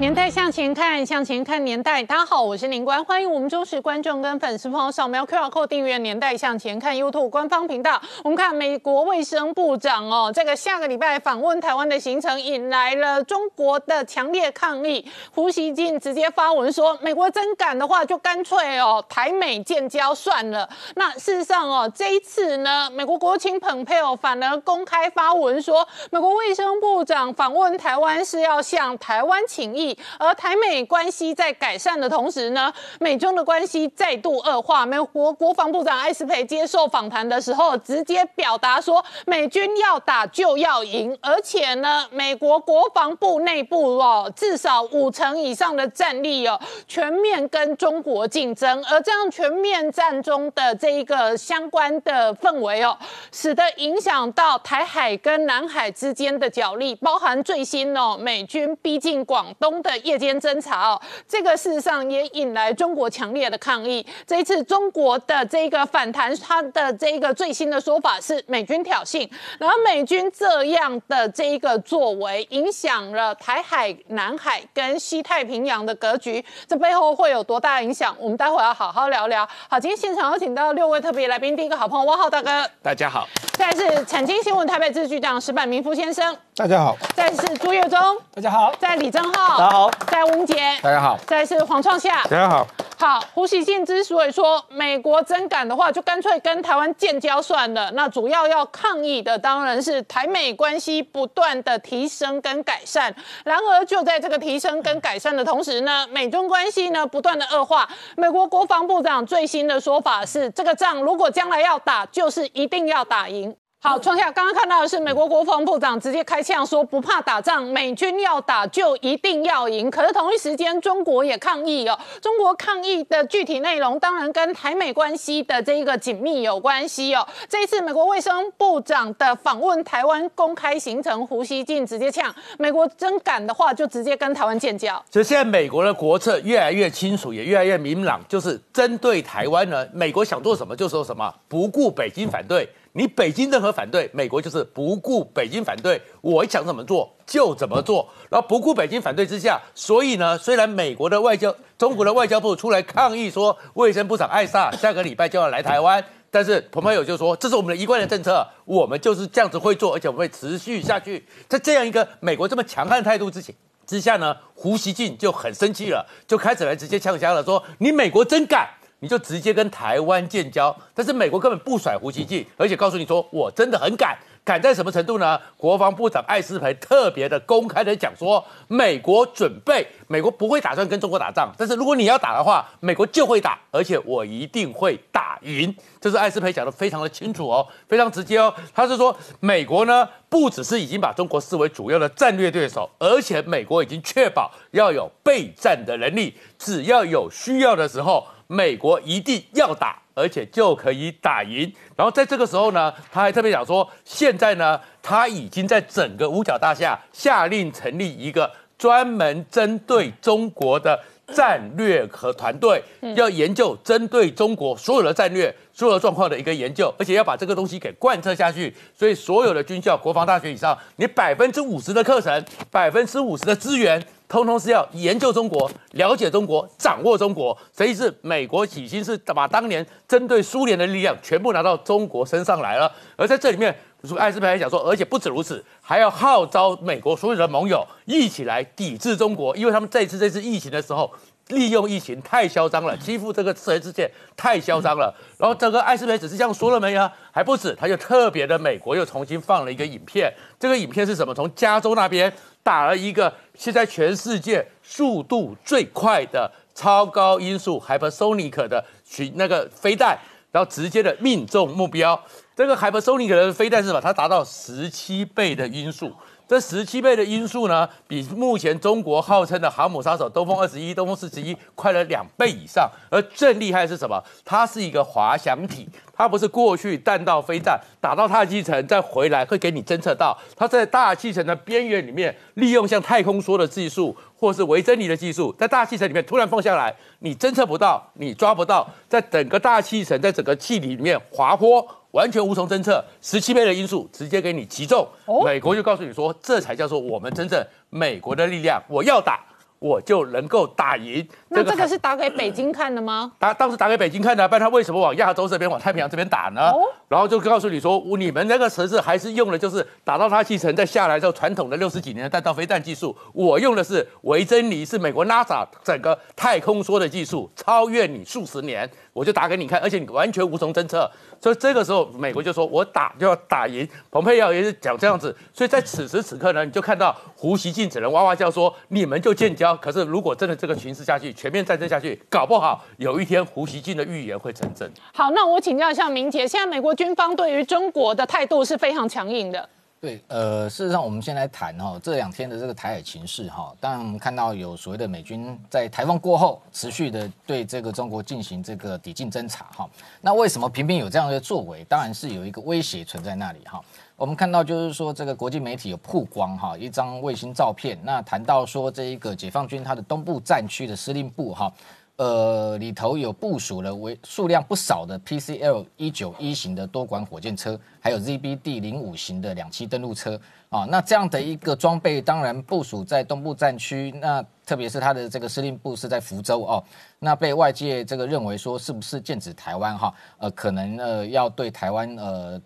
[0.00, 2.02] 年代向前看，向前看年代。
[2.02, 8.02] 大家好，我是林官，欢迎我们忠实观众跟粉丝朋友扫描 QR Code 订阅《年代向前看》YouTube 官方频道。
[8.24, 15.08] 我们看美国卫生部长哦，这个下个礼拜访问台湾的行程引来了中国的强烈抗议。
[15.32, 20.68] 胡锡进直接发文说，美国真敢的话，就干脆哦台美建交算了。
[20.96, 29.83] 那事实上哦，这一次呢，美国国情蓬佩奥反而公开发文说，美国卫生部长访问台湾是要向台湾请益。
[30.18, 34.86] 而台美关系在改善的同时呢，美中的关系再度恶化。
[34.86, 48.84] 美国国防部长艾斯培接受访谈的时候，直接表达说，美军要打就要赢，而且呢，美国国防部内部哦，至少五成以上的战力哦，全面跟中国竞争。
[48.84, 52.96] 而这样全面战中的这一个相关的氛围哦，
[53.32, 59.73] 使得影响到台海跟南海之间的角力，包含最新哦，美军逼近广东。
[59.82, 64.04] 的夜间侦查哦，这个事实上也引来中国强烈的抗议。
[64.26, 78.14] 这一次中国的这个反弹，它的这个最新的说法是美军挑衅，然后美军这样的这一个作为，影响了台海、南海跟西太平洋的格局，这背后会有多大影响？
[78.18, 79.48] 我们待会要好好聊聊。
[79.68, 87.98] 好，今天现场有请到六位特别来宾，第一个好朋友汪浩大哥，大家好；再是产经新闻台北支局长石板明夫先生，大家好；再是朱月忠，
[88.34, 92.66] 大家好；在李正浩，大家好；在吴杰，大家好；再是黄创夏，大家好。
[92.98, 97.90] 好，胡锡进之所以说美国真敢的话，就干脆跟台湾建交算了。
[97.92, 103.14] 那主要要抗议的当然是台美关系不断的提升跟改善。
[103.42, 107.88] 然而就在这个提升跟改善的同时呢，美中关系呢不断的恶化。
[108.18, 113.56] 美国国防部长最新的说法是，这个仗如果将来要打，就是一定要打赢。
[113.86, 119.90] 好，创下刚刚看到的是美国国防部长直接开枪说不怕打仗，美军要打就一定要赢。
[119.90, 121.98] 可是同一时间，中国也抗议哦。
[122.18, 127.28] 中国抗议的具体内容当然跟台美关系的这一个紧密有关系哦。
[127.46, 134.94] 这一次美国卫生部长的访问台湾公开行程，胡锡进直接呛，美国真敢的话就直接跟台湾建交。
[135.10, 142.66] 所以现在美国的国策越来越清楚，也越来越明朗，就是针对台湾呢，美国想做什么就说什么，不顾北京反对。
[142.96, 148.08] 你北京任何反对，美国就是不顾北京反对，我想怎么做就怎么做。
[148.30, 161.26] 然后不顾北京反对之下，所以呢，虽然美国的外交、中国的外交部出来抗议说，卫生部长艾萨下个礼拜就要来台湾，但是彭佩友就说这是我们的一贯的政策，我们就是这样子会做，而且我们会持续下去。
[161.48, 163.52] 在这样一个美国这么强悍态度之前
[163.84, 168.68] 之下呢，胡锡进就很生气了，就开始来直接呛香了，说你美国真敢。
[169.04, 175.38] 你就直接跟台湾建交，但是美国根本不甩胡锡进，而且告诉你说我真的很敢，敢在什么程度呢？
[175.58, 185.76] 国防部长艾斯培特别的公开的讲说，美国准备，美国不会打算跟中国打仗，但是如果你要打的话，美国就会打，而且我一定会打赢。
[186.00, 188.54] 这是艾斯培讲的非常的清楚哦，非常直接哦。
[188.74, 198.26] 他是说，美国呢不只是已经把中国视为主要的战略对手，而且美国已经确保要有备战的能力，只要有需要的时候。
[198.46, 201.72] 美国一定要打，而且就可以打赢。
[201.96, 211.00] 然后在这个时候呢，他还特别讲说，现在呢，他已经在整个五角大厦下令成立一个专门针对中国的
[211.32, 212.82] 战略和团队，
[213.14, 218.74] 要研究针对中国所有的战略、所有的状况的一个研究，而且要把这个东西给贯彻下去。
[218.96, 224.04] 所以，所有的军校、国防大学以上，你百分之五十的课程，百分之五十的资源。
[224.26, 232.90] 通通是要研究中国、了解中国、掌握中国，所以是美国已经是把当年针对苏联的力量全部拿到中国身上来了。
[233.16, 233.76] 而在这里面，
[234.16, 241.12] 艾斯培还讲说，而且不止如此，还要号召美国所有的盟友一起来抵制中国，因为他们这次这次疫情的时候。
[241.48, 245.14] 利用疫情太嚣张了，欺负这个全世界太嚣张了。
[245.36, 247.10] 然后这个艾斯培只是这样说了没有？
[247.30, 250.32] 还不止，他就特别的美国又重新放了一个影片。
[250.58, 251.34] 这个影片是什么？
[251.34, 252.32] 从加州那边
[252.62, 260.18] 打了一个现在全世界速度最快的超高音速 hypersonic 的巡那个飞弹，
[260.50, 262.18] 然后直接的命中目标。
[262.56, 264.00] 这个 hypersonic 的飞弹是什么？
[264.00, 266.12] 它达到十七倍的音速。
[266.46, 272.88] 这十七倍的音速呢，比目前中国号称的航母杀手东风二十一、东风四十一快了两倍以上。
[273.10, 274.22] 而更厉害是什么？
[274.44, 291.84] 它是一个滑翔体，它不是过去弹道飞弹打到大气层再回来会给你侦测到，它在大气层的边缘里面，利用像太空梭的技术或是维珍尼的技术，在大气层里面突然放下来，你侦测不到，你抓不到，在整个大气层，在整个气体里面滑坡。
[292.14, 295.06] 完全无从侦测，十七倍的因素直接给你击中，
[295.44, 299.40] 美国就告诉你说，这才叫做我们真正美国的力量，我要打。
[299.80, 301.28] 我就能够打赢。
[301.48, 303.30] 那这个是打给北京看的吗？
[303.38, 306.72] 打当时打给北京看的，不然他为什么往亚洲这边、往太平洋这边打呢？
[307.06, 313.14] 然后就告诉你说，你们那个城市还是用的就是打到它气层再下来之后传统的六十几年的弹道飞弹技术。
[313.34, 318.90] 我用的是维珍尼，是美国 NASA 整个太空梭的技术，超越你数十年。
[319.14, 321.10] 我就打给你看，而且你完全无从侦测。
[321.40, 323.88] 所以这个时候，美国就说我打就要打赢。
[324.10, 325.34] 蓬佩奥也是讲这样子。
[325.52, 329.76] 所以在此时此刻呢，你就看到胡锡进只能哇哇叫说，你们就建交。
[329.76, 334.90] 可是，如果真的这个形势下去，全面战争下去，搞不好有一天胡锡进的预言会成真。
[335.12, 339.68] 好，那我请教一下明杰，现在美国军方对于中国的态度是非常强硬的。
[340.04, 343.74] 对，呃，事实上，我们先来谈哈这两天的这个台海情势哈。
[343.80, 349.88] 当然，我们看到有所谓的美军在台风过后，持续的对这个中国进行这个抵近侦察哈。
[350.20, 351.82] 那为什么频频有这样的作为？
[351.84, 353.80] 当然是有一个威胁存在那里哈。
[354.14, 361.72] 我们看到就是说，这个国际媒体有曝光哈一张卫星照片，那谈到说这一个解放军它的东部战区的司令部哈。
[362.16, 370.86] 呃，里头有部署了为数量不少的 PCL 一九一型的多管火箭车，还有 ZBD 零五型的两栖登陆车啊。
[370.88, 376.84] 那这样的一个装备，当然部署在东部战区，那特别是它的这个司令部是在福州哦。
[377.18, 380.14] 那被外界这个认为说，是不是剑指台湾哈？
[380.38, 382.62] 呃，可能呃要对台湾呃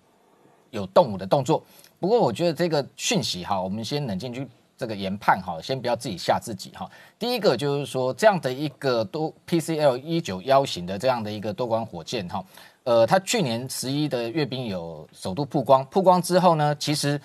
[0.71, 1.65] 有动武的动作。
[1.99, 4.47] 不过我觉得这个讯息哈，我们先冷静去。
[4.79, 6.89] 这个研判哈，先不要自己吓自己哈。
[7.19, 12.43] 第一个就是说，这样的一个多 PCL 一九幺型的这样的一个多管火箭哈，
[12.85, 17.21] 呃，它去年十一的阅兵有首度曝光，曝光之后呢，其实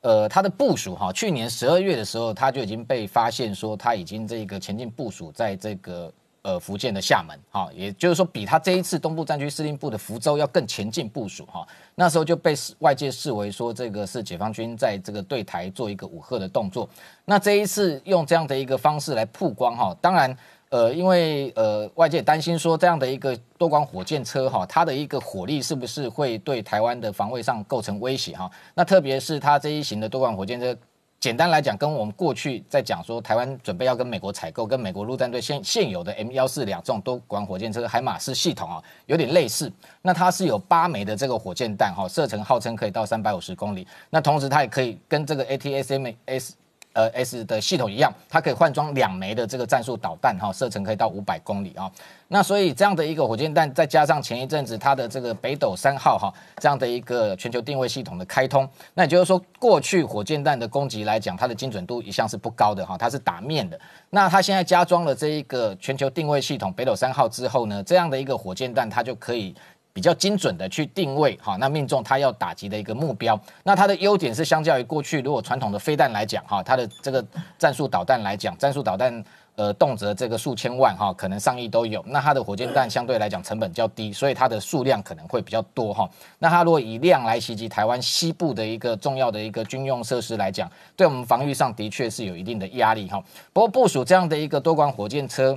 [0.00, 6.10] 呃它的部署哈，去年十二月的时候，它就已经被发现说它已经这个前进部署在这个。
[6.44, 16.86] 呃，福建的厦门，哈，也就是说，比他这一次东部战区司令部的福州要更前进部署，哈，那时候就被外界视为说这个是解放军在这个对台做一个武吓的动作。
[17.24, 20.36] 那这一次用这样的一个方式来曝光，哈，当然，
[20.68, 28.50] 呃，因为呃外界担心说这样的一个多管火箭车，哈，它的一个火力是不是会对台湾的防卫上构成威胁，哈？
[28.74, 30.76] 那特别是它这一型的多管火箭车。
[31.24, 39.72] 简单来讲，跟我们过去在讲说台湾准备要跟美国采购，跟美国陆战队现现有的 M 幺四两这种多管火箭车海马式系统啊，有点类似。
[40.02, 43.88] 那它是有八枚的这个火箭弹哈，射程号称可以到三百五十公里。
[44.10, 46.50] 那同时它也可以跟这个 ATSMS。
[46.94, 51.90] 呃，S 的系统一样，它可以换装两枚的这个战术导弹，哈，射程可以到五百公里啊。
[52.28, 63.78] 那所以这样的一个火箭弹，再加上前一阵子它的这个北斗三号哈这样的一个全球定位系统的开通，那也就是说，过去火箭弹的攻击来讲，它的精准度一向是不高的哈，它是打面的。
[64.10, 69.54] 那它现在加装了这一个全球定位系统北斗三号之后呢，这样的一个火箭弹，它就可以。
[69.94, 73.40] 比较精准的去定位，哈，那命中它要打击的一个目标。
[73.62, 77.24] 那它的优点是，相较于过去如果传统的飞弹来讲，哈，它的这个
[77.56, 79.24] 战术导弹来讲，战术导弹
[79.54, 82.04] 呃动辄这个数千万，哈，可能上亿都有。
[82.08, 86.10] 那它的火箭弹相对来讲成本较低，所以它的数量可能会比较多，哈。
[86.40, 93.22] 那它如果以量来袭击台湾西部的一个重要的一个军用设施来讲，对我们防御上的确是有一定的压力，哈。
[93.52, 95.56] 不过部署这样的一个多管火箭车。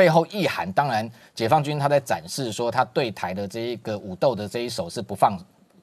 [0.00, 5.38] 背后意涵，当然，解放军他在展示说他对台的这一个武斗的这一手是不放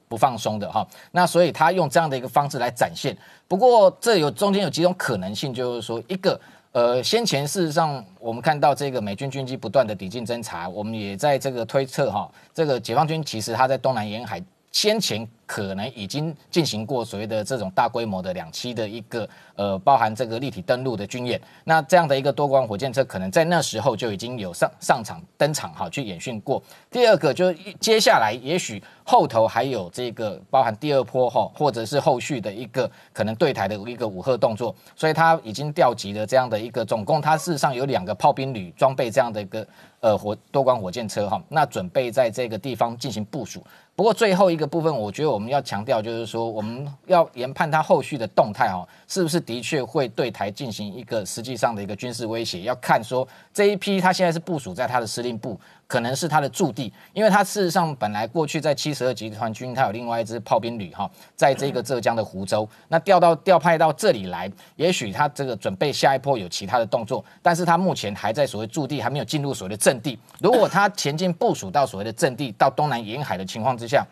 [0.07, 0.83] 不放松的哈。
[1.11, 3.15] 那所以他用这样的一个方式来展现。
[3.47, 14.41] 不过这有中间有几种可能性，就是说一个呃，先前事实上我们看到这个美军军机不断的抵近侦察，我们也在这个推测哈，这个解放军其实他在东南沿海。
[14.71, 26.61] 先前可能已经进行过所谓的这种大规模的两栖的一个呃，包含这个立体登陆的军演，那这样的一个多管火箭车可能在那时候就已经有上上场登场哈，去演训过。
[26.91, 39.65] 第二个就是接下来也许后头还有这个包含第二波哈，或者是后续的一个可能对台的一个武吓动作，所以他已经调集了这样的一个，总共他事实上有两个炮兵旅装备这样的一个
[40.01, 43.63] 呃火多管火箭车哈，那准备在这个地方进行部署。
[43.95, 52.61] 不过最后一个部分，我觉得我我们要强调就是说，我们要研判它后续的动态哦，是不是的确会对台进行一个实际上的一个军事威胁？
[52.61, 55.59] 要看说这一批它现在是部署在它的司令部。
[55.89, 70.19] 可能是他的驻地，因为他事实上本来过去在七十二集团军，他有另外一支炮兵旅哈，在这个浙江的湖州，那调到调派到这里来，也许他这个准备下一波有其他的动作，但是他目前还在所谓驻地，还没有进入所谓的阵地。
[70.41, 74.05] 如果他前进部署到所谓的阵地，到东南沿海的情况之下，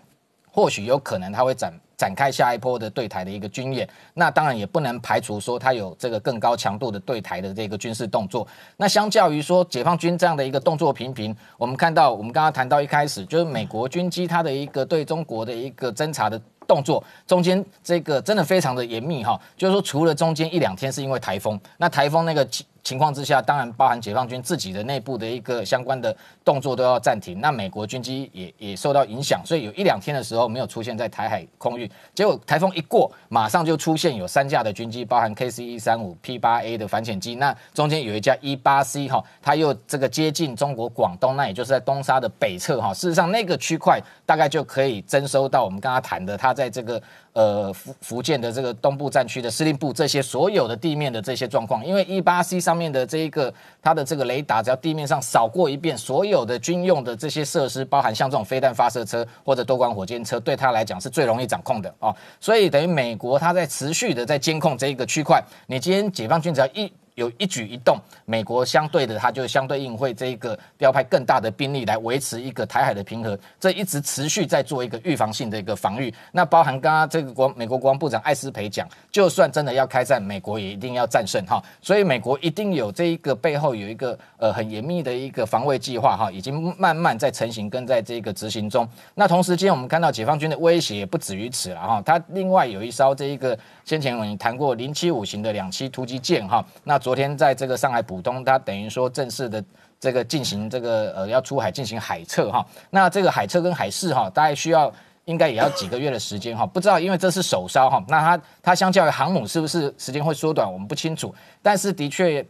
[0.55, 1.71] 或许有可能他会展。
[1.97, 8.45] 展开下一波的对台的一个军演，那当然也不能排除说他有这个更高强度的对台的这个军事动作。
[8.75, 22.45] 那相较于说解放军这样的一个动作频频，我们看到我们刚刚谈到一开始就是美国军机它的一个对中国的一个侦查的动作，中间这个真的非常的严密哈，就是说除了中间一两天是因为台风，那台风那个。
[22.85, 27.41] 情况之下，当然包含解放军自己的内部的一个相关的动作都要暂停。
[27.41, 31.89] 那美国军机也也受到影响，所以有一两天的时候没有出现在台海空域。
[32.13, 37.33] 结果台风一过，马上就出现有三架的军机，包含 KC 一三五 P 八 A 的反潜机。
[37.33, 42.93] 那中间有一架一八 C 哈，它又这个接近中国广东，那也就是在东沙的北侧哈。
[42.93, 47.01] 事实上，那个区块大概就可以征收到我们刚刚谈的，它在这个。
[47.35, 62.15] 呃，福福建的这个东部战区的司令部，这些所有的地面的这些状况，因为 E 八 C 上面的这一个它的这个雷达，只要地面上扫过一遍，所有的军用的这些设施，包含像这种飞弹发射车或者多管火箭车，对它来讲是最容易掌控的哦。
[62.39, 66.89] 所以等于美国它在持续的在监控这一个区块，你今天解放军只要一。
[67.15, 76.13] 有一举一动，美国相对的，它就相对应会这一个调派更大的兵力来维持一个台海的平和，这一直持续在做一个预防性的一个防御。
[76.31, 81.63] 那包含刚刚这个国美国国防部长艾斯培讲，就算真的要开战，美国也一定要战胜哈。
[81.81, 88.87] 所以美国一定有这一个背后有一个呃很严密的一个防卫计划哈，已经慢慢在成型跟在这个执行中。
[89.13, 96.97] 那同时间我们看到解放军的威胁也不止于此了哈，它另外有一艘这一个先前我们谈过零七五型的两栖突击舰哈，那。
[96.97, 99.63] 昨天在这个上海浦东，它等于说正式的
[99.99, 102.65] 这个进行这个呃要出海进行海测哈。
[102.89, 104.91] 那这个海测跟海试哈，大概需要
[105.25, 106.65] 应该也要几个月的时间哈。
[106.65, 111.33] 不知道因为这是首艘哈，那它它相较于航母是不是时间会缩短，我们不清楚。
[111.61, 112.43] 但是的确。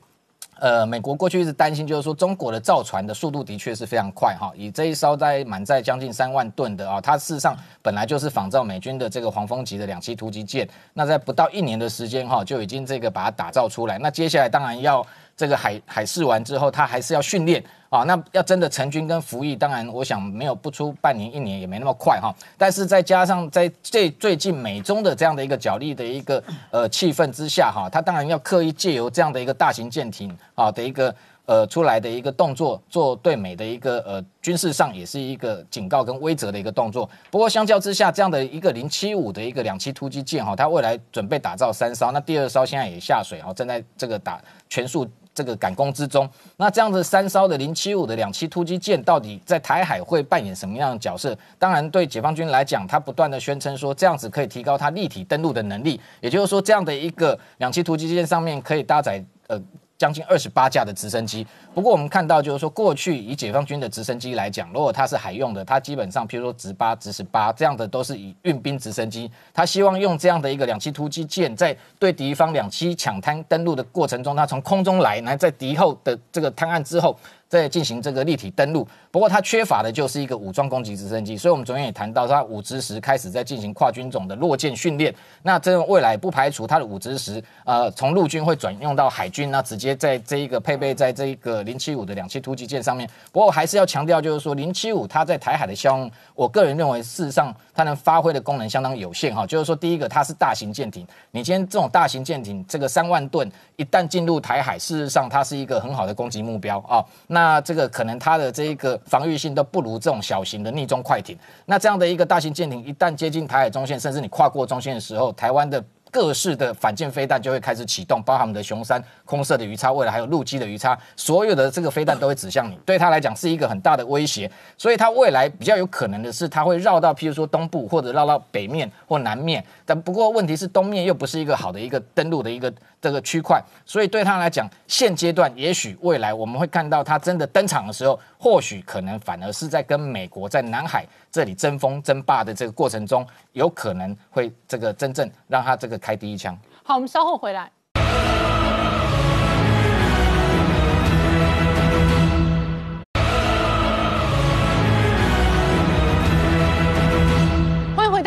[0.60, 4.52] 呃，美国过去一直担心，就是说中国的造船的速度的确是非常快哈。
[4.56, 13.98] 以这一艘在满载将近三万吨的啊，它事实上本来就是仿造美军的这个黄蜂级的两栖突击舰，那在不到一年的时间哈，就已经这个把它打造出来。
[14.00, 15.06] 那接下来当然要。
[15.38, 18.04] 这个海海试完之后，他还是要训练啊。
[18.04, 22.34] 那要真的成军跟服役，当然我想没有不出半年一年也没那么快哈。
[22.58, 31.14] 但是再加上在最最近美中的这样的一个角力的一个呃气氛之下哈，他当然要刻意借由这样的一个大型舰艇啊的一个
[31.46, 37.10] 呃出来的一个动作，做对美的一个呃军事上也是一个警告跟威慑的一个动作。
[37.30, 45.06] 不过相较之下，这样的一个零七五的一个两栖突击舰哈，它未来准备打造三艘，那第二艘现在也下水哈，正在这个打全速。
[45.36, 46.28] 这个赶工之中，
[46.58, 51.38] 那这样子三艘的零七五的两栖突击舰，到底在台海会扮演什么样的角色？
[51.60, 59.62] 当然，对解放军来讲，他不断的宣称说，这样子可以提高它立体登陆的能力，也就是说，这样的一个两栖突击舰上面可以搭载呃。
[59.98, 69.30] 将近二十八架的直升机，不过我们看到就是说，过去以解放军的直升机来讲，如果它是海用的，它基本上，譬如说直八、直十八这样的，都是以运兵直升机。
[69.54, 77.14] 它希望用这样的一个两栖突击舰，在对敌方两栖抢滩登陆的过程中，它从空中来，来在敌后的这个滩岸之后。
[77.48, 85.14] 在进行这个立体登陆，不过它缺乏的就是一个武装攻击直升机，所以我们昨天也谈到，它五之时开始在进行跨军种的落舰训练。
[85.44, 93.10] 那这未来不排除它的五之时，呃，从陆军会转用到海军，那直接在这一个配备在这一个零七五的两栖突击舰上面。
[93.34, 99.46] 不过还是要强调，就是说零七五它在台海的效用，我个人认为事实上它能发挥的功能相当有限哈。
[99.46, 107.04] 就是说，第一个它是大型舰艇，你今天这种大型舰艇，这个三万吨一旦进入台海，事实上它是一个很好的攻击目标啊。
[107.28, 111.38] 那这个可能它的这一个防御性都不如这种小型的逆中快艇。
[111.66, 124.50] 那这样的一个大型舰艇一旦接近台海中线，甚至你跨过中线的时候，台湾的各式的反舰飞弹就会开始启动，包含我们的雄三空射的鱼叉，未来还有陆基的鱼叉，所有的这个飞弹都会指向你，对他来讲是一个很大的威胁。
[124.78, 129.64] 所以他未来比较有可能的是，他会绕到譬如说东部或者绕到北面或南面。
[129.86, 132.74] 但不过问题是东面又不是一个好的一个登陆的一个。
[133.02, 146.58] 这个区块，所以对他来讲，现阶段也许未来我们会看到他真的登场的时候，或许可能反而是在跟美国在南海这里争锋争霸的这个过程中，有可能会这个真正让他这个开第一枪。
[146.84, 147.72] 好，我们稍后回来。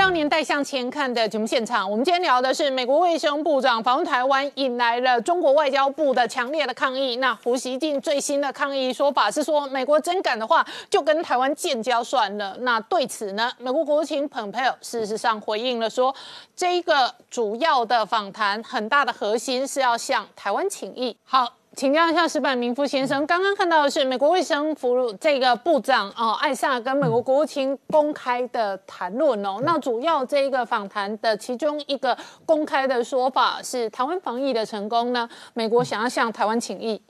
[0.08, 7.16] 当年代向前看的节目现场，我们今天聊的是美国卫生部长访问台湾，引来了中国外交部的强烈的抗议。
[7.16, 12.56] 那胡锡进最新的抗议说法是说，美国真敢的话，就跟台湾建交算了。
[12.60, 16.14] 那对此呢，美国国务卿蓬佩奥事实上回应了说，
[16.56, 21.14] 这一个主要的访谈很大的核心是要向台湾请益。
[21.22, 21.57] 好。
[21.78, 37.00] 请教一下石板明夫先生，刚刚看到的是美国卫生服这个部长哦艾萨跟美国国务卿公开的谈论哦，那主要这一个访谈的其中一个公开的说法是台湾防疫的成功呢，美国想要向台湾请益。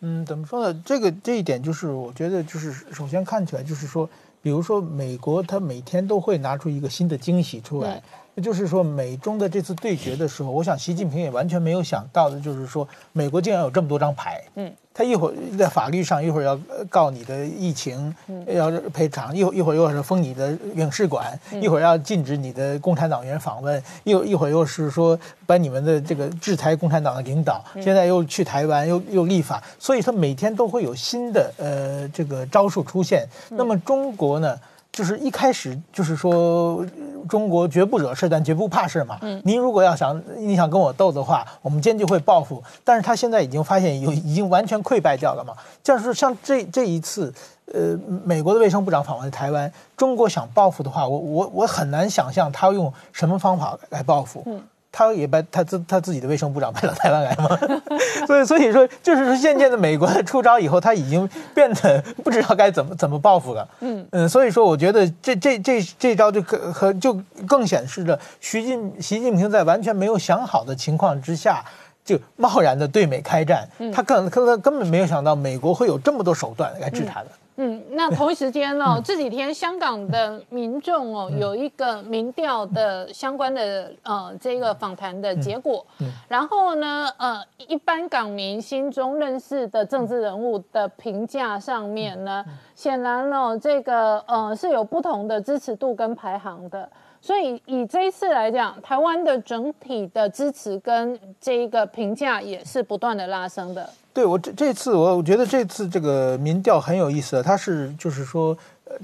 [0.00, 0.82] 嗯，怎么说呢？
[0.84, 4.10] 这个这一点就是我觉得就是首先看起来就是说，
[4.42, 8.02] 比如说美国他每天都会拿出一个新的惊喜出来。
[8.36, 14.42] 那就是说，美中的这次对决的时候，我想习近平也完全没有想到的，就是说，美国竟然有这么多张牌。
[14.56, 16.58] 嗯，他一会儿在法律上，一会儿要
[16.90, 18.12] 告你的疫情，
[18.48, 27.64] 要赔偿；一会一会儿又是封你的领事馆，一会儿要禁止你的共产党员访问，又一会儿又是说把你们的这个制裁共产党的领导。
[27.80, 33.24] 现在又去台湾，又又立法，所以他每天都会有新的呃这个招数出现。
[33.50, 34.58] 那么中国呢？
[34.94, 36.86] 就是一开始就是说，
[37.28, 39.18] 中国绝不惹事，但绝不怕事嘛。
[39.22, 42.62] 嗯，您如果要想你想跟我斗的话，我们坚决会报复。
[42.84, 45.52] 但是他现在已经发现有已经完全溃败掉了嘛。
[45.82, 47.34] 就是像这这一次，
[47.72, 54.44] 呃，美国的卫生部长访问台湾，中国想报复的话，我我我很难想象他用什么方法来报复。
[54.46, 54.62] 嗯。
[54.96, 57.48] 他也把他自他自己的卫生部长派到台湾来吗？
[58.28, 63.68] 所以所以说，就是说，渐渐的，美国出招以后，他已经变得不知道该怎么怎么报复了。
[63.80, 67.12] 嗯嗯，所以说，我觉得这这这这招就可和就
[67.48, 71.64] 更显示着习近习近平在完全没有想好的情况之下，
[72.04, 73.68] 就贸然的对美开战。
[73.92, 77.26] 他根根根本没有想到美国会有这么多手段来治他的。
[77.26, 85.86] 嗯，那同一时间呢，这几天香港的民众哦，有一个民调的相关的呃这个访谈的结果，
[86.26, 92.44] 然后呢，呃，一般港民心中认识的政治人物的评价上面呢，
[92.74, 96.88] 显然哦，这个呃是有不同的支持度跟排行的。
[97.24, 103.88] 所以以这一次来讲，台湾的整体的支持跟这一个评价也是不断的拉升的。
[104.12, 108.54] 对我这这次我我觉得这次这个民调很有意思，它是就是说。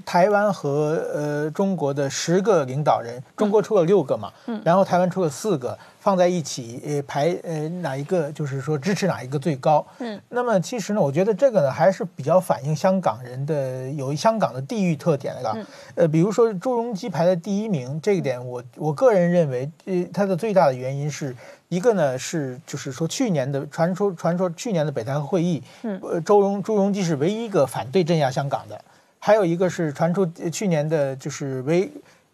[0.04, 21.35] 台湾和呃中国的十个领导人，中国出了六个嘛，嗯，然后台湾出了四个，放在一起，呃排呃哪一个就是说支持哪一个最高，嗯，那么其实呢，我觉得这个呢还是比较反映香港人的有香港的地域特点的，呃，比如说朱镕基排在第一名，这一点我我个人认为，呃，它的最大的原因是
[21.68, 28.78] 一个呢是就是说去年的传说传说去年的北戴河会议，嗯，呃，周荣朱镕基是唯一一个反对镇压香港的。
[29.20, 31.90] 还有一个是传出去年的，就是围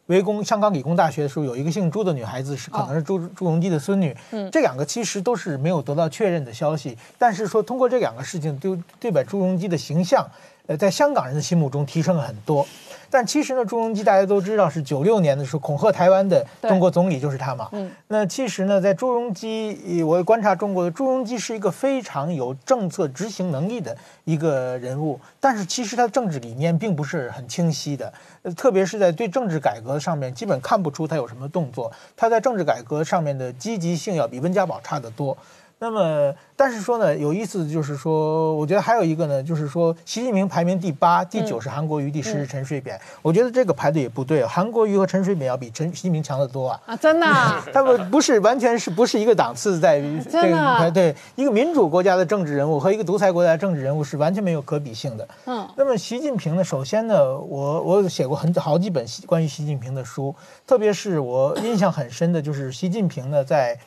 [0.06, 4.16] 围攻香港理工大学的时候，有一个姓朱的女孩子是可能是朱朱镕基的孙女。
[4.30, 10.24] 嗯，这两个其实都是没有得到确认的消息，但是说通过这两个事情，就对本朱镕基的形象，
[10.66, 12.66] 呃，在香港人的心目中提升了很多。
[13.08, 17.68] 但其实呢，朱镕基大家都知道是九六年的时候恐吓台湾的中国总理就是他嘛。
[17.70, 17.88] 嗯。
[18.08, 28.12] 那其实呢，在朱镕基，我观察中国的朱镕基是一个非常有政策执行能力的一个人物，但是其实他的政治理念并不是很清晰的，
[28.56, 31.90] 特别是在对政治改革上面，基本看不出他有什么动作。
[32.16, 35.36] 他在政治改革上面的积极性要比温家宝差得多。
[35.78, 42.98] 那么，但是说呢，有意思的就是说，我觉得还有一个呢，就是说，习近平排名第八，第九是韩国瑜，第十是陈水扁。
[43.20, 46.80] 我觉得这个排的也不对，韩国瑜和陈水扁要比陈习近平强得多啊！
[46.86, 47.26] 啊，真的，
[47.74, 55.28] 他们不是完全是不是一个档次，在于这个对一个民主国家的政治人物和一个独裁国家的政治人物是完全没有可比性的。
[55.44, 60.34] 嗯，那么习近平呢，首先呢，我我写过很好几本关于习近平的书，
[60.66, 63.78] 特别是我印象很深的就是习近平呢在。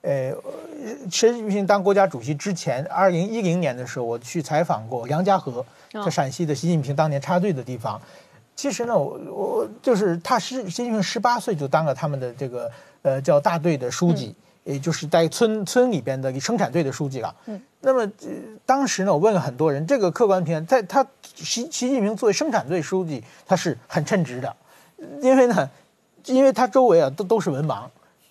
[0.00, 0.32] 呃，
[1.10, 8.00] 习近平当国家主席之前，二零一零年的时候，我去采访过梁家河，在陕西的习近平当年插队的地方。
[8.54, 12.70] 其实呢，我我就是他是习近平十八岁就当了他们的这个
[13.02, 14.34] 呃叫大队的书记，
[14.64, 17.34] 也就是在村村里边的生产队的书记了。
[17.46, 17.60] 嗯。
[17.80, 18.08] 那么
[18.66, 24.56] 当时呢，我问了很多人，这个客观评价，在他习习近平作为生产队书记，他是很称职的，
[25.20, 25.70] 因为呢，
[26.24, 27.82] 因为他周围啊都都是文盲。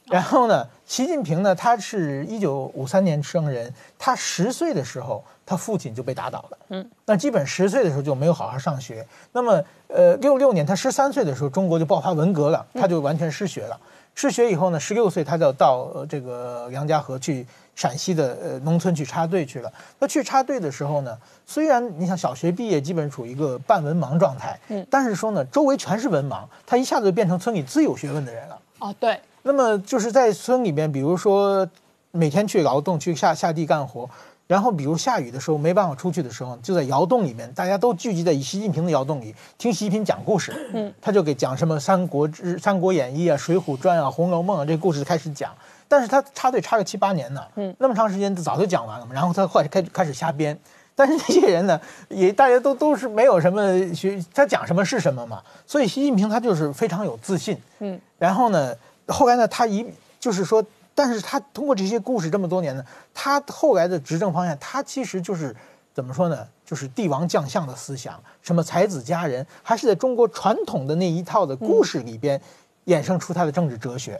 [0.07, 6.57] 然后呢，习近平呢，他是一九五三年生人，他十岁的时候，他父亲就被打倒了。
[6.69, 9.05] 嗯，那基本十岁的时候就没有好好上学。
[9.33, 13.77] 那么，呃，六六年他十三岁的时候，中国就爆发文革了，他就完全失学了。
[14.15, 17.45] 失学以后呢，十六岁他就到呃这个杨家河去
[17.75, 19.71] 陕西的呃农村去插队去了。
[19.99, 28.57] 那去插队的时候呢，虽然你想小学毕业基本处于一个半文盲状态，嗯，但是说呢，周围全是文盲，他一下子就变成村里最有学问的人了。
[28.79, 29.19] 哦，对。
[29.47, 31.67] 那么就是在村里边，比如说
[32.11, 34.07] 每天去劳动，去下下地干活。
[34.45, 40.69] 然后，比如下雨的时候没办法出去的时候，就在窑洞里面，大家都聚集在习近平的窑洞里听习近平讲故事。
[40.73, 45.51] 嗯，他就给讲什么《三国志》《三国演义》啊，《水浒传》啊，《红楼梦》啊，这故事开始讲。
[45.89, 49.11] 但是他插队插个七八年呢，嗯，那么长时间早就讲完了嘛。
[49.13, 50.57] 然后他后来开开始瞎编。
[50.95, 55.41] 但是这些人呢，也大家都都是没有什么学，他讲什么是什么嘛。
[55.65, 57.57] 所以习近平他就是非常有自信。
[57.79, 58.73] 嗯，然后呢，
[59.07, 59.85] 后来呢，他一
[60.19, 60.65] 就是说。
[60.99, 65.55] 但是他通过这些故事这么多年呢，他后来的执政方向，他其实就是
[65.93, 66.47] 怎么说呢？
[66.65, 72.41] 就是帝王将相的思想，什么才子佳人，还是在中国传统的那一套的故事里边
[72.87, 74.19] 衍生出他的政治哲学。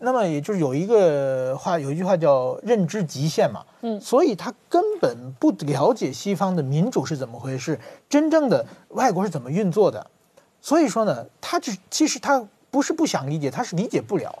[0.00, 3.64] 那么也就是有一个话，有一句话叫“认知极限”嘛。
[3.80, 10.06] 嗯，所以他根本不了解西方的民主是怎么回事，真正的外国是怎么运作的。
[10.60, 14.32] 所以说呢，他这其实他不是不想理解，他是理解不了。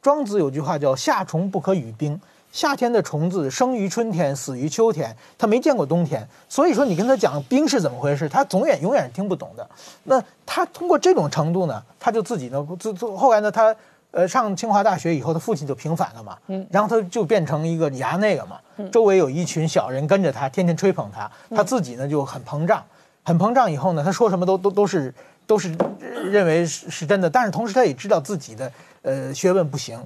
[0.00, 2.18] 庄子有句话叫“夏虫不可语冰”，
[2.52, 9.68] 夏天的虫子生于春天，死于秋天，他没见过冬天，所以说你跟他讲冰是怎么回事，他总远永远是听不懂的。
[10.04, 13.74] 那他通过这种程度呢，他就自己呢，自自后来呢，他
[14.12, 18.58] 呃上清华大学以后，他父亲就平反了嘛，嗯，然后他就变成一个衙内了嘛，
[18.90, 22.82] 周围有一群小人跟着他，天天吹捧他，他自己呢就很膨胀，
[23.24, 25.12] 很膨胀以后呢，他说什么都都都是
[25.48, 25.74] 都是
[26.30, 28.70] 认为是是真的，但是同时他也知道自己的。
[29.02, 29.96] 呃，学问不行，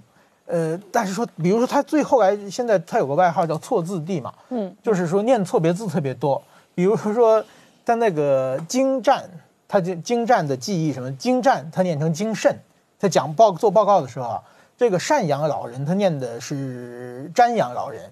[0.46, 6.40] 呃，但是说，比如说他最后来，现在他有个外号叫错字帝嘛，嗯，就是说念错别字特别多。
[6.74, 7.42] 比如说
[7.84, 9.28] 他那个精湛，
[9.66, 12.54] 他就精湛的记忆什么精湛，他念成精慎。
[13.00, 14.42] 他讲报做报告的时候啊，
[14.76, 18.08] 这个赡养老人他念的是瞻仰老人。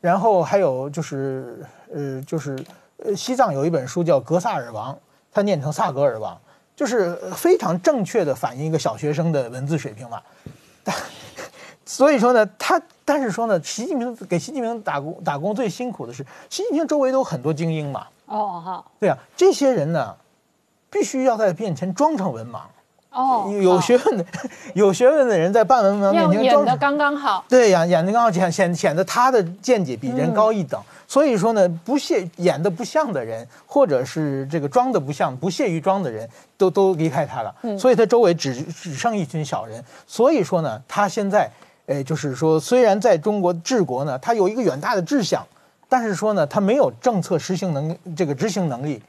[0.00, 2.58] 然后还有就是呃，就是
[3.04, 4.92] 呃，西藏有一本书叫《格萨尔王》，
[5.30, 6.36] 他念成萨格尔王。
[6.76, 10.20] 就是非常正确的反映一个小学生的文字水平嘛，
[10.82, 10.94] 但
[11.86, 18.06] 所以说呢，他但是说呢，习近平给习近平打工打工最辛苦的是，习近平周围都有很多精英嘛。
[18.26, 18.90] 哦，好。
[18.98, 20.14] 对啊，这些人呢，
[20.90, 22.60] 必须要在面前装成文盲。
[23.12, 24.24] 哦，有学问的
[24.74, 27.44] 有学问的人在半文盲面前演的刚刚好。
[27.48, 30.80] 对呀，演的刚好显显显得他的见解比人高一等。
[31.06, 37.54] 所以说呢，不屑演的不像的人，或者是这个装的不像、不屑于装的人，都都离开他了。
[37.78, 39.82] 所以他周围只只剩一群小人。
[40.06, 41.50] 所以说呢，他现在，
[41.86, 45.46] 呃，就是说，虽然在中国治国呢，他有一个远大的志向，
[45.88, 49.02] 但是说呢，他没有政策实行能这个执行能力。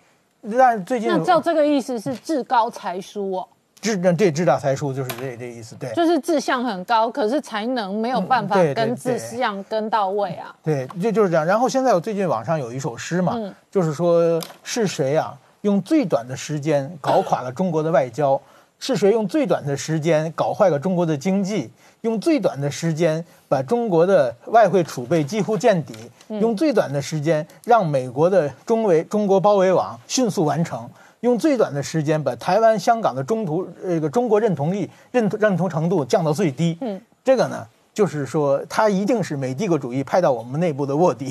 [0.57, 3.47] 但是最近，那照这个意思是志高才疏哦。
[3.85, 10.55] 智对智大才疏就是这这意思，对，就是志向很高，可是才能没有办法跟志向跟到位啊。
[10.63, 11.45] 对，这就是这样。
[11.45, 13.37] 然后现在我最近网上有一首诗嘛，
[13.69, 18.41] 就是说是谁啊，用最短的时间搞垮了中国的外交？
[18.77, 21.69] 是谁用最短的时间搞坏了中国的经济？
[22.01, 25.93] 用最短的时间把中国的外汇储备几乎见底？
[26.27, 30.87] 用最短的时间让美国的中围中国包围网迅速完成？
[31.25, 36.77] 用最短的时间把台湾、香港的中途这个中国认同力认认同程度降到最低。
[36.81, 41.29] 嗯，这个呢，就是说他一定是美帝国主义派到我们内部的卧底。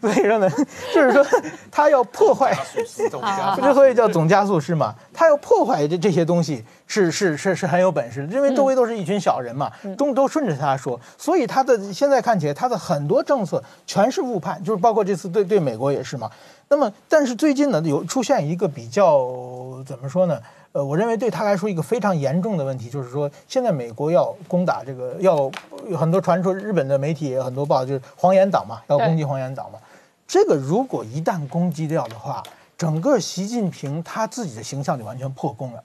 [0.00, 0.50] 所以说呢，
[0.94, 1.24] 就是说
[1.70, 16.30] 他要破坏，之所以叫总加速师嘛，他要破坏这这些东西是是是是很有本事，因为周围都是一群小人嘛，中都顺着他说，所以他的现在看起来他的很多政策全是误判，就是包括这次对对美国也是嘛。
[16.68, 20.40] 那么，但是最近呢，有出现一个比较怎么说呢？
[20.72, 25.50] 呃，我认为对他来说一个非常严重的问题，就是说现在美国要攻打这个，要
[25.86, 29.78] 有很多传说，日本的媒体也很多报，就是黄岩岛嘛，要攻击黄岩岛嘛。
[30.26, 32.42] 这个如果一旦攻击掉的话，
[32.76, 35.84] 整个习近平他自己的形象就完全破功了。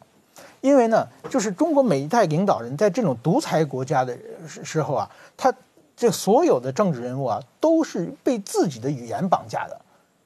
[0.62, 5.54] 因为呢，就是中国每一代领导人在这种独裁国家的时时候啊，他
[5.96, 9.80] 这所有的政治人物啊，都是被自己的语言绑架的。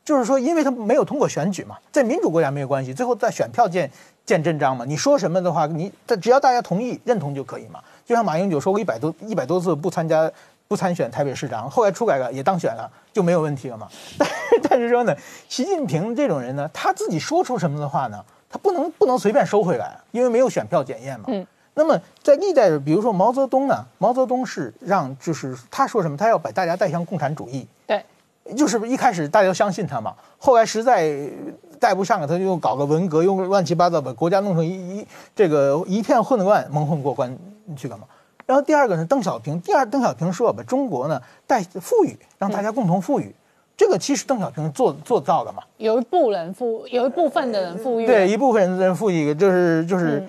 [0.05, 3.89] 就是说，因为他没有通过选举嘛，在民主国家没有关系，最后在选票见
[4.25, 4.83] 见真章嘛。
[4.85, 7.79] 你说什么的话，你只要大家同意认同就可以嘛。
[8.05, 10.29] 就像马英九说过一百多一百多次不参加
[10.67, 13.87] 不参选台北市长，后来出改了也当选了，就没有问题了嘛。
[14.19, 14.29] 但
[14.69, 15.15] 但是说呢，
[15.47, 21.25] 习近平这种人呢，他自己说出什么的话呢，他不能不能随便收回来，因为没有选票检验嘛。
[21.29, 21.47] 嗯。
[21.75, 27.65] 那么在历代，比如说毛泽东呢，毛泽东是让就是他说什么，他要把大家带向共产主义。
[27.87, 28.03] 对。
[28.55, 31.15] 就是一开始大家都相信他嘛，后来实在
[31.79, 38.05] 带不上了，他就搞个文革，用乱七八糟把国家弄成一一这个一片混乱，蒙混过关你去干嘛？
[38.45, 43.33] 然后第二个是邓小平，第二邓小平说把中国呢带富裕，让大家共同富裕，
[43.77, 45.63] 这个其实邓小平做做到了嘛。
[45.77, 50.27] 有一部人富，有一部分的人富裕，对，一部分人富裕，就是就是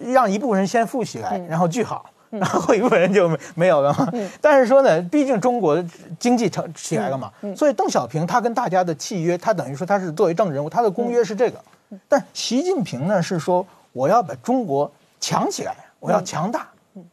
[0.00, 2.04] 让一部分人先富起来，然后聚好。
[2.38, 4.12] 然后一部分人就没没有了嘛。
[4.40, 5.82] 但是说呢，毕竟中国
[6.18, 11.60] 经济成起来了嘛，所以邓小平他跟大家的契约，他等于说他是作为政治人物，他的公约是这个。
[12.08, 16.68] 但习近平呢是说我要把中国强起来，我要强大，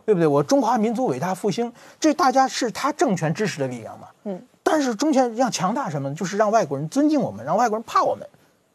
[0.05, 0.27] 对不对？
[0.27, 4.07] 我中华民族伟大复兴，这大家是他政权支持的力量嘛。
[4.23, 4.41] 嗯。
[4.63, 6.15] 但是中权要强大什么呢？
[6.15, 8.25] 就是让外国人尊敬我们，让外国人怕我们。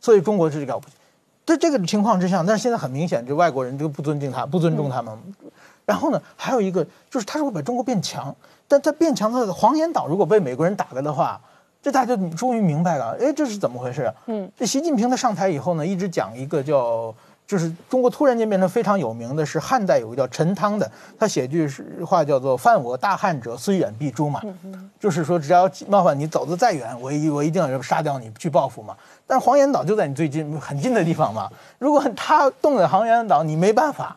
[0.00, 0.80] 所以中国是这个，
[1.46, 5.16] 在这个情况之下，但是现在很明显，就外国人就不尊敬他，不尊重他们。
[5.86, 8.34] 然后呢，还有一个就是他说把中国变强，
[8.66, 11.40] 但他变强的黄岩岛如果被美国人打了的话，
[11.80, 14.12] 这大家就终于明白了，哎，这是怎么回事？
[14.26, 17.14] 嗯，这习近平他上台以后呢，一直讲一个叫，
[17.46, 24.42] 就是中国突然间变成非常有名的是汉代有个叫陈汤的，他写句是话叫做“犯我大汉者，虽远必诛”嘛，
[24.98, 28.96] 就是说只要冒犯你走得再远，我一我一定要杀掉你去报复嘛。
[29.24, 34.16] 但是黄岩岛就在你最近很近的地方嘛，如果他动了黄岩岛，你没办法。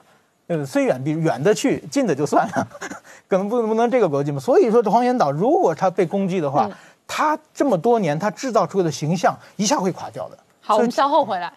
[0.49, 2.67] 呃，虽远必远的去，近的就算了，
[3.29, 4.39] 可能不能不能这个逻辑嘛？
[4.39, 6.67] 所以说，黄岩岛如果它被攻击的话，
[7.05, 10.37] 它这么多年它制造出的形象一下会垮掉的。
[10.59, 11.53] 好，我们稍后回来。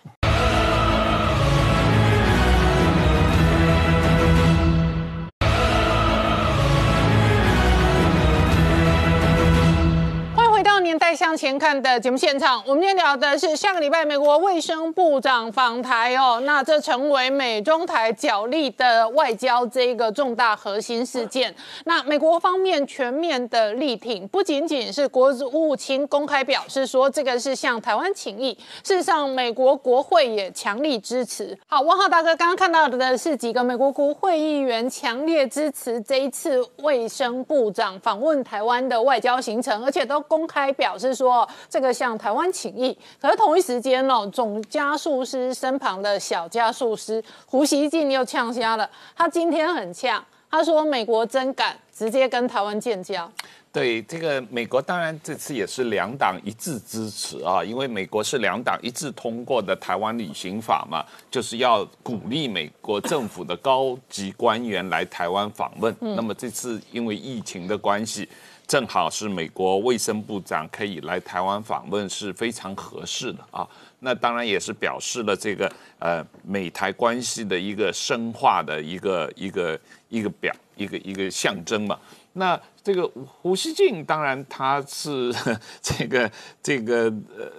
[10.92, 21.54] 年代向前看的节目现场，我们今天聊的是上个礼拜美国卫生部长访台哦，那这成为美中台角力的外交这一个重大核心事件。
[21.86, 28.52] 那美国方面全面的力挺，不仅仅是国务卿公开表示说这个是向台湾请意，
[28.84, 31.58] 事实上美国国会也强力支持。
[31.66, 40.70] 好，汪浩大哥刚刚看到的是几个美国国会议员强烈支持这一次卫生部长访问台湾的外交行程，而且都公开。
[40.82, 48.90] 表示说这个向台湾请意，可是同一时间哦，总加速师身旁的小加速师胡锡进又呛瞎了。
[49.14, 53.30] 他今天很呛，他说美国真敢直接跟台湾建交。
[53.72, 65.94] 对这个美国，当然这次也是两党一致支持啊，因为美国是两党一致通过的台湾旅行法嘛，就是要鼓励美国政府的高级官员来台湾访问。
[66.00, 68.28] 那么这次因为疫情的关系。
[68.66, 73.68] 正好是美国卫生部长可以来台湾访问，是非常合适的啊。
[74.00, 81.98] 那当然也是表示了这个呃美台关系的一个深化的一个一个一个表一个一个象征嘛。
[82.32, 85.32] 那这个胡锡进当然他是
[85.80, 86.30] 这个
[86.62, 87.04] 这个
[87.36, 87.52] 呃。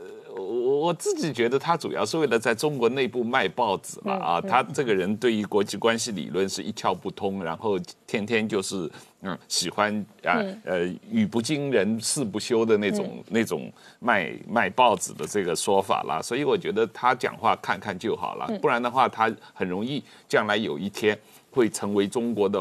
[0.44, 8.90] 我我自己觉得他主要是为了在中国内部卖报纸嘛啊，他这个人对于国际关系理论是一窍不通，然后天天就是
[9.22, 21.18] 嗯喜欢啊呃语不惊人誓不休的那种那种卖卖报纸的这个说法啦，所以我觉得他讲话看看就好了，不然的话他很容易将来有一天
[21.50, 22.60] 会成为中国的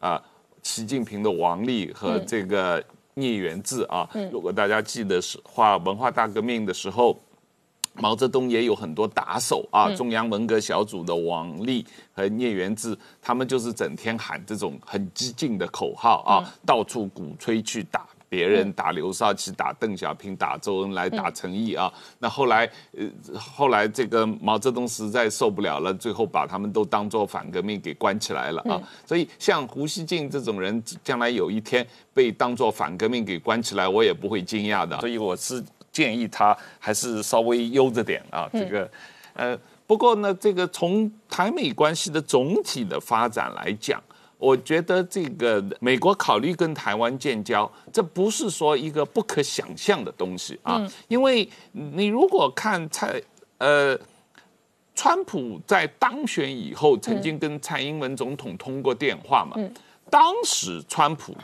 [0.00, 0.22] 啊
[0.62, 2.82] 习近平的王力和这个。
[3.18, 7.18] 聂元志啊，如果大家记得是画文化大革命的时候，
[7.94, 18.06] 毛泽东也有很多打手啊，中央文革小组的王力和聂元志，他们就是整天喊这种很激进的口号啊，到处鼓吹去打。
[18.28, 23.06] 别人打刘少奇、打邓小平、打周恩来、打陈毅啊，那后来呃，
[23.38, 28.80] 后来这个毛泽东实在受不了了，最后把他们都当做反革命给关起来了啊。
[29.06, 34.98] 所以像胡锡进这种人，将来有一天被当做反革命给关起来，我也不会惊讶的。
[35.00, 38.48] 所以我是建议他还是稍微悠着点啊。
[38.52, 38.90] 这个
[39.32, 44.02] 呃，不过呢，这个从台美关系的总体的发展来讲。
[44.38, 50.88] 我觉得这个美国考虑跟台湾建交，这不是说一个不可想象的东西啊。
[51.08, 53.20] 因为你如果看蔡
[53.58, 53.98] 呃，
[54.94, 59.56] 川普在当选以后，曾经跟蔡英文总统通过电话嘛。
[60.08, 61.36] 当时川普，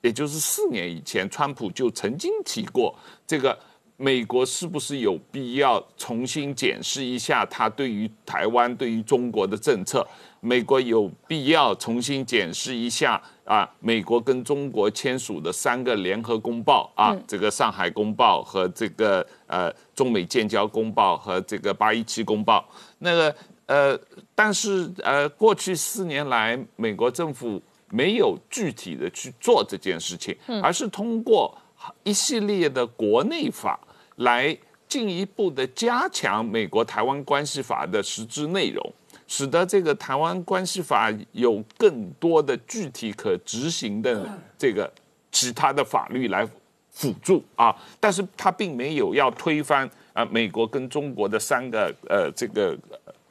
[0.00, 3.56] 也就是四年以前，川普就曾经提过这个
[3.98, 10.06] 美国是不是有必要重新检视一下他对于台湾、对于中国的政策。
[10.40, 22.64] 美国有必要重新检视一下啊，美国跟中国签署的三个联合公报啊，这个上海公报和这个呃中美建交公报和这个八一七公报。
[22.98, 23.34] 那个
[23.66, 23.98] 呃，
[24.34, 31.56] 但是呃，过去四年来，美国政府没有具体的去做这件事情，而是通过
[32.04, 33.78] 一系列的国内法
[34.16, 34.56] 来
[34.88, 38.92] 进一步的加强美国台湾关系法的实质内容。
[39.28, 44.26] 使得这个台湾关系法有更多的具体可执行的
[44.58, 44.90] 这个
[45.30, 46.48] 其他的法律来
[46.90, 52.76] 辅助啊，但是它并没有要推翻啊美国跟中国的三个呃这个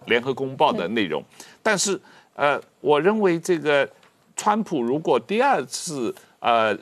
[0.05, 1.21] 联合公报的内容，
[1.61, 1.99] 但是
[2.35, 3.89] 呃，我认为这个
[4.35, 6.77] 川普如果第二次呃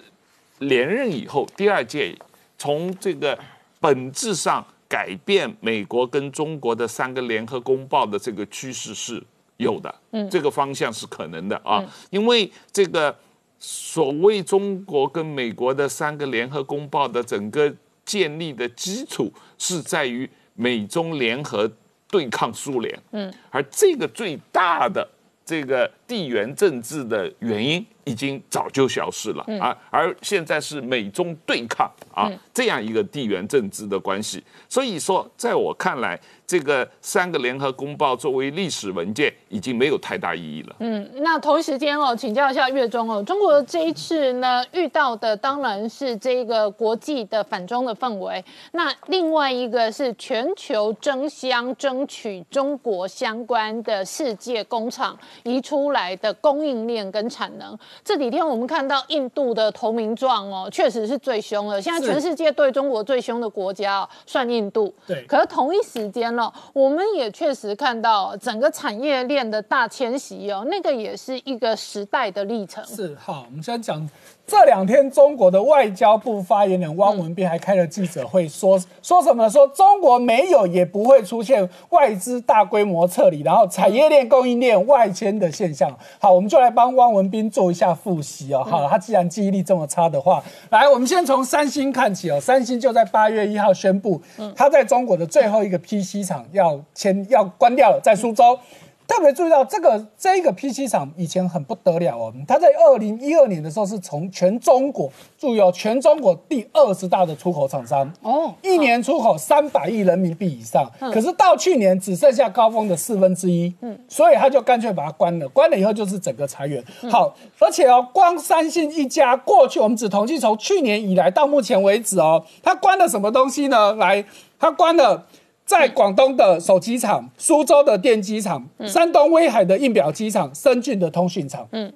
[0.60, 2.16] 连任以后，第二届
[2.58, 3.40] 从这个
[3.80, 9.22] 本质上改变美国跟中国的三个联合公报的这个趋势是
[9.58, 13.16] 有的，嗯，这个方向是可能的啊，因为这个
[13.60, 21.70] 所谓中国跟美国的三个联合公报的整个建立的基础是在于美中联合
[22.10, 25.08] 对抗苏联，嗯，而这个最大的
[25.46, 40.76] 这个地缘政治的原因已经早就消失了啊，而现在是美中对抗啊这样一个地缘政治的关系，所以说在我看来，这个三个联合公报作为历史文件已经没有太大意义了。
[40.80, 57.76] 嗯，那同一时间哦，请教一下月中哦，中国这一次呢遇到的当然是这个国际的反中的氛围，那另外一个是全球争相争取中国相关的世界工厂移出来的供应链跟产能。
[58.04, 61.82] 这几天我们看到印度的投名状哦，确实是最凶的。
[61.82, 64.94] 现在全世界对中国最凶的国家哦，算印度。
[65.08, 72.84] 对，可是同一时间呢，我们也确实看到整个产业链的大迁徙哦，那个也是一个时代的历程。
[72.86, 74.08] 是好，我们先讲
[74.48, 79.50] 这两天中国的外交部发言人汪文斌还开了记者会，说说什么？
[79.50, 85.92] 说中国没有也不会出现外资大规模撤离，然后产业链供应链外迁的现象。
[86.20, 88.64] 好，我们就来帮汪文斌做一下复习哦。
[88.64, 92.40] 好，他既然记忆力这么差的话，来，我们先从三星看起哦。
[92.40, 94.22] 三星就在八月一号宣布，
[94.56, 98.60] 他在中国的最后一个 PC 厂要迁要关掉了，在苏州。
[99.08, 116.84] 特别注意到这个这一个 PC 厂以前很不得了哦，它在二零一二年的时候是从全中国注意哦，全中国第二十大的出口厂商哦，一年出口三百亿人民币以上，可是到去年只剩下高峰的四分之一，嗯，所以他就干脆把它关了，关了以后就是整个裁员。
[117.10, 123.94] 好，而且哦，光三星一家，过去我们只统计从去年以来到目前为止哦，它关了什么东西呢？
[123.94, 124.26] 来，
[124.60, 125.26] 它关了。
[125.66, 131.68] 在广东的手机厂、苏州的电机厂、山东威海的印表机厂、深圳的通讯厂。
[131.72, 131.92] 嗯，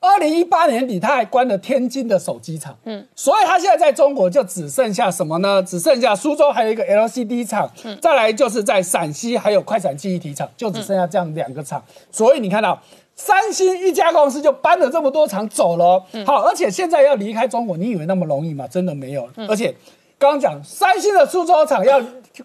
[0.00, 2.74] 二零一八年底他还关了天津的手机厂。
[2.84, 5.62] 嗯，所以他现在在中国就只剩下什么呢？
[5.62, 7.70] 只剩下苏州还有一个 LCD 厂，
[8.00, 11.84] 再来就是在陕西还有快闪记忆体厂，就只剩下这样两个厂。
[12.10, 12.80] 所以你看到
[13.14, 16.02] 三星一家公司就搬了这么多厂走了。
[16.24, 18.66] 好，而且现在要离开中国，你以为那么容易吗？
[18.66, 19.28] 真的没有。
[19.48, 19.74] 而且
[20.18, 22.00] 刚刚讲三星的苏州厂要。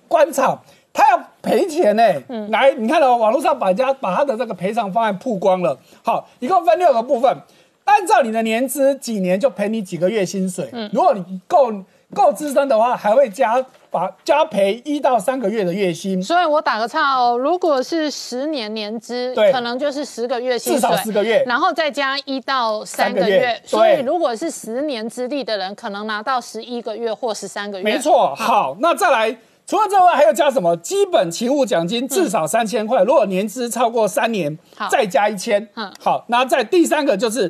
[0.08, 0.60] 关厂，
[0.92, 2.04] 他要赔钱呢。
[2.28, 5.78] 嗯，来，你看到网络上把家把他的这个赔偿方案曝光了。
[6.04, 7.38] 好，一共分六个部分，
[7.84, 10.68] 按照你的年资，几年就赔你几个月薪水。
[10.72, 11.72] 嗯，如果你够
[12.12, 16.21] 够资深的话，还会加把加赔一到三个月的月薪。
[16.21, 23.62] 所以我打个岔哦，如果是十年年资，对，可能就是十个月薪水，至少十个月，然后再加一到三个月。
[23.63, 27.84] 所以如果是十年资历的人，可能拿到十一个月或十三个月。
[27.84, 28.34] 没错。
[28.36, 29.38] 好，那再来。
[29.65, 30.75] 除了这外，还要加什么？
[30.75, 34.60] 基本勤务奖金至少三千块，如果年资超过三年，
[34.91, 35.65] 再加一千。
[35.75, 37.49] 嗯，好，那在第三个就是，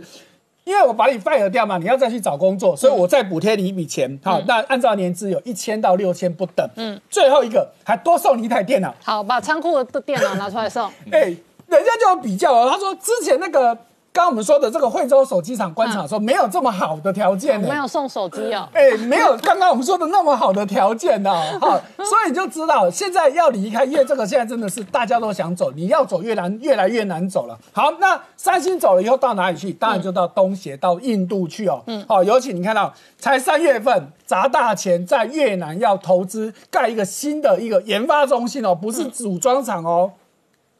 [0.64, 4.20] 因为我把你 fire 掉嘛，你要再去找工作，所以我再补贴你一笔钱。
[4.24, 6.68] 好，那按照年资有一千到六千不等。
[6.76, 8.94] 嗯，最后一个还多送你一台电脑。
[9.04, 10.90] 好，把仓库的电脑拿出来送。
[11.12, 11.22] 哎，
[11.68, 13.78] 人家就有比较啊，他说之前那个。
[14.14, 27.58] 刚我们说的这个惠州手机厂官场说没有这么好的条件，没有送手机哦， 哎，没有刚刚我们说的那么好的条件呢，好， 所以你就知道现在要离开，因为这个现在真的是大家都想走，你要走越难越来越难走了。
[27.72, 29.74] 好，那三星走了以后到哪里去？
[29.74, 31.82] 当然就到东协，到印度去哦。
[31.88, 40.12] 嗯，好，尤其你看到才三月份砸大钱在越南要投资盖一个新的一个研发中心哦，不是组装厂哦。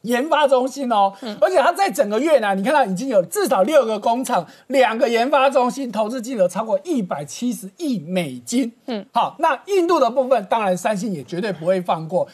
[0.04, 8.72] 研发中心哦，而且它在整个越南，你看到已经有至少六个工厂，两个研发中心，投资金额超过一百七十亿美金。
[8.86, 12.28] 嗯，好，那印度的部分，当然三星也绝对不会放过。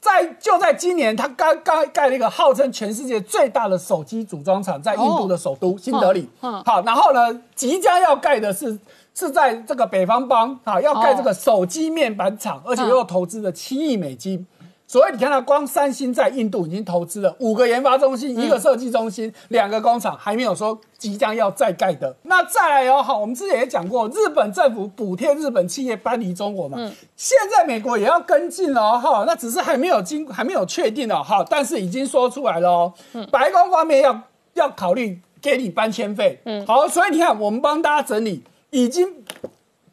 [0.00, 6.26] 在就在今年，它刚刚盖了一个号称全世界最大的手机组装厂，在印度的首都新德里。
[6.40, 8.78] 嗯，好，然后呢，即将要盖的是
[9.14, 14.46] 是在这个北方邦啊，要盖这个手机面板厂，而且又投资了七亿美金。
[14.90, 22.12] 所以你看到光三星在印度已经投资了五个研发中心、一个设计中心、两个工厂，还没有说即将要再盖的。
[22.24, 26.76] 那再来哦，好，我们之前也讲过，日本政府补贴日本企业搬离中国嘛，
[27.14, 32.92] 现在美国也要跟进了哈，那只是还没有经还没有确定哦，哈，但是已经说出来了哦，
[33.30, 34.20] 白宫方面要
[34.54, 39.06] 要考虑给你搬迁费，嗯，好，所以你看我们帮大家整理已经。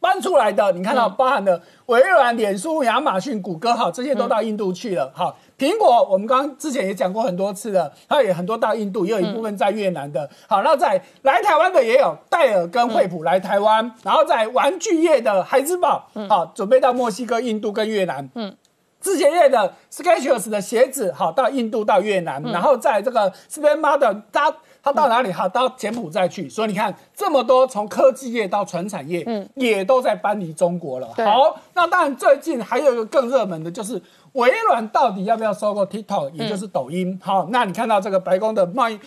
[0.00, 5.10] 搬出来的，你看到包含的微软、脸书、亚马逊、谷歌，好，这些都到印度去了。
[5.14, 10.28] 好，苹果我们刚刚之前也讲过很多次了，它也很多到印度，也有一部分在越南的。
[10.46, 18.28] 好，那在来台湾的也有戴尔跟惠普来台湾，然后在玩具业的孩之宝，好，准备到墨西哥、印度跟越南。
[18.34, 18.54] 嗯，
[19.00, 24.54] 字节业的 Skechers 的鞋子，好，到印度到越南，然后在这个 Span Model 它。
[24.82, 25.32] 他到哪里？
[25.32, 26.48] 哈，到柬埔寨去。
[26.48, 31.08] 所以你看，这么多从科技业到船产业，嗯，也都在搬离中国了。
[31.16, 34.00] 好，那当然最近还有一个更热门的，就是
[34.32, 37.18] 微软到底要不要收购 TikTok，也就是抖音。
[37.22, 38.98] 好，那你看到这个白宫的贸易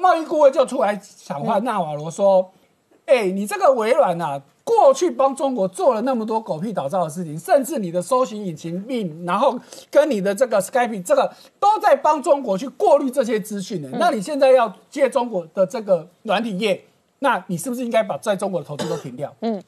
[0.00, 2.50] 贸易顾问就出来讲话，纳瓦罗说
[3.06, 9.60] ：“哎，你这个微软啊。”过去帮中国做了那么多狗屁倒灶的事情，甚至你的搜寻引擎命然后
[9.90, 13.90] 跟你的这个 Skype 这个都在帮中国去过滤这些资讯的。
[13.98, 16.84] 那你现在要借中国的这个软体业，
[17.18, 19.34] 那你是不是应该把在中国的投资都停掉？
[19.40, 19.62] 嗯。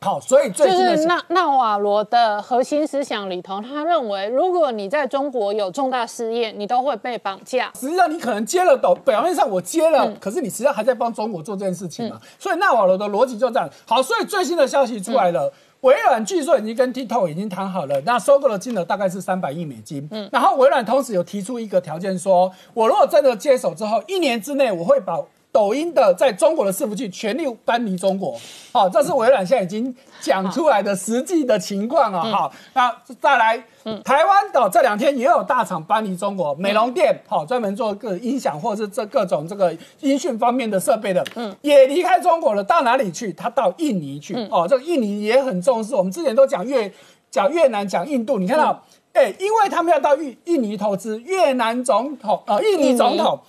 [0.00, 7.72] 好，所以最就是纳纳瓦罗的核心思想里头，他认为，如果你在中国有重大事业，你都会被绑架。
[7.74, 12.20] 实际上，你可能接了抖，表面上我接了，可是你实际上还在帮中国做这件事情嘛。
[12.38, 13.68] 所以纳瓦罗的逻辑就这样。
[13.86, 20.06] 好，所以最新的消息出来了，微软据说已经跟 TikTok 已经谈好了，那收购的金额大概是三百亿美金。
[20.12, 25.18] 嗯，然后微软同时有提出一个条件，说我如果真的接手之后，一年之内我会把。
[25.58, 28.38] 抖音的在中国的伺服器全力搬离中国，
[28.70, 32.22] 好，这是微软现在已经讲出来的实际的情况啊。
[32.30, 33.60] 好，那再来，
[34.04, 43.32] 台湾的这两天也有大厂搬离中国，美容店，好，专门做各音响或者是这各种这个音讯方面的设备的，嗯，也离开中国了，到哪里去？
[43.32, 45.92] 他到印尼去，哦，这个印尼也很重视。
[45.96, 46.88] 我们之前都讲越
[47.32, 48.80] 讲越南，讲印度，你看到，
[49.12, 53.40] 哎，因为他们要到印印尼投资，越南总统啊，印尼总统。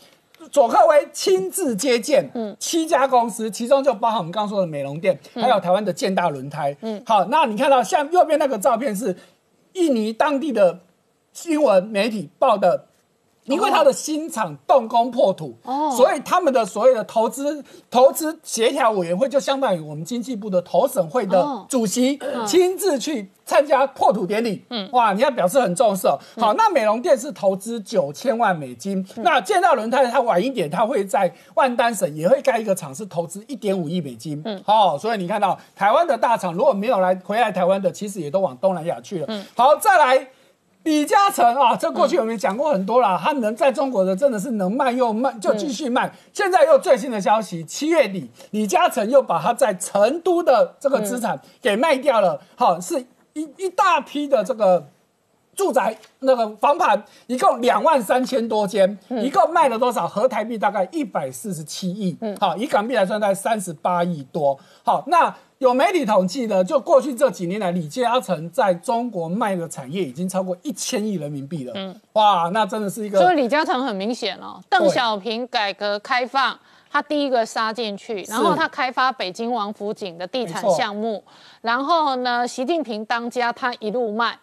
[0.51, 9.15] 佐克威亲自接见，嗯，七家公司，其中就包含我们刚刚说的美容店，还有台湾的建大轮胎，嗯，好，那你看到像右边那个照片是
[9.73, 10.81] 印尼当地的
[11.33, 12.88] 新闻媒体报的。
[13.49, 26.07] 因为他的新厂动工破土，哦，所以他们的所谓的投资投资协调委员会就相当于我们经济部的投审会的主席亲自去参加破土典礼，嗯，哇，你要表示很重视。
[26.37, 40.27] 好，那美容店是投资九千万美金，那建造轮胎它晚一点，它会在万丹省也会盖一个厂，是投资一点五亿美金，嗯，好，所以你看到台湾的大厂如果没有来回来台湾的，其实也都往东南亚去了，嗯，好，再来。
[40.83, 46.11] 李嘉诚啊，这过去我们讲过很多了，他能在中国的真的是能卖又卖，就继续卖。
[46.33, 54.87] 现在又最新的消息，七月底李嘉诚又把他在成都的这个资产给卖掉了，好，是一一大批的这个
[55.59, 60.07] 住宅那个房盘，一共两万三千多间，一共卖了多少？
[60.07, 64.57] 合台币大概一百四十七亿，好，以港币来算，大概三十八亿多。
[64.83, 65.35] 好，那。
[65.59, 71.73] 有媒体统计呢，就过去这几年来，李嘉诚在中国卖的产业已经超过一千亿人民币了。
[71.75, 73.19] 嗯，哇，那真的是一个。
[73.19, 76.57] 所以李嘉诚很明显哦，邓小平改革开放，
[76.89, 81.21] 他第一个杀进去，然后他开发北京王府井的地产项目，
[81.59, 84.39] 然后呢，习近平当家，他一路卖。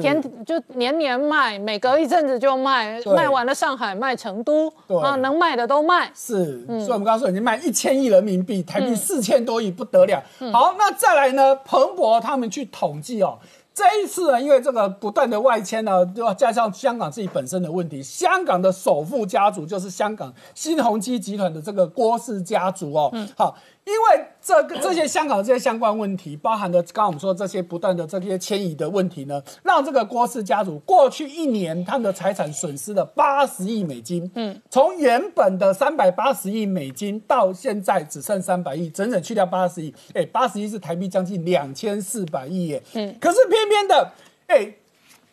[0.00, 4.68] 天就年年卖，每隔一阵子就卖，卖完了上海，卖成都，
[5.02, 6.10] 啊，能卖的都卖。
[6.14, 10.22] 是，所以我们刚刚说已经卖一千亿人民币，台币四千多亿，不得了。
[10.52, 11.56] 好，那再来呢？
[11.64, 13.38] 彭博他们去统计哦。
[13.72, 23.08] 这一次呢，因为这个不断的外迁呢，要加上香港自己本身的问题，香港的首富家族就是香港新鸿基集团的这个郭氏家族哦。
[23.14, 23.56] 嗯，好，
[23.90, 34.30] 因为这个这些香港的这些相关问题，包含的刚刚我们说这些不断的这些迁移的问题呢，让这个郭氏家族过去一年他们的财产损失了八十亿美金。
[34.34, 39.94] 嗯，从原本的三百八十亿美金到现在只剩三百亿，整整去掉八十亿。
[40.12, 42.82] 哎，八十亿是台币将近两千四百亿耶。
[42.92, 43.70] 嗯，可是偏。
[43.70, 44.12] 偏的，
[44.48, 44.74] 哎，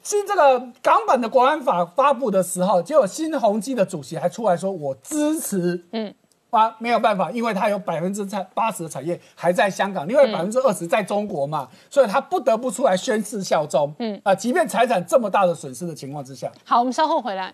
[0.04, 6.14] 新这个港版的国安法发布的时候，结果新鸿基的主席还出来说，我支持，嗯，
[6.58, 17.54] 啊，没有办法，因为他有百分之三八十的产业还在香港，另外百分之二十在中国嘛，所以他不得不出来宣誓效忠，嗯，啊，即便财产这么大的损失的情况之下，好，我们稍后回来。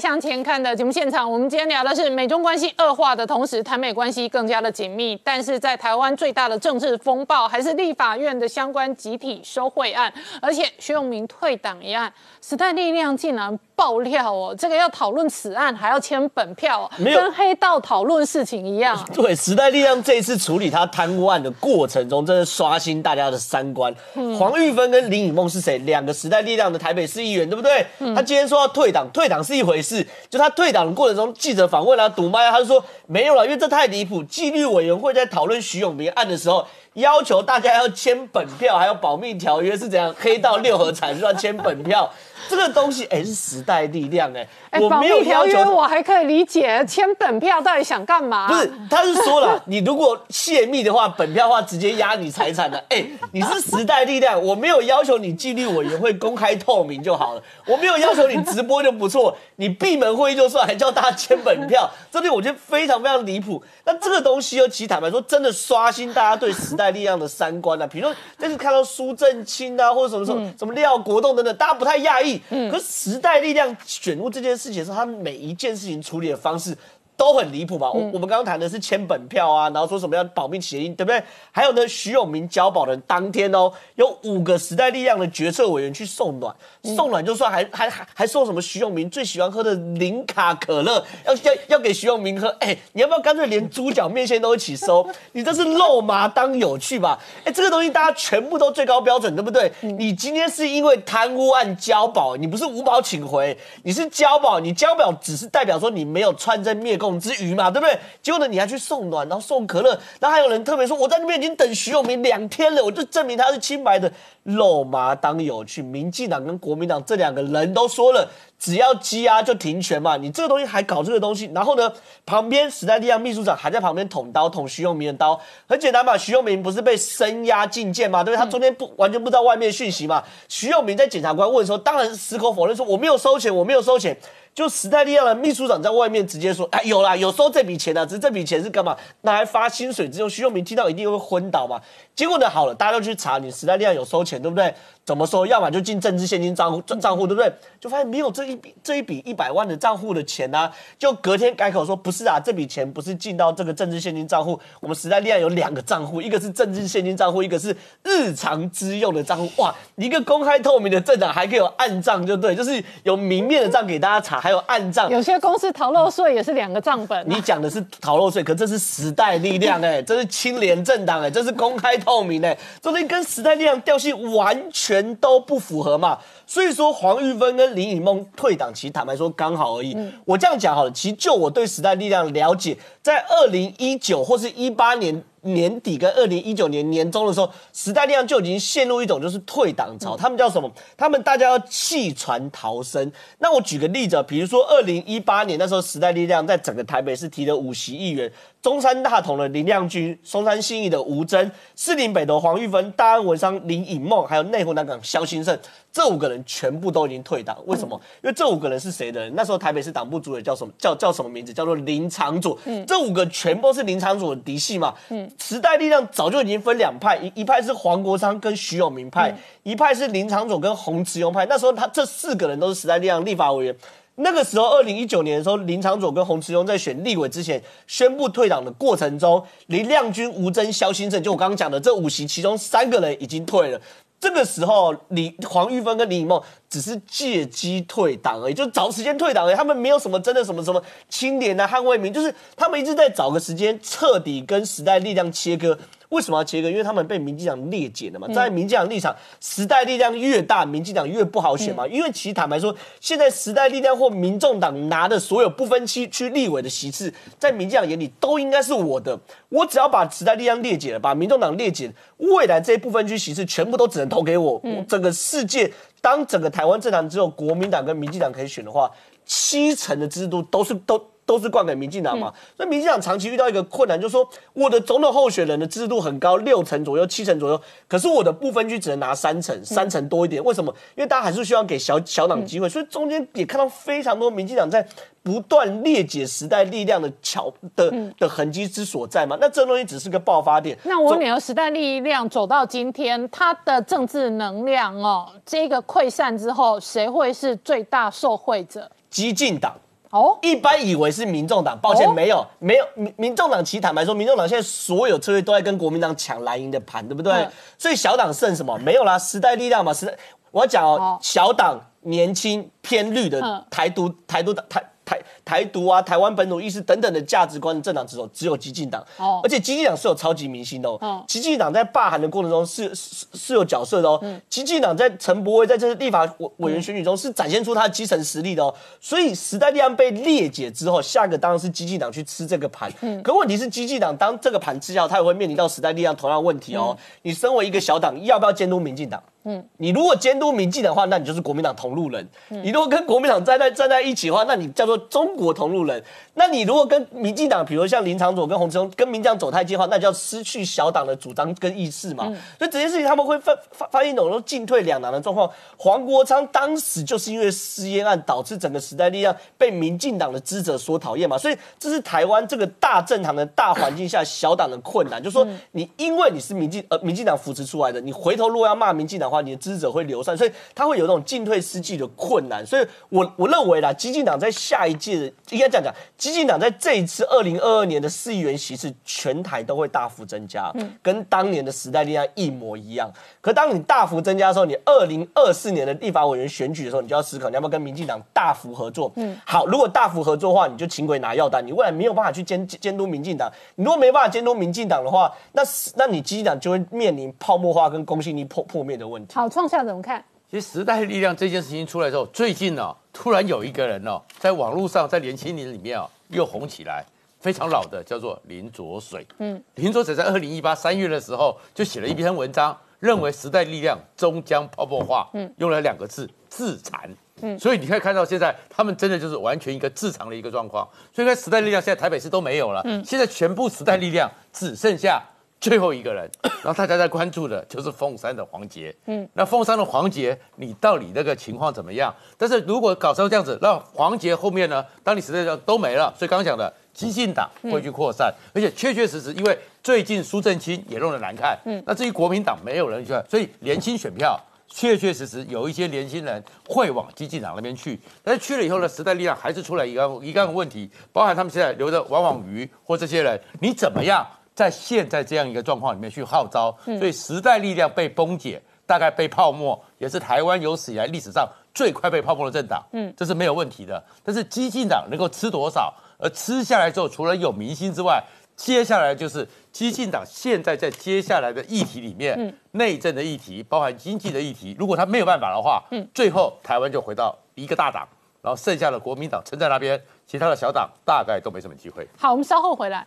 [0.00, 5.20] 向前看的节目现场，我们今天聊的是美中关系恶化的同时，台美关系更加的紧密。
[5.22, 18.94] 但是在台湾最大的政治风暴还是立法院的相关集体收贿案，而且徐永明退党一案，时代力量竟然爆料哦，这个要讨论此案还要签本票、哦，没有跟黑道讨论事情一样。
[19.14, 23.90] 对，时代力量这一次处理他贪污案的过程中，真的刷新大家的三观。
[24.38, 25.78] 黄玉芬跟林以梦是谁？
[25.78, 27.86] 两个时代力量的台北市议员，对不对？
[28.14, 34.22] 他今天说要退党，退党是一回事，就他退党的过程中，记者访问啊，堵麦啊，他就说没有了，因为这太离谱。
[34.24, 36.66] 纪律委员会在讨论徐永明案的时候。
[36.94, 40.12] 要求大家要签本票，还有保密条约是怎样？
[40.18, 42.10] 黑道六合彩就要签本票，
[42.48, 48.48] 这个东西哎、是时代力量哎、哎，我没有保密条要求约我还可以理解，签本票到底想干嘛？
[48.48, 52.82] 不是，他是说了， 你如果泄密的话，本票的话直接压你财产的。
[52.88, 63.62] 哎、你是时代力量，我没有要求你纪律委员会公开透明就好了，我没有要求你直播就不错，你闭门会议就算，还叫大家签本票， 这点我觉得非常非常离谱。
[63.84, 67.86] 那这个东西又，其实坦白说，真的刷新大家对时代力量的三观啊。
[67.86, 72.29] 比如说，这次看到苏正清啊，或者什么什么、什么廖国栋等等，大家不太讶异。
[72.48, 76.76] 可是时代力量选入这件事情的时候，他每一件事情处理的方式。
[77.16, 77.90] 都很离谱嘛？
[77.90, 81.22] 我我们刚刚谈的是签本票啊，然后说什么要保密协议，对不对？
[81.52, 92.48] 还有呢，徐永明交保的当天哦，有五个时代力量的决策委员去送暖，送暖就算，还还还还送什么徐永明最喜欢喝的零卡可乐，要要要给徐永明喝。
[92.60, 95.06] 哎，你要不要干脆连猪脚面线都一起收？
[95.32, 97.18] 你这是肉麻当有趣吧？
[97.44, 99.70] 哎，这个东西大家全部都最高标准，对不对？
[99.80, 107.98] 你今天是因为贪污案交保，你不是无保请回，你是交保，你交保只是代表说你没有串证灭共之余嘛，对不对？
[108.22, 114.10] 结果呢，你还去送暖，然后送可乐，然后还有人特别说，我在那边已经等徐永明两天了，我就证明他是清白的。
[114.42, 118.28] 肉麻当有趣，民进党跟国民党这两个人都说了，
[118.58, 121.92] 只要羁押就停权嘛，你这个东西还搞这个东西，然后呢，
[122.24, 128.44] 旁边时代力量秘书长还在旁边捅刀捅徐永明的刀，很简单嘛，徐永明不是被声押进监嘛，对不对？
[128.44, 134.16] 他中间不完全不知道外面讯息嘛，徐永明在检察官问的时候，当然矢口否认说我没有收钱，我没有收钱。
[134.52, 138.96] 就时代力量的秘书长在外面直接说：“哎，有啦，有收这笔钱的、啊，只是这笔钱是干嘛？
[139.20, 141.80] 拿来发薪水之用。”徐永明听到一定会昏倒嘛。
[142.20, 144.74] 结果呢，好了，大家都去查，你时代力量有收钱，对不对？
[145.06, 145.46] 怎么收？
[145.46, 147.50] 要么就进政治现金账户账户，对不对？
[147.80, 150.70] 就发现没有这一笔这一笔一百万的账户的钱啊。
[150.98, 154.60] 就隔天改口说不是啊，这笔钱不是进到这个政治现金账户。
[154.80, 159.50] 我们时代力量有两个账户，一个是政治现金账户，一个是日常之用的账户。
[159.62, 165.10] 哇，一个公开透明的政党还可以有暗账，就对，就是有明面的账给大家查，还有暗账。
[165.10, 176.18] 有些公司逃漏税也是两个账本啊、你讲的是逃漏税，可这是时代力量哎、这是清廉政党哎、这是公开透明哎、这东西跟时代力量调性完全都不符合嘛。
[176.46, 179.96] 所以说黄玉芬跟林以梦退党，其实坦白说刚好而已。
[180.24, 185.22] 我这样讲好了，其实就我对时代力量了解，在二零一九或是一八年。
[185.42, 190.16] 年底跟二零一九年年中的时候，时代力量就已经陷入一种就是退党潮。
[190.16, 190.70] 他们叫什么？
[190.96, 193.10] 他们大家要弃船逃生。
[193.38, 198.30] 那我举个例子啊，比如说二零一八年那时候，时代力量在整个台北市提了五席议员，
[198.60, 205.58] 中山大同的林亮君、松山信义的吴峥、士林北投黄玉芬、大安文商林颖梦，还有内湖南港萧兴盛，
[205.92, 207.56] 这五个人全部都已经退党。
[207.66, 208.00] 为什么？
[208.22, 209.34] 因为这五个人是谁的人？
[209.34, 210.72] 那时候台北市党部主委叫什么？
[210.78, 211.52] 叫叫什么名字？
[211.52, 212.56] 叫做林长佐。
[212.86, 214.94] 这五个全部是林长佐的嫡系嘛。
[215.08, 221.44] 嗯时代力量早就已经分两派，一一派是黄国昌跟徐永明派，一派是林长佐跟洪慈庸派。
[221.46, 223.76] 那时候他这四个人都是时代力量立法委员。
[224.16, 233.80] 那个时候，二零一九年的时候，林长佐跟洪慈庸在选立委之前宣布退党的过程中，林亮君、吴峥、萧新盛，就我刚刚讲的这五席，其中三个人已经退了。
[234.20, 239.56] 这个时候，李黄玉芬跟林以梦只是借机退党而已，就找时间退党而已。
[239.56, 245.78] 他们没有什么真的什么什么清廉啊、捍卫民，就是他们一直在找个时间彻底跟时代力量切割。
[246.10, 246.70] 为什么要切割？
[246.70, 248.28] 因为他们被民进党列解了嘛。
[248.34, 251.86] 在民进党立场，时代力量越大，民进党越不好选嘛。
[251.86, 259.18] 因为其实坦白说，现在时代力量或民众党拿的所有不分区区立委的席次，在民进党眼里都应该是我的。
[259.48, 264.62] 我只要把时代力量列解了，把民众党列解，未来这一部分区席次全部都只能投给我。
[264.88, 268.90] 整个世界，当整个台湾政坛只有国民党跟民进党可以选的话，
[269.24, 271.09] 七成的制度都是都。
[271.30, 280.42] 都是灌给民进党嘛，所以民进党长期遇到一个困难，就是说我的总统候选人的制度很高，六成左右、七成左右，可是我的不分区只能拿三成，三成多一点。
[280.42, 280.74] 为什么？
[280.96, 284.84] 因为大家还是需要给小小党机会，所以中间也看到非常多民进党在
[285.22, 289.38] 不断裂解时代力量的巧的的痕迹之所在嘛。
[289.40, 290.76] 那这东西只是个爆发点。
[290.82, 298.90] 那我女儿时代力量走到今天，它的政治能量哦，这个溃散之后，谁会是最大受惠者？
[299.08, 299.72] 激进党。
[300.10, 303.64] 哦，一般以为是民众党，抱歉，没有，没有民民众党。
[303.64, 307.48] 其实坦白说，民众党现在所有策略都在跟国民党抢蓝营的盘，对不对？
[307.78, 308.76] 所以小党剩什么？
[308.78, 310.14] 没有啦，时代力量嘛，时代。
[310.50, 314.84] 我要讲哦，小党年轻偏绿的台独台独台。
[315.02, 315.18] 台
[315.50, 319.04] 台独啊，台湾本土意识等等的价值观的政党之中，只有激进党。
[319.16, 321.24] 哦，而且激进党是有超级明星的哦。
[321.26, 324.16] 激进党在罢韩的过程中是是是有角色的哦。
[324.22, 328.72] 嗯激进党在陈柏威在这次立法委委员选举中是展现出他的基层实力的哦。
[329.00, 332.88] 所以时代力量被裂解之后，下个当然是激进党去吃这个盘。
[333.00, 333.20] 嗯。
[333.24, 336.96] 可问题是，激进党当这个盘吃下，他也会面临到时代力量同样问题哦。
[337.22, 339.20] 你身为一个小党，要不要监督民进党？
[339.44, 346.02] 嗯，你如果监督民进的话，那你就是国民党同路人；你如果跟国民党站在站在一起的话，那你叫做中国同路人。
[346.34, 352.26] 那你如果跟民进党，比如像林长佐跟洪志忠跟民进党走太近的话，那就要失去小党的主张跟意识嘛。
[352.58, 355.50] 所以这件事情他们会发发发现一种进退两难的状况。
[355.78, 361.38] 黄国昌当时就是因为私烟案导致整个时代力量被民进党的支者所讨厌嘛。
[361.38, 369.30] 所以这是台湾这个大政堂的大环境下小党的困难，就是说你因为你是民进呃民进党扶持出来的，你回头如果要骂民进党的。
[369.30, 372.66] 话你的支持者会流散，所以他会有那种进退失据的困难。
[372.66, 383.12] 所以，我我认为啦，激进党在下一届的应该这样讲，激进党在这一次二零二二年的市议员席次全台都会大幅增加，嗯跟当年的时代力量一模一样。
[383.40, 389.10] 可当你大幅增加的时候，你二零二四年的立法委员选举的时候，你就要思考你要不要跟民进党大幅合作。
[389.16, 393.50] 嗯，好，如果大幅合作的话，你就请鬼拿药单，你未来没有办法去监监督民进党。
[393.76, 395.62] 你如果没办法监督民进党的话，那
[395.96, 399.34] 那你激进党就会面临泡沫化跟公信力破破灭的问题。
[399.34, 400.22] 好，创下怎么看？
[400.50, 407.04] 其实时代力量这件事情出来之后，最近呢，突然有一个人哦，在网络上，在年轻人里面哦，又红起来，
[407.38, 409.24] 非常老的，叫做林卓水。
[409.38, 415.30] 嗯，林卓水在二零一八三月的时候就写了一篇文章，认为时代力量终将泡沫化。
[415.34, 417.08] 嗯，用了两个字自残。
[417.42, 420.86] 嗯，所以你可以看到现在他们真的就是完全一个自残的一个状况。
[421.14, 422.82] 所以在时代力量现在台北市都没有了。
[422.86, 425.22] 嗯，现在全部时代力量只剩下。
[425.60, 426.28] 最后一个人，
[426.64, 428.94] 然后大家在关注的就是凤山的黄杰。
[429.06, 432.14] 嗯，那凤山的黄杰，你到底那个情况怎么样？
[432.38, 434.84] 但是如果搞成这样子，那黄杰后面呢？
[435.04, 441.58] 当你实在上都没了，所以刚刚讲的，激进党会去扩散，而且确确实实，因为最近苏正清也弄得难看。
[441.66, 448.00] 嗯，那至于国民党没有人去，所以年轻选票确确实实有一些年轻人会往激进党那边去。
[448.24, 454.26] 但是去了以后呢，时代力量还是出来一个一个问题，包含他们现在留着王网瑜或这些人，你怎么样？
[454.60, 464.04] 在现在这样一个状况里面去号召，所以时代力量被崩解，大概被泡沫，也是台湾有史以来历史上最快被泡沫的政党，嗯，这是没有问题的。
[464.22, 465.94] 但是激进党能够吃多少？
[466.18, 468.22] 而吃下来之后，除了有民心之外，
[468.54, 478.06] 接下来就是激进党现在在接下来的议题里面，内政的议题，包含经济的议题，如果他没有办法的话，嗯，最后台湾就回到一个大党，
[478.42, 482.06] 然后剩下的国民党撑在那边，其他的小党大概都没什么机会。
[482.18, 483.06] 好，我们稍后回来。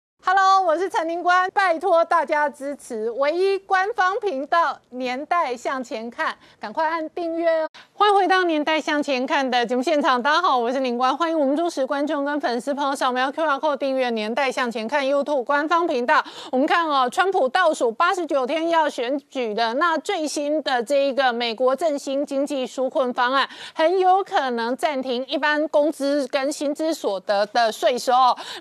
[0.23, 7.67] Hello，我是陈宁官，拜托大家支持唯一官方频道《年代向前看》，赶快按订阅哦。
[7.93, 16.23] 欢迎回到《年代向前看》的节目现场，大家好，我是林官，欢迎我们忠实观众跟粉丝朋友扫描 QR Code 订阅《年代向前看》YouTube 官方频道。
[16.51, 28.13] 我们看哦，川普倒数八十九天要选举的那最新的这一个美国振兴经济纾困方案，很有可能暂停一般工资跟薪资所得的税收。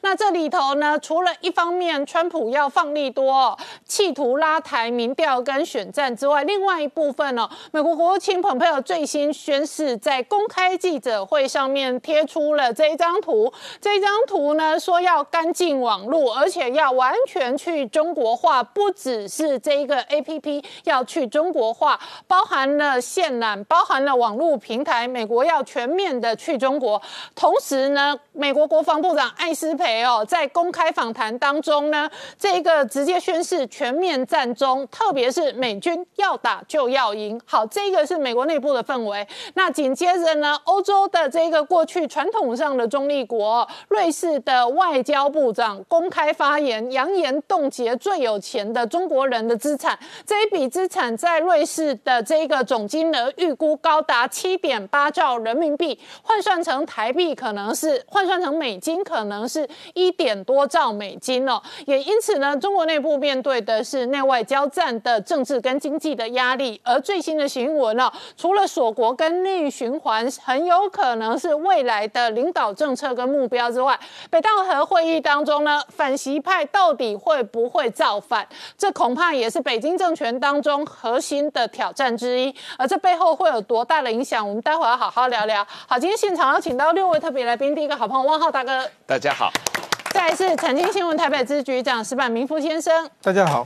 [0.03, 9.33] 那这里头呢，除了一方面川普要放利多，企图拉抬民调跟选战之外，另外一部分呢，美国国务卿蓬佩奥最新。
[9.33, 27.01] 宣誓在公开记者会上面贴出了这一张图，这张图呢说要干净网络，而且要完全去中国化，不只是这一个 A P P 要去中国化，包含了线缆，包含了网络平台，美国要全面的去中国。
[27.35, 37.41] 同时呢，美国国防部长艾斯培哦，在公开访谈当中呢，这个直接宣誓全面战中，特别是美军要打就要赢。
[37.47, 39.27] 好，这个是美国内部的氛围。
[39.55, 49.99] 那紧接着呢，欧洲的这个过去传统上的中立国，瑞士的外交部长公开发言，扬言冻结最有钱的中国人的资产。
[50.27, 61.30] 这一笔资产在瑞士的这个总金额预估高达七点八兆人民币，换算成台币可能是换算成美金可能是一点多兆美金。
[61.87, 66.81] 也因此呢，中国内部面对的是内外交战的政治跟经济的压力。
[66.83, 73.99] 而最新的新闻呢，除了锁国跟内循环很有可能是未来的领导政策跟目标之外，
[74.31, 78.47] 北戴河会议当中呢，反习派到底会不会造反？
[78.77, 82.55] 这恐怕也是北京政权当中核心的挑战之一。
[82.79, 84.47] 而这背后会有多大的影响？
[84.47, 85.67] 我们待会要好好聊聊。
[85.87, 89.51] 好，今天现场要请到六位特别来宾，第一个好朋友汪浩大哥，大家好，
[90.13, 93.65] 再来是财经新闻台北支局长石板明夫先生，大家好。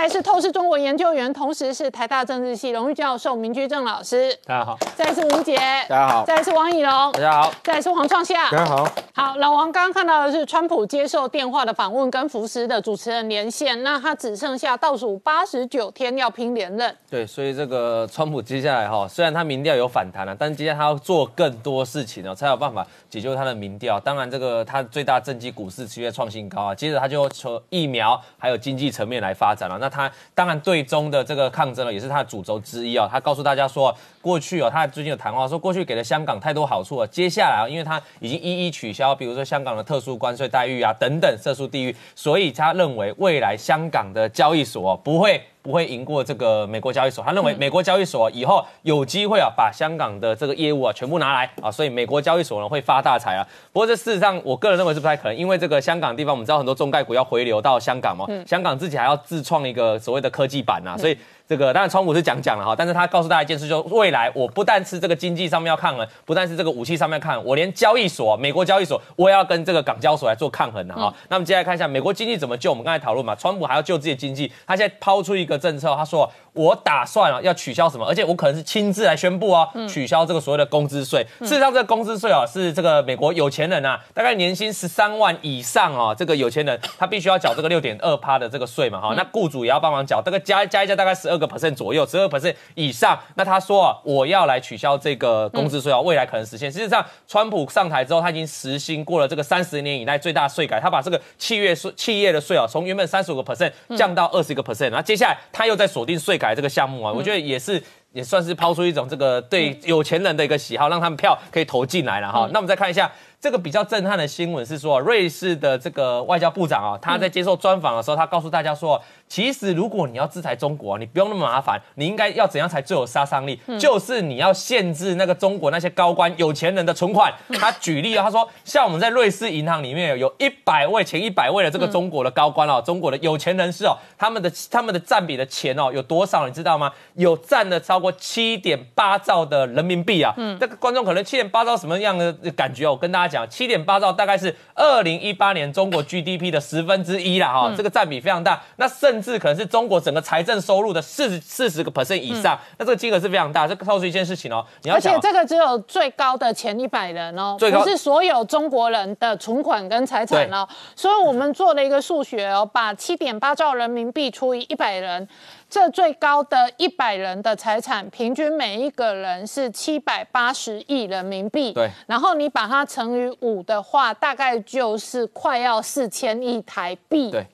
[0.00, 5.58] 再来是透视中国研究员，同时是台大政治系荣誉教授明居正老师，大家好，再来是吴杰，
[5.90, 8.88] 大家好，再来是王以龙，大家好，再来是黄创夏，大家好。
[9.12, 16.96] 好，老王刚刚看到的是川普接受电话的访问，跟福斯的主持人连线，那他只剩下倒数八十九天要拼连任。
[17.10, 24.00] 对，所以这个川普接下来哈，虽然他民调有反弹了，但是接下来他要做更多事情哦，才有办法解救他的民调。
[24.00, 29.76] 当然，这个他最大政绩股市持续创新高啊，接着他就从疫苗还有经济层面来发展了。
[29.78, 33.08] 那他当然最终的这个抗争呢，也是他的主轴之一啊。
[33.10, 45.40] 他告诉大家说，过去哦，他最近有谈话说，过去给了香港太多好处了，接下来啊，因为他已经一一取消，比如说香港的特殊关税待遇啊等等色素地域，所以他认为未来香港的交易所不会。
[45.62, 53.46] 不会赢过这个美国交易所，他认为美国交易所以后有机会啊，把香港的这个业务啊全部拿来啊，所以美国交易所呢会发大财啊。
[53.70, 61.18] 不过这事实上，我个人认为是不太可能，因为这个香港地方我们知道很多中概股要回流到香港嘛，香港自己还要自创一个所谓的科技版呐，所以。
[61.50, 71.12] 这个当然，川普是讲讲了哈，但是他告诉大家一件事，就是未来我不但是这个经济上面要抗衡，不但是这个武器上面抗衡，我连交易所，美国交易所，我也要跟这个港交所来做抗衡的哈。
[71.28, 72.70] 那么接下来看一下美国经济怎么救？
[72.70, 81.26] 我们刚才讨论嘛，川普还要救自己的经济，他现在抛出一个政策，他说我打算啊要取消什么，而且我可能是亲自来宣布哦，取消这个所谓的工资税。
[81.40, 92.06] 事实上，这个工资税啊是这个美国有钱人啊，大概年薪十三万以上哦，这个有钱人他必须要缴这个六点二趴的这个税嘛哈，那雇主也要帮忙缴，这个加加一加大概十二个 percent 左右。
[92.06, 96.70] 十二 percent 以上，那他说啊，我要来取消这个工资税啊，未来可能实现。
[96.70, 107.80] 事实上，川普上台之后，他已经实行过了这个三十年以来最大税改，他把这个企业税企业的税啊，从原本三十五个 percent 降到二十个 percent，然后接下来他又在锁定税改这个项目啊，我觉得也是
[108.12, 112.48] 也算是抛出一种这个对有钱人的一个喜好，让他们票可以投进来了哈。
[112.52, 113.12] 那我们再看一下。
[113.42, 123.58] 这个比较震撼的新闻是说，瑞士的这个外交部长啊，他在接受专访的时候，他告诉大家说，其实如果你要制裁中国，你不用那么麻烦，你应该要怎样才最有杀伤力？
[123.78, 127.32] 就是你要限制那个中国那些高官、有钱人的存款。
[127.54, 136.46] 他举例啊，他说，像我们在瑞士银行里面有一百位前一百位的这个中国的高官哦，中国的有钱人士哦，他们的他们的占比的钱哦有多少？
[136.46, 136.92] 你知道吗？
[137.14, 140.34] 有占了超过七点八兆的人民币啊！
[140.36, 142.86] 嗯，这个观众可能七点八兆什么样的感觉？
[142.86, 143.30] 我跟大家。
[143.30, 153.66] 讲七点八兆，大概是二零一八年中国 GDP 的十分之一啦，哈，这个占比非常大，那甚至可能是中国整个财政收入的四十四十个 percent 以上，那这个金额是非常大。
[153.66, 160.66] 这告诉一件事情哦，你要而且这个只有最高的前一百人哦，不是所有中国人的存款跟财产哦，
[160.96, 165.28] 所以我们做了一个数学哦，把七点八兆人民币除以一百人。
[165.68, 171.72] 这最高的一百人的财产，平均每一个人是七百八十亿人民币。
[171.72, 177.30] 对，然后你把它乘以五的话，大概就是快要四千亿台币。
[177.30, 177.46] 对。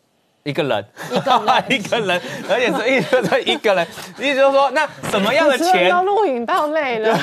[0.47, 3.87] 一个人，一个人， 一个人，而且是一个一个人，
[4.19, 7.19] 意思就是说，那什么样的钱要录影到累了？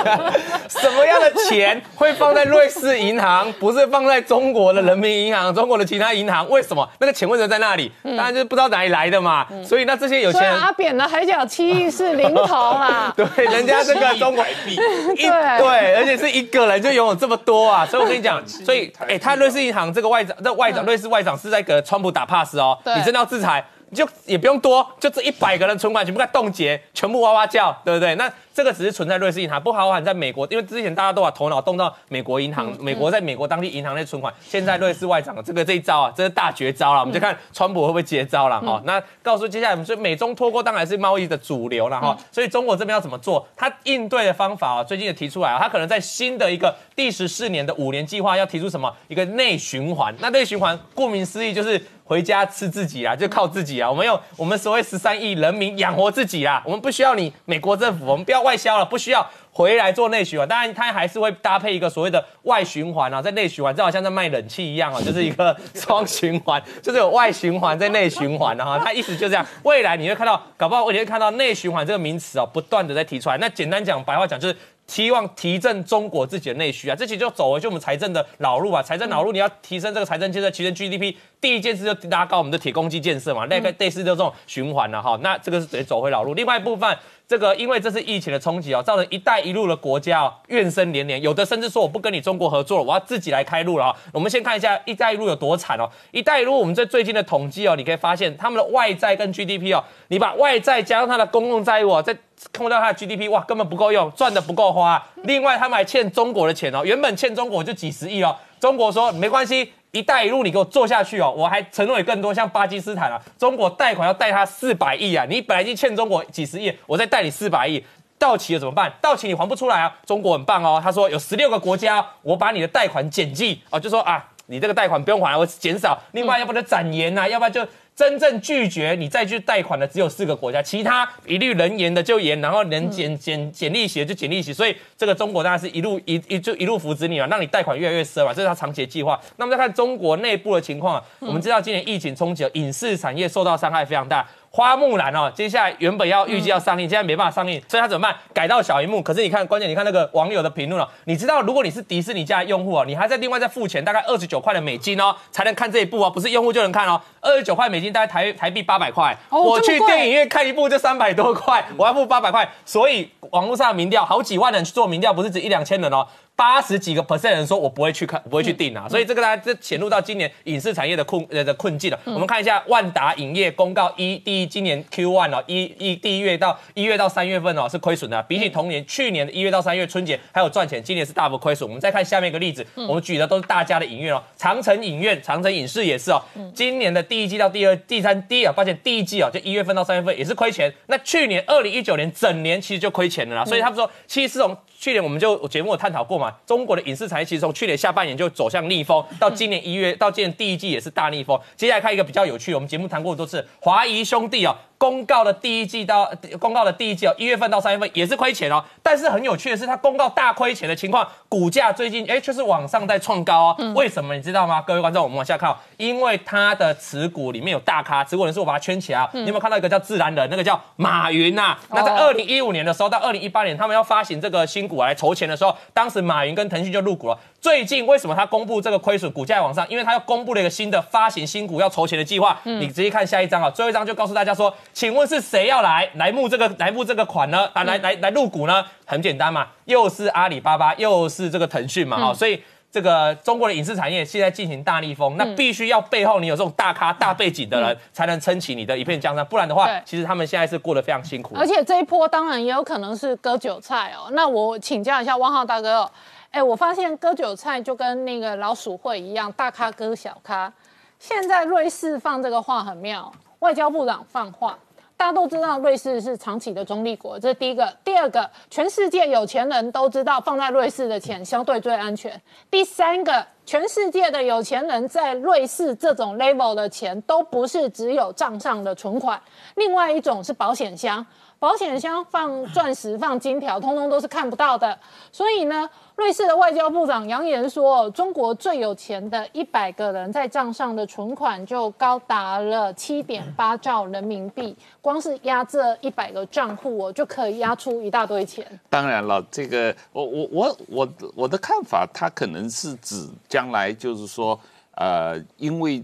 [0.68, 6.46] 什么样的钱会放在瑞士银行，不是放在中国的人民银行、中国的其他银行？
[6.50, 7.90] 为什么那个钱为什么在那里？
[8.04, 9.46] 当然就是不知道哪里来的嘛。
[9.64, 13.10] 所以那这些有钱人，阿扁的海角七亿是零头啦。
[13.16, 17.86] 对，人家这个中国币，对对，而且是一个人就拥有这么多啊。
[17.86, 22.57] 所以我跟你讲，所以哎，他瑞士银行这个外长，这外长，瑞士外长是在给川普打 pass。
[22.58, 28.14] 哦，你真的要制裁，你就也不用多，就这一百个人存款全部给冻结，全部哇哇叫，对不对？
[28.14, 28.30] 那。
[28.58, 38.82] 这个只是存在瑞士银行，不好含在美国，因为之前大家都把头脑动到美国银行，美国在美国当地银行内存款，现在瑞士外长这个这一招啊，这是大绝招了，我们就看川普会不会接招了哈。
[38.84, 42.18] 那告诉接下来，所以美中脱钩当然是贸易的主流了哈。
[42.32, 43.46] 所以中国这边要怎么做？
[43.54, 50.12] 他应对的方法啊，最近也提出来啊，他可能在新的一个第十四年的五年计划要提出什么一个内循环。
[50.18, 53.88] 那内循环顾名思义就是回家吃自己啊，就靠自己啊。
[53.88, 58.47] 我们用我们所谓十三亿人民养活自己啊，我们不需要你美国政府，我们不要。
[58.48, 69.46] 外销了，不需要回来做内循环，当然它还是会搭配一个所谓的外循环啊，在内循环，这好像在卖冷气一样啊， 就是一个双循环，就是有外循环在内循环的哈，它意思就这样。
[69.64, 73.36] 未来你会看到，搞不好你会看到内循环这个名词啊，不断的在提出来。
[73.36, 74.56] 那简单讲，白话讲就是。
[74.88, 78.82] 希望提振中国自己的内需啊，这其实就走回去我们财政的老路啊。
[78.82, 85.18] 财政老路你要提升这个财政建设，提升 GDP，第一件事就拉高我们的铁公鸡建设嘛，那个类似就这种循环了哈。
[85.20, 86.32] 那这个是得走回老路。
[86.32, 86.96] 另外一部分，
[87.28, 93.94] 这个因为这是疫情的冲击哦，造成“一带一路”的国家哦怨声连连，有的甚至说我不跟你中国合作了，我要自己来开路了哈。
[94.14, 102.16] 我们先看一下“一带一路”有多惨哦，“一带一路”我们在最近的统计哦，你可以发现他们的外债跟 GDP 哦，你把外债加上它的公共债务哦，在
[102.50, 105.06] 看到它的 GDP，哇，根本不够用，赚的不够花。
[105.24, 108.34] 另外，他们还欠中国的钱哦，原本欠中国就几十亿哦。
[108.58, 117.84] 中国说没关系，一带一路你给我做下去哦，我还承诺你更多，像巴基斯坦啊，中国贷款要贷他四百亿啊，你本来已经欠中国几十亿，我再贷你四百亿，
[118.18, 118.92] 到期了怎么办？
[119.00, 119.94] 到期你还不出来啊？
[120.06, 125.98] 中国很棒哦，他说有十六个国家，我把你的贷款减记哦，就说啊，你这个贷款不用还，我减少。
[126.12, 127.66] 另外，要不就展延呐，要不然就。
[127.98, 134.52] 真正拒绝你再去贷款的只有四个国家，其他一律能延的就延，然后能减减减利息的就减利息。
[134.52, 139.20] 所以这个中国当然是一路一一就一路扶持你嘛，让你贷款越来越深嘛，这是他长期的计划。
[139.36, 144.24] 那么再看中国内部的情况，我们知道今年疫情冲击，影视产业受到伤害非常大。
[144.50, 148.16] 花木兰哦，接下来原本要预计要上映，现在没办法上映，所以他怎么办？
[148.32, 149.02] 改到小荧幕。
[149.02, 166.06] 可是你看，关键你看那个网友的评论哦，你知道如果你是迪士尼家的用户哦，你还在另外再付钱大概二十九块的美金哦，才能看这一部哦，不是用户就能看哦，二十九块美金大概台台币八百块，我去电影院看一部就三百多块，我要付八百块，所以网络上的民调好几万人去做民调，不是只一两千人哦。
[166.38, 171.98] 八十几个 percent 人说，我不会去看，不会去订啊，所以这个大家这显露到今年影视产业的困呃的困境了。
[172.04, 181.68] 我们看一下万达影业公告一第一今年 Q one 哦，一一第一月到一月到三月份哦是亏损的，比起同年去年的一月到三月春节还有赚钱，今年是大幅亏损。
[181.68, 186.22] 我们再看下面一个例子，我们举的都是大家的影院哦，长城影院、长城影视也是哦，
[186.54, 190.72] 今年的第一季到第二、第三、第啊，发现，第一季哦，就一月份到三月份也是亏钱。
[190.86, 201.38] 那去年二零一九年整年其实就亏钱了啦，所以他们说，其实从去年我们就节目有探讨过嘛，中国的影视产业其实从去年下半年就走向逆风，到今年一月到今年第一季也是大逆风。
[201.56, 204.56] 接下来看一个比较有趣，我们节目谈过多次，华谊兄弟哦。
[204.78, 208.64] 公告的第一季到公告的第一季哦，一月份到三月份也是亏钱哦。
[208.82, 213.74] 但是很有趣的是，它公告大亏钱的情况，股价最近哎却是往上在创高哦。
[213.74, 214.62] 为什么你知道吗？
[214.62, 219.10] 各位观众，我们往下看，因为它的持股里面有大咖，持股人是我把它圈起来啊。
[219.12, 221.56] 你有没有看到一个叫自然人，那个叫马云呐？
[221.70, 227.18] 那在二零一五年的时候到二零一八年，他们要发行这个新股来筹钱的时候，当时马云跟腾讯就入股了。
[227.40, 229.68] 最近为什么他公布这个亏损，股价往上？
[229.68, 232.38] 因为他要公布了一个新的发行新股要筹钱的计划。
[232.44, 237.50] 你直接看下一张啊，最后一张就告诉大家说，请问是谁要来来募这个来募这个款呢？
[237.52, 238.64] 啊，来来来入股呢？
[238.86, 251.34] 很简单嘛，又是阿里巴巴，又是这个腾讯嘛，哈，所以这个中国的影视产业现在进行大逆风，那必须要背后你有这种大咖大背景的人，才能撑起你的一片江山，不然的话，其实他们现在是过得非常辛苦。
[251.36, 254.08] 而且这一波当然也有可能是割韭菜哦。
[254.12, 255.90] 那我请教一下汪浩大哥哦。
[256.30, 260.52] 哎，我发现割韭菜就跟那个老鼠会一样，大咖割小咖。
[261.00, 264.56] 现在瑞士放这个话很妙，外交部长放话，
[264.98, 267.72] 大家都知道瑞士是长期的中立国，这是第一个。
[267.84, 272.20] 第二个，全世界有钱人都知道放在瑞士的钱相对最安全。
[272.50, 279.22] 第三个，全世界的有钱人在瑞士这种 level 的钱都不是只有账上的存款，
[279.54, 281.06] 另外一种是保险箱。
[281.38, 284.76] 保险箱放钻石、放金条，通通都是看不到的。
[285.12, 298.46] 所以呢，瑞士的外交部长扬言说，中国最有钱的一百个人在账上的存款就高达了七点八兆人民币，光是压这一百个账户，我就可以压出一大堆钱。
[298.70, 304.38] 当然了，这个我我我我我的看法，它可能是指将来就是说，
[304.76, 305.82] 呃，因为。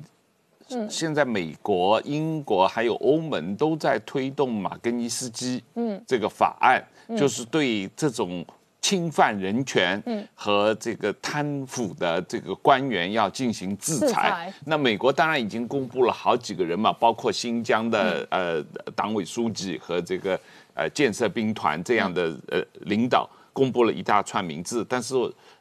[0.88, 6.82] 现在美国、英国还有欧盟都在推动马根尼斯基嗯这个法案，
[7.16, 8.44] 就是对这种
[8.84, 9.98] 侵犯人权
[10.34, 14.52] 和这个贪腐的这个官员要进行制裁。
[14.66, 18.62] 那美国当然已经公布了好几个人嘛，包括新疆的呃
[18.94, 20.38] 党委书记和这个
[20.74, 25.14] 呃建设兵团这样的呃领导，公布了一大串名字，但是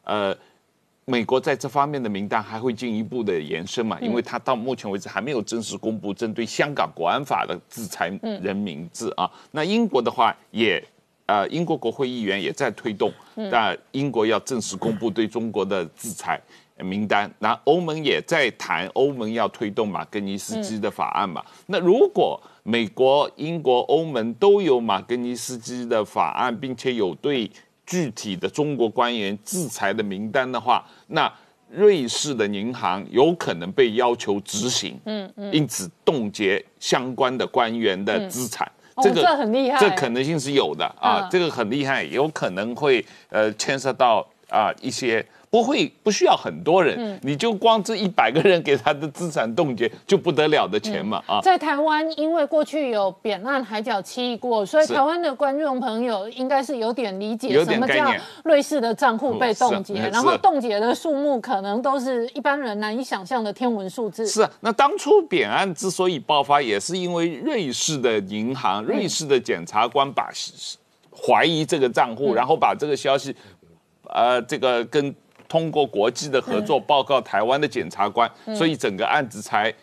[0.04, 0.36] 呃。
[1.06, 4.00] 美国在这方面的名单还会进一步的延伸嘛？
[4.00, 8.08] 因为他到目前为止还没有正式公布针对香港国安法的制裁
[8.42, 9.30] 人名字啊。
[9.52, 10.82] 那英国的话也，
[11.34, 13.12] 呃，英国国会议员也在推动，
[13.52, 16.40] 但英国要正式公布对中国的制裁
[16.78, 17.32] 名单。
[17.40, 21.44] 那欧盟也在谈，欧盟要推动马格尼斯基的法案嘛？
[21.66, 27.50] 那如果美国、英国、欧盟都有马格尼斯基的法案，并且有对。
[27.86, 31.30] 具体的中国官员制裁的名单的话，那
[31.70, 38.72] 瑞士的银行有可能被要求执行，嗯嗯，因此冻结相关的官员的资产。
[38.96, 45.26] 哦这很厉害这可能性是有的啊嗯，这个很厉害，有可能会呃牵涉到啊一些。
[45.54, 47.20] 不会不需要很多人，嗯。
[47.22, 51.40] 你就光这一百个人给他的资产冻结就不得了的钱嘛啊！
[51.42, 58.12] 在台湾，因为过去有扁案海角七亿过，所以台湾的观众朋友应该是有点理解什么叫
[58.44, 60.10] 瑞士的账户被冻结，是。
[60.10, 64.26] 然后冻结的数目可能都是一般人难以想象的天文数字。
[64.26, 70.32] 是啊，那当初扁案之所以爆发，也是因为瑞士的银行、瑞士的检察官把
[71.16, 73.36] 怀疑这个账户，然后把这个消息，
[74.10, 75.14] 呃，这个跟
[75.48, 79.74] 通过国际的合作报告台湾的检察官，所以整个案子才。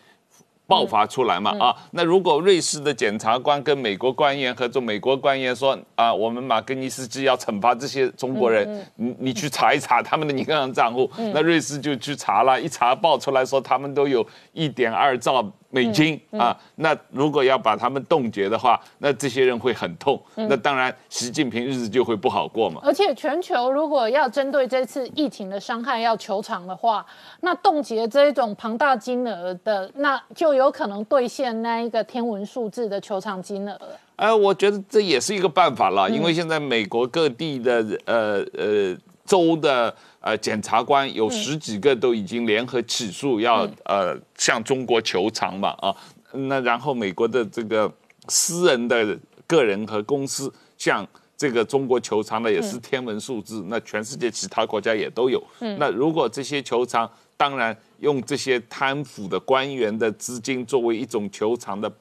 [0.67, 22.81] 爆发出来嘛啊，那如果瑞士的检察官跟美国官员合作，美国官员说啊，我们马格尼斯基要惩罚这些中国人，你你去查一查他们的银行账户，那瑞士就去查了，一查爆出来说他们都有一点二兆美金啊，那如果要把他们冻结的话，那这些人会很痛，那当然习近平日子就会不好过嘛。
[22.83, 27.05] 而且全球如果要针对这次疫情的伤害要求偿的话，
[27.39, 33.99] 那冻结这一种庞大金额的，那就有可能兑现那一个天文数字的求偿金额了。
[34.17, 38.95] 呃，我觉得这也是一个办法了，因为现在美国各地的呃呃
[39.25, 39.93] 州的呃
[40.41, 45.95] 检察官有十几个都已经联合起诉，要呃向中国求偿嘛啊，
[46.31, 47.91] 那然后美国的这个
[48.27, 49.17] 私人的
[49.47, 51.05] 个人和公司向
[51.35, 55.43] 这个中国求偿的也是天文数字，那全世界其他国家也都有。
[55.77, 61.91] 那如果这些求偿，当然用这些贪腐的官员的资金作为一种求偿的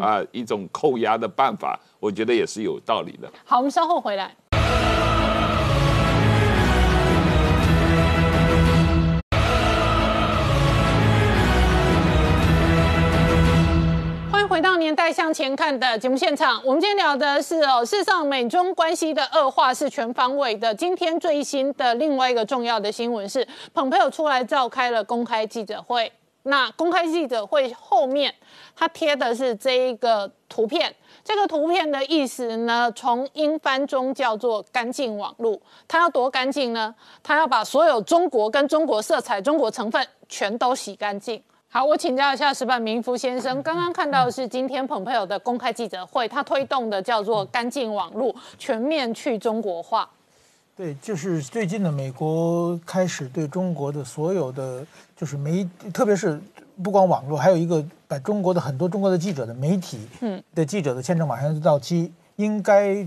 [0.00, 3.28] 啊、一种扣押的办法，我觉得也是有道理的。
[3.44, 4.34] 好，我们稍后回来。
[14.54, 16.62] 回到《年代向前看》的节目现场。
[16.64, 20.72] 我们今天聊的是哦，事实上美中关系的恶化是全方位的。
[20.72, 26.12] 今天最新的另外一个重要的新闻是，蓬佩奥出来召开了公开记者会。
[26.44, 28.32] 那公开记者会后面，
[28.76, 30.94] 他贴的是这一个图片。
[31.24, 35.60] 这个图片的意思呢，从英翻中叫做“干净网络”。
[35.88, 36.94] 它要多干净呢？
[37.24, 41.42] 它要把所有中国跟中国色彩、中国成分全都洗干净。
[41.76, 50.08] 好，我请教一下石板明夫先生，刚刚看到的是今天蓬佩奥的公开记者会，他推动的叫做“干净网络”，全面去中国化。
[50.76, 56.40] 对，就是最近的美国开始对中国的所有的就是媒，特别是
[56.80, 63.04] 不光网络，还有一个把中国的很多中国的记者的媒体，嗯，的记者的签证马上就到期，应该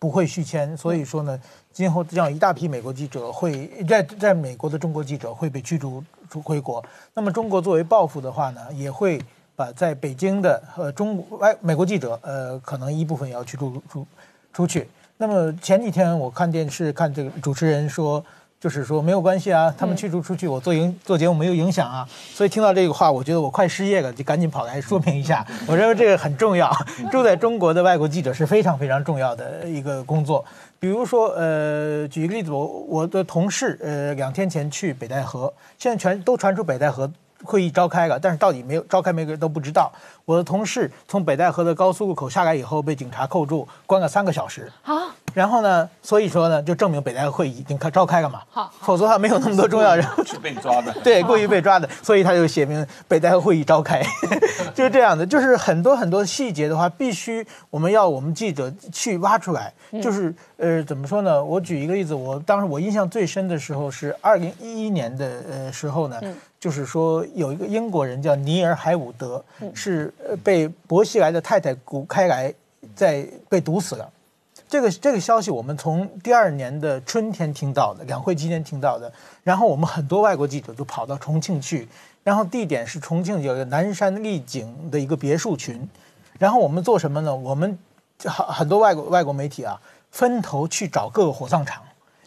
[0.00, 1.40] 不会续签，所以说呢，
[1.72, 6.84] 今后这样一大批美国记者会在在美国的中国记者会被驱逐出出回国。
[7.14, 9.20] 那么中国作为报复的话呢，也会
[9.56, 14.06] 把在北京的呃中外美国记者呃可能一部分也要驱逐出
[14.52, 14.88] 出去。
[15.16, 18.24] 那么前几天我看电视看这个主持人说，
[18.60, 22.06] 就是说没有关系啊，他们驱逐出去，我做影做节目没有影响啊。
[22.10, 25.46] 所以听到这个话，我觉得我快失业了，就赶紧跑来说明一下。
[25.66, 26.70] 我认为这个很重要，
[27.12, 30.44] 住在中国的外国记者是非常非常重要的一个工作。
[30.80, 37.08] 比如说，呃，举一个例子，我我的同事，呃，两天前去北戴河，现在全都传出北戴河
[37.44, 39.92] 会议召开了，但是到底没有召开，每个人都不知道。
[40.24, 44.70] 我的同事从北戴河的高速路口下来以后，被警察扣住，关了三个小时。
[44.82, 48.42] 啊，然后呢，所以说呢，就证明北戴河会议已经开召开了嘛。
[48.50, 50.24] 好否则的话没有那么多重要人物。
[50.24, 50.92] 是被抓的。
[51.02, 54.04] 对，故意被抓的，所以他就写明北戴河会议召开，
[54.74, 55.24] 就是这样的。
[55.24, 59.72] 就是很多很多细节的话，必须我们要我们记者去挖出来。
[60.02, 61.42] 就是呃，怎么说呢？
[61.42, 66.20] 我举一个例子，我当时我印象最深的时候是二零一一年的呃时候呢，
[66.60, 69.44] 就是说有一个英国人叫尼尔海伍德，
[69.74, 72.52] 是呃被薄熙来的太太古开来
[72.94, 74.10] 在被毒死了。
[74.68, 79.10] 这个这个消息我们从第二年的春天听到的，两会期间听到的。
[79.42, 81.88] 然后我们很多外国记者都跑到重庆去，
[82.22, 85.88] 然后地点是重庆有一个南山丽景的一个别墅群。
[86.38, 87.34] 然后我们做什么呢？
[87.34, 87.78] 我们
[88.24, 89.80] 很很多外国外国媒体啊，
[90.10, 91.82] 分头去找各个火葬场，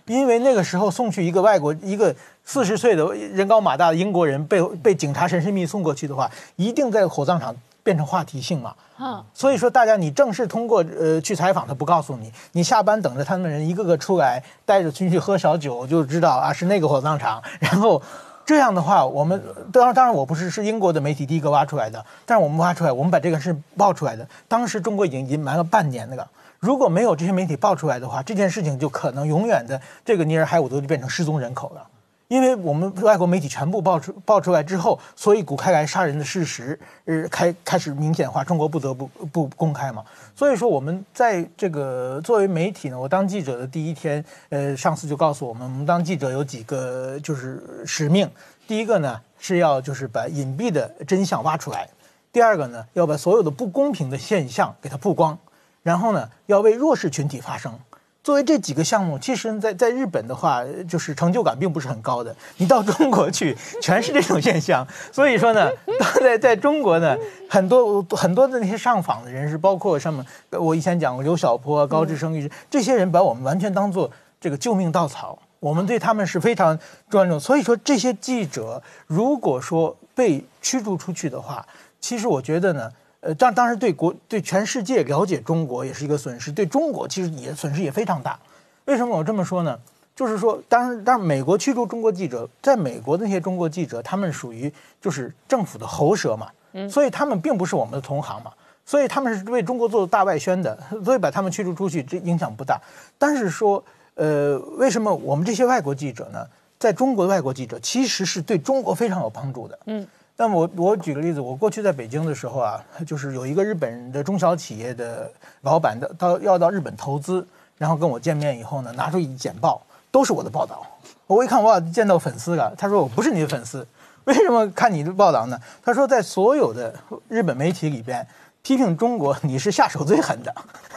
[0.05, 8.73] 因为那个时候送去一个外国一个四十岁的人高马大的英国人被被警察神神秘送过去的话，一定在火葬场变成话题性嘛。
[8.99, 17.41] 嗯，所以说，大家你正式通过呃去采访，他不告诉你，你下班等着他们人一个个出来，带着进去喝小酒，就知道啊是那个火葬场。
[17.59, 17.99] 然后
[18.45, 19.41] 这样的话，我们
[19.71, 24.27] 当然当然我不是是英国的媒体第一个挖出来的，但是我们挖出来，我们把这个事爆出来的。
[24.47, 26.27] 当时中国已经隐瞒了半年那个，
[26.61, 31.87] 如果没有这些媒体爆出来的话，这件事情就可能永远的这个尼尔海伍德就变成失踪人口了。
[32.27, 40.03] 因为我们外国媒体全部爆出爆出来之后，所以古开来杀人的事实，呃，开开始明显化，中国不得不不公开嘛。
[40.35, 48.29] 所以说我们在这个作为媒体呢，我当记者的第一天，呃，上司就告诉我们，我们当记者有几个就是使命，
[48.67, 51.89] 第一个呢是要就是把隐蔽的真相挖出来，
[52.31, 55.37] 第二个呢要把所有的不公平的现象给它曝光，
[55.83, 57.79] 然后呢要为弱势群体发声。
[58.23, 62.35] 作为这几个项目，其实，在在日本的话，就是成就感并不是很高的。
[62.57, 64.87] 你到中国去，全是这种现象。
[65.11, 65.71] 所以说呢，
[66.19, 67.17] 在在中国呢，
[67.49, 76.77] 很多很多的那些上访的人士，包括什么，我以前讲过刘晓波、高志生律师，这些人把我们完全当做这个救命稻草，我们对他们是非常
[77.09, 77.39] 尊重。
[77.39, 81.65] 所以说，这些记者如果说被驱逐出去的话，
[81.99, 82.91] 其实我觉得呢。
[83.21, 88.37] 呃，当当然对国对全世界了解中国也是一个损失，对中国其实也损失也非常大。
[88.85, 89.79] 为什么我这么说呢？
[90.13, 96.49] 就是说，当然，当然，美国驱逐中国记者，在美国的那些中国记者，他们属于就是政府的喉舌嘛，
[96.89, 98.51] 所以他们并不是我们的同行嘛，
[98.85, 102.79] 所以他们是为中国做大外宣的，所以把他们驱逐出去，这影响不大。
[103.17, 103.83] 但是说，
[104.15, 106.45] 呃，为什么我们这些外国记者呢，
[106.77, 110.07] 在中国的外国记者其实是对中国非常有帮助的，嗯。
[110.41, 115.31] 那么我我举个例子，我过去在北京的时候啊，就是有一个日本的中小企业的
[115.61, 119.79] 老板的到要到日本投资，然后跟我见面以后呢，拿出一简报，
[120.09, 120.83] 都是我的报道。
[121.27, 122.73] 我一看哇，见到粉丝了。
[122.75, 123.85] 他说我不是你的粉丝，
[124.25, 125.59] 为什么看你的报道呢？
[125.83, 126.91] 他说在所有的
[127.29, 128.25] 日本媒体里边，
[128.63, 130.51] 批评中国你是下手最狠的。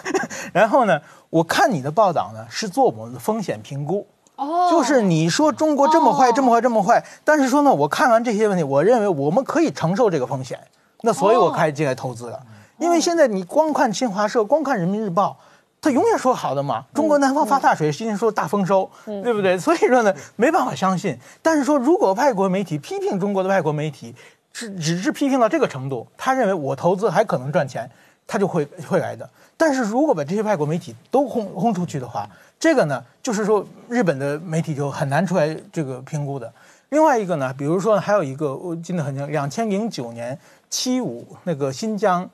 [0.54, 4.06] 然后呢，我看你的报道呢，是做我们的风险评估。
[4.36, 10.58] 哦，就是你说中国这么坏，这么坏，这么坏，但是说呢，我看完这些问题，我认为我们可以承受这个风险，
[11.02, 12.40] 那所以我开始进来投资了。
[12.78, 15.36] 因为现在你光看新华社，光看人民日报，
[15.80, 19.56] 他永远说好的嘛，中国南方发大水，今天说大丰收，对不对？
[19.56, 21.16] 所以说呢，没办法相信。
[21.40, 24.12] 但是说，如果外国媒体批评中国的外国媒体
[24.52, 27.88] 只只是批评到这个程度，他认为我投资还可能赚钱，
[28.26, 29.28] 他就会会来的。
[29.56, 32.28] 但是如果把这些外国媒体都轰轰出去的话，
[32.64, 36.50] 这个呢，就是说日本的媒体就很难出来这个评估的。
[36.88, 40.38] 另外一个呢，比如说还有一个我记得很清，两千零九年
[40.70, 42.26] 七五那个新疆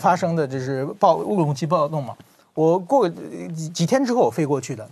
[0.00, 2.16] 发生的就是暴乌鲁木齐暴动嘛。
[2.54, 4.84] 我过几几天之后我飞过去的，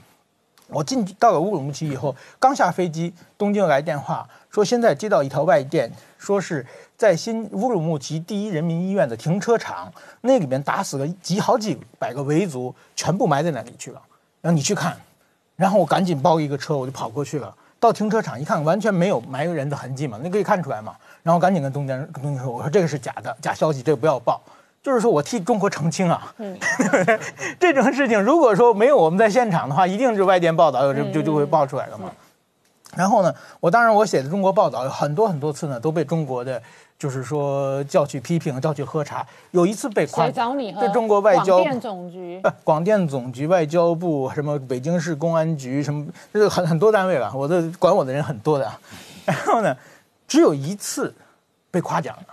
[0.68, 6.64] 我进到了乌鲁木齐以后，刚下飞机，东京来电话说现在接到一条外电，说是
[6.97, 14.01] 在新乌鲁木齐第一人民医院的停车场那里面打死了几好几百个维族，全部埋在那里去了。
[14.45, 14.95] 让你去看，
[15.57, 17.55] 然后我赶紧包一个车，我就跑过去了。
[17.80, 20.95] 到停车场一看，完全没有埋人的痕迹嘛，那可以看出来嘛。
[21.22, 24.38] 然后赶紧跟东江跟东江说：“我说这个是假的，假消息，这个不要报。”
[24.84, 26.34] 就是说我替中国澄清啊。
[26.36, 26.55] 嗯，
[27.59, 32.11] 这种事情如果说没有我们在现场的话，一定是外电报道就就就会爆出来了嘛。
[32.95, 36.62] 然后呢，我当然我写的中国报道有很多很多次呢，都被中国的。
[37.05, 39.26] 就是说叫去批评，叫去喝茶。
[39.50, 40.72] 有一次被夸，谁找你？
[40.72, 47.30] 对中国外交广电总局， 广电总局、外交部、什么北京市公安局，什么就是很很多单位了。
[47.34, 48.72] 我的管我的人很多的。
[49.26, 49.76] 然后呢，
[50.26, 51.14] 只有一次
[51.70, 52.26] 被夸奖了，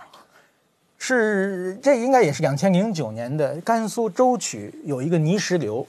[0.96, 5.86] 是这应该也是两千零九年的甘肃舟曲有一个泥石流，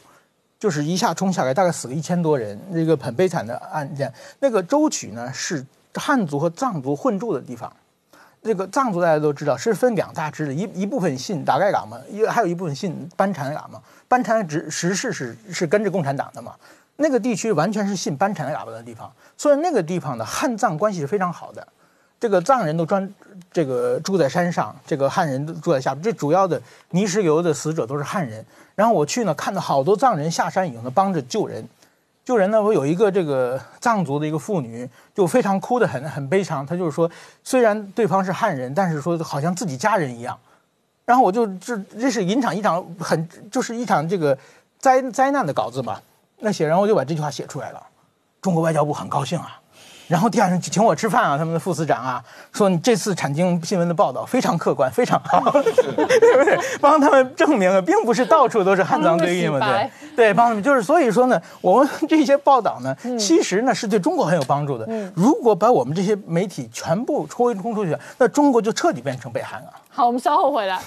[0.60, 4.14] 就是一下冲下来，大概死了一千多人，那个很悲惨的案件。
[4.42, 5.66] 那个舟曲呢是
[5.96, 7.74] 汉族和藏族混住的地方。
[8.44, 13.82] 这个藏族大家都知道是分两大支的，一一部分信达盖喇嘛，一还有一部分信班禅喇嘛。
[14.08, 16.54] 班禅只实事是是跟着共产党的嘛，
[16.98, 21.66] 那个地区完全是信班禅喇嘛的地方，所以那个地方的汉藏关系是非常好的。
[22.20, 23.10] 这个藏人都专
[23.52, 26.04] 这个住在山上，这个汉人都住在下边。
[26.04, 28.46] 这主要的泥石流的死者都是汉人。
[28.76, 31.66] 然后我去呢，看到好多藏人下山以后呢，帮着救人。
[32.26, 36.66] 救人呢，我有一个这个藏族的一个妇女，就非常哭得很很悲伤。
[36.66, 37.10] 她就是说，
[37.44, 40.38] 虽然对方是汉人，但是说好像自己家人一样。
[41.06, 44.38] 然后我就这这是一场一场很就是一场这个
[44.80, 46.00] 灾灾难的稿子嘛。
[46.40, 47.84] 那写，然后我就把这句话写出来了。
[48.42, 49.60] 中国外交部很高兴啊。
[50.08, 56.60] 然后第二天请我吃饭啊，他们的副司长啊说你这次产经新闻的报道非常客观，非常好，对不对？
[56.80, 64.88] 帮他们证明了，并不是到处都是汉藏对立嘛，对对，帮他们就是所以说呢，我们这些报道呢，其实呢是对中国很有帮助的。
[65.16, 69.68] 如果把我们这些媒体全部抽空出去，那中国就彻底变成北韩了。
[69.90, 70.80] 好，我们稍后回来。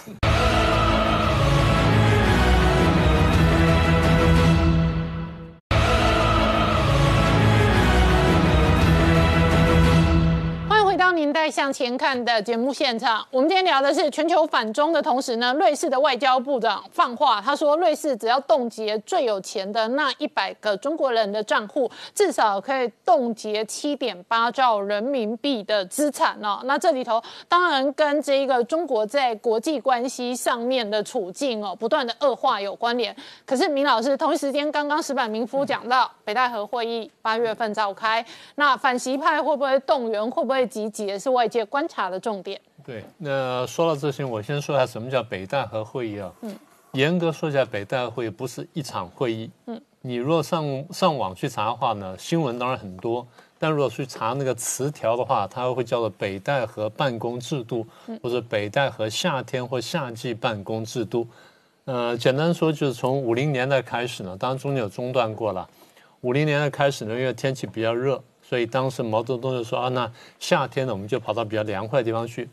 [11.12, 26.60] 年代代向前看的节目现场，我们今天聊的是全球反中的同时呢，瑞士的外交部长放话，他说瑞士只要冻结最有钱的那一百个中国人的账户，至少可以冻结七点八兆人民币的资产哦。
[26.64, 33.14] 那这里头当然跟这一个中国在国际关系上面的处境哦，不断的恶化有关联。
[33.44, 38.24] 可是明老师，同一时间刚刚石板民夫讲到北戴河会议八月份召开，
[38.54, 41.05] 那反习派会不会动员，会不会集结？
[41.18, 42.60] 是外界观察的重点。
[42.84, 46.32] 对，那说到这些，我先说一下什么叫北戴河会议啊？
[46.42, 46.54] 嗯，
[46.92, 49.50] 严格说起来，北戴河会议不是一场会议。
[49.66, 53.26] 嗯，你如果上上网去查的话呢，新闻当然很多，
[53.58, 57.86] 但如果去查那个词条的话，它会叫做北戴河办公制度，
[58.22, 61.26] 或者北戴河夏天或夏季办公制度。
[61.86, 65.68] 呃，简单说就是从五零年代开始呢，当然中间有中断过了。
[66.20, 68.22] 五零年代开始呢，因为天气比较热。
[68.48, 72.48] 所以当时毛泽东就说啊，那夏天呢，我们就跑到比较凉快的地方去。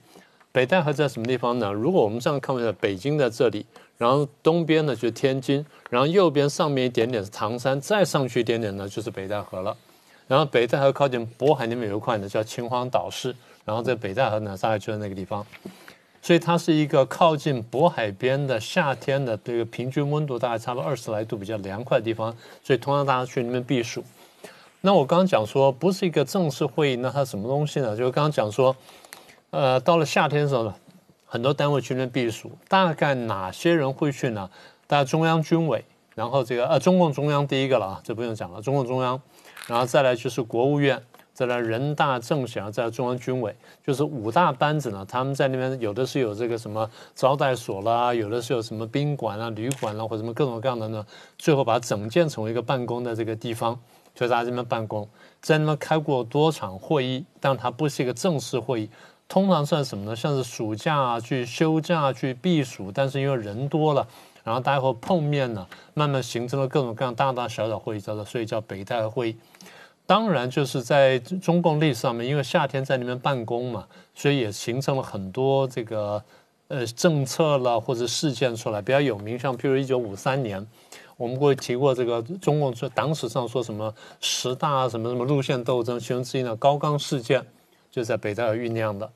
[0.51, 1.71] 北戴河在什么地方呢？
[1.71, 3.65] 如果我们这样看，北京在这里，
[3.97, 9.75] 然后东边呢就是天津，然后右边上面一点点是唐山，再上去一点点呢就是北戴河了。
[10.27, 15.45] 然后北戴河靠近渤海那边有一块呢叫秦皇岛市，然后在北戴河呢大概就在那个地方。
[16.21, 22.33] 所以它是一个靠近渤海边的夏天的这个平均温度大概差不多二十来度比较凉快的地方，
[22.63, 24.03] 所以通常大家去那边避暑。
[24.85, 27.95] 那我刚刚讲说不是一个正式会议，那它什么东西呢？
[27.95, 28.75] 就是刚刚讲说，
[29.49, 30.75] 呃，到了夏天的时候呢，
[31.25, 34.49] 很多单位去那避暑，大概哪些人会去呢？
[34.85, 35.85] 大概中央军委，
[36.15, 39.21] 然后这个呃中共中央第一个了啊，这不用讲了，中共中央，
[39.67, 41.01] 然后再来就是国务院，
[41.33, 43.55] 再来人大政协，再来中央军委，
[43.87, 51.05] 就是五大班子呢，他们在那边有的是有这个什么招待所啦，有的是有什么宾馆啊、旅馆啦，或者什么各种各样的呢，
[51.37, 53.79] 最后把它整建成为一个办公的这个地方。
[54.13, 55.07] 就在这边办公，
[55.41, 58.89] 在那边开过多场会议，但它不是一个正式会议。
[59.27, 60.15] 通常算什么呢？
[60.15, 64.07] 像是暑假啊，去休假去避暑，但是因为人多了，
[64.43, 65.65] 然后大家会碰面呢，
[65.95, 69.37] 慢慢形成了各种各样大大小小会议，叫做所以叫北戴河会议。
[70.05, 76.21] 当然，就是在中共历史上面，因为夏天在那边办公嘛，所以也形成了很多这个
[76.67, 80.67] 呃政策了或者事件出来，比较有名，像譬如一九五三年。
[81.17, 87.45] 我们过去提过这个中共说党史上说什么十大什么什么路线斗争其中之一的高岗事件，
[87.91, 89.09] 就在北戴河酝酿的。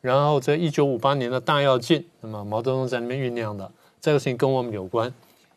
[0.00, 3.70] 然后在一九五八年的大跃进，那么毛泽东在那边酝酿的，
[4.00, 5.12] 这个事情跟我们有关。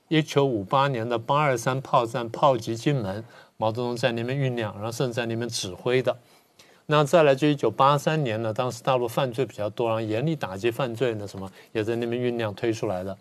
[0.10, 3.24] 一九五八年的八二三炮战炮击金门，
[3.56, 6.18] 毛泽东在那边酝酿，然后甚至在那边指挥的。
[6.88, 13.18] 那再来就一九八三年呢，当时大陆犯罪比较多，然后严厉打击犯罪呢，什么也在那边酝酿推出来的。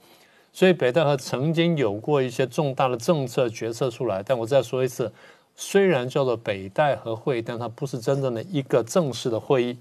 [0.53, 5.11] 所以北戴河曾经有过一些重大的政策决策出来，但我再说一次，
[5.57, 9.79] 虽然叫做北戴河会，但它不是真正的一个正式的会议。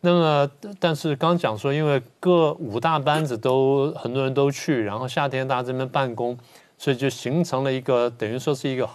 [0.00, 6.38] 那么，但是刚讲说，因为各五大班子都很多人都去，然后夏天大家这边办公，
[6.76, 8.88] 所以就形成了一个等于说是一个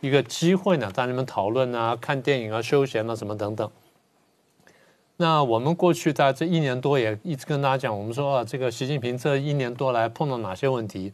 [0.00, 3.68] 一个机会呢，在那边讨论啊、看电影啊、休闲啊什么等等。
[5.16, 11.12] 那我们过去在这一年多也一直跟大家讲，我们说啊，这个习近平这一年多来碰到哪些问题？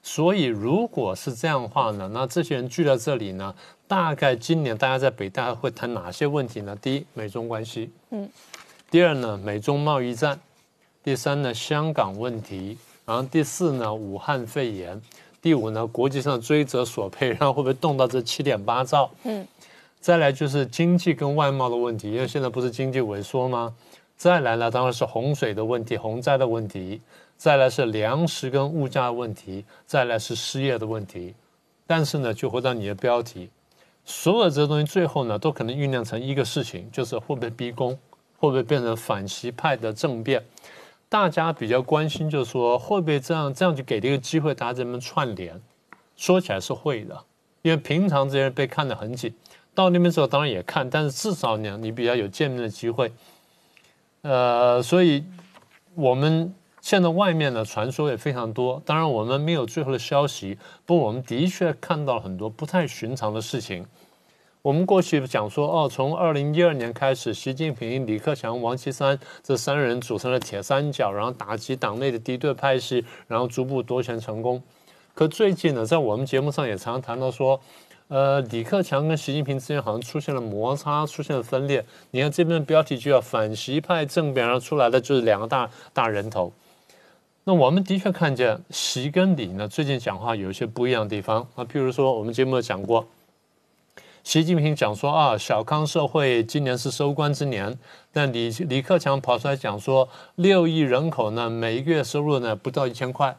[0.00, 3.54] 所以如果是这样的话呢，那这些人聚在这里呢，
[3.88, 6.76] 大概今年大家在北大会谈哪些问题呢？
[6.80, 8.26] 第一，美中关系，嗯；
[8.90, 10.36] 第二呢，美中贸易战；
[11.02, 14.96] 第三呢，香港问题；然后第四呢，武汉肺炎；
[15.40, 19.10] 第五呢，国际上追责索赔，然后会不会动到这七点八兆？
[19.24, 19.46] 嗯。
[20.02, 23.72] 再来就是经济跟外贸的问题，因为现在不是经济萎缩吗？
[24.16, 27.00] 再来呢，当然是洪水的问题、洪灾的问题。
[27.36, 31.34] 再来是粮食跟物价的问题，再来是失业的问题。
[31.86, 33.48] 但是呢，就回到你的标题，
[34.04, 37.98] 所有这些东西最后呢，都可能酝酿成一个事情，就是会不会逼宫，
[38.38, 40.44] 会不会变成反习派的政变？
[41.08, 45.60] 大家比较关心，就是说会不会这样，这样就给了一个机会，大家这边串联。
[46.16, 47.24] 说起来是会的，
[47.62, 49.34] 因为平常这些人被看得很紧。
[49.74, 53.10] 到那边之后，当然也看，但是至少呢，你比较有见面的机会。
[54.20, 55.24] 呃，所以
[55.94, 58.82] 我们现在外面的传说也非常多。
[58.84, 63.86] 当然，我们没有最后的消息，不过我们的确看到了很多不太寻常的事情。
[64.60, 74.62] 我们过去讲说，哦，从二零一二年开始，习近平、李克强、王岐山这三人组成了铁三角，然后打击党内的敌对派系，然后逐步夺权成功。
[75.14, 77.58] 可最近呢，在我们节目上也常常谈到说。
[78.12, 81.82] 呃，李克强跟习近平之间好像出现了摩擦，出现了分裂。
[82.10, 86.52] 你看这边标题就叫“反习派政变”，然后出来的就是两个大大人头。
[87.44, 93.06] 那我们的确看见习跟李呢最近讲话有一些不一样的地方啊，譬如说我们节目有讲过，
[94.22, 97.78] 习近平讲说啊，小康社会今年是收官之年，
[98.12, 103.34] 但李李克强跑出来讲说，六亿人口呢，每一个月收入呢不到一千块，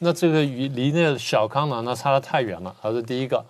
[0.00, 3.42] 那这个与离那个小康呢，那差得太远了，这是第一个。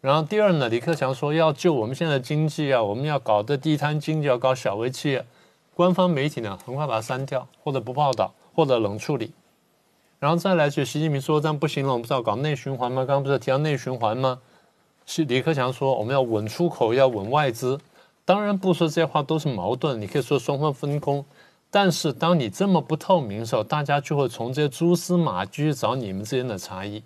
[0.00, 5.26] 然后第二呢，李克强说要救我们现在的经济啊，我们要搞的地摊经济，要搞小微企业。
[5.74, 9.32] 官方媒体呢，很快把它删掉，或者不报道，或者冷处理。
[10.18, 13.04] 然后再来就习近平说这样不行了，我们不是要搞内循环吗？
[13.04, 14.38] 刚刚不是提到内循环吗？
[15.04, 17.78] 是李克强说我们要稳出口，要稳外资。
[18.24, 21.24] 当然不说这些话都是矛盾，你可以说双方分工。
[21.70, 27.02] 但是当你这么不透明的时候，大家就会从这些蛛丝马迹去找你们之间的差异。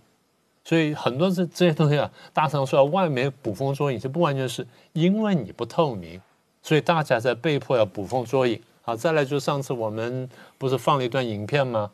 [0.71, 6.21] 所以很多这这些东西啊，大常说外媒捕风捉影，这不完全是因为你不透明，
[6.63, 8.63] 所以大家在被迫要捕风捉影。
[8.83, 11.91] 好，再来就上次我们不是放了一段影片吗？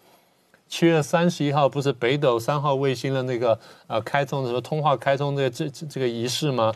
[0.68, 6.74] 七月三十一号不是北斗三号卫星的那个呃开通的时候，通话开通的这这这个仪式吗？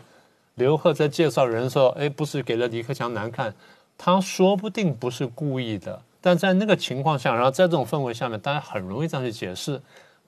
[0.55, 3.53] 刘贺在介绍人的时候，哎，不是给了李克强难看，
[3.95, 9.79] 他说不定不是故意的，但在那个情况下，然后在这种氛围下面，大家很容易这样去解释。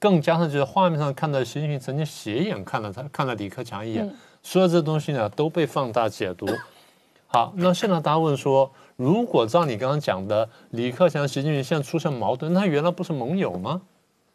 [0.03, 4.13] 更加上就是画面上看到习近平曾经斜眼看了他，看了李克强一眼，
[4.43, 6.45] 所有这东西呢都被放大解读。
[7.27, 13.81] 好，那现在大家问说，如果照你刚刚讲的，李克强、习近平现在出现矛盾，他原来不是盟友吗？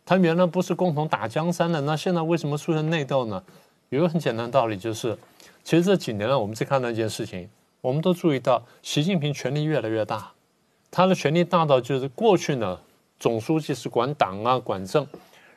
[0.07, 3.43] 他原来不是共同打江山的，那现在为什么出现内斗呢？
[3.91, 5.19] 有个很简单的道理，就是
[5.63, 7.47] 其实这几年来我们在看到一件事情，
[7.83, 10.33] 我们都注意到习近平权力越来越大，
[10.91, 12.81] 他的权力大到就是过去呢，
[13.21, 15.07] 总书记是管党啊、管政。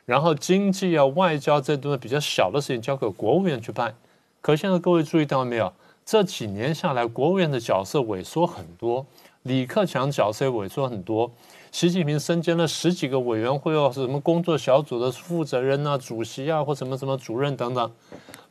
[0.04, 3.94] 然后经济啊、外交这东西比较小的事情交给国务院去办，
[4.40, 5.72] 可现在各位注意到没有？
[6.04, 9.06] 这几年下来，国务院的角色萎缩很多，
[9.44, 11.30] 李克强角色也萎缩很多，
[11.70, 17.92] 习近平身兼了十几个委员会哦，是什么工作小组的负责人啊、主席啊，或什么什么主任等等，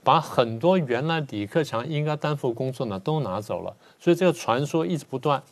[0.02, 5.44] 把很多原来李克强应该担负工作呢都拿走了，所以这个传说一直不断。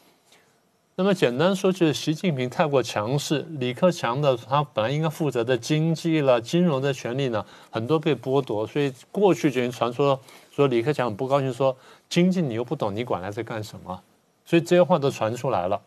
[0.99, 10.19] 那么简单说，就是习近平太过强势，李克强的他本来应该负责的经济了、金融的权利呢，很多被剥夺，所以过去就经传说
[10.51, 11.73] 说李克强很不高兴，说
[12.09, 13.97] 经济你又不懂，你管他在干什么？
[14.45, 15.79] 所以这些话都传出来了。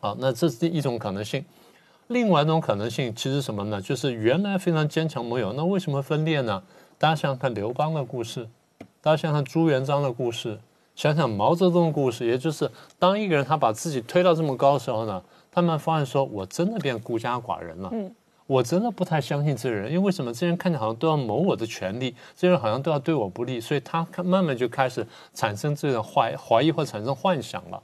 [0.00, 1.44] 好，那这是一种可能性。
[2.08, 3.80] 另外一种可能性其实什么呢？
[3.80, 6.60] 就是原来非常坚强盟友，那为什么分裂呢？
[6.98, 8.48] 大家想想看刘邦的故事，
[9.00, 10.58] 大家想想看朱元璋的故事。
[10.94, 17.88] 想想毛泽东的故事，也就是当一个人他把自己推到这么高的时候呢，他们发现说，我真的变孤家寡人了。
[17.92, 18.14] 嗯，
[18.46, 20.32] 我真的不太相信这个人，因为为什么？
[20.32, 27.82] 这人看起来好像都要谋我的权利，这人好像都要对我不利，所以他慢慢就开始产生这种怀怀疑或产生幻想了。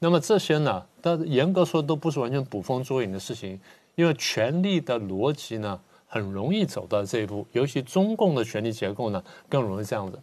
[0.00, 3.60] 那么这些呢，但严格说都不是完全捕风捉影的事情，
[3.94, 5.78] 因为权力的逻辑呢，
[6.08, 10.18] 很容易走到这一步，尤其中共的权力结构呢，更容易这样子。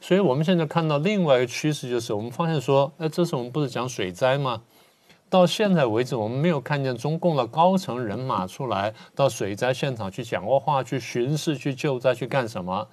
[0.00, 4.62] 所以我们现在看到另外一个趋势，就是我们发现说，哎，这次我们不是讲水灾吗？
[5.30, 12.86] 到现在为止，我们没有看见中共的高层人马出来到水灾现场去讲过话、去巡视、去救灾、去干什么。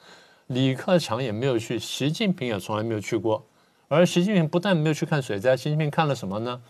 [0.47, 3.45] 李克强也没有去，习近平也从来没有去过。
[3.87, 6.61] 而习近平不但没有去看水灾，习近平看了什么呢？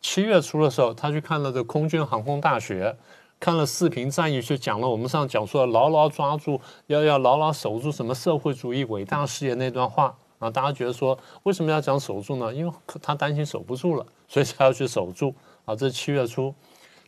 [0.00, 2.96] 七月初的时候，他去看了这空军航空大学。
[3.40, 12.54] 看了视频战役，就讲了我们上讲说牢牢抓住，要要牢牢守住什么社会主义伟大事业那段话啊，大家觉得说为什么要讲守住呢？
[12.54, 15.34] 因为他担心守不住了， 所以才要去守住
[15.66, 15.76] 啊。
[15.76, 16.54] 这是七月初，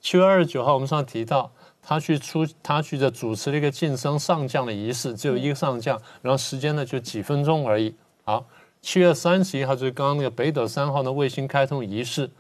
[0.01, 1.51] 七月二十九号我们上提到
[1.81, 7.95] 他去出他去的主持了一个晋升上将的仪式，只有一个上将，然后时间呢就几分钟而已。
[8.25, 8.45] 好，
[8.83, 12.31] 七月三十一号就是刚刚那个北斗三号的卫星开通仪式。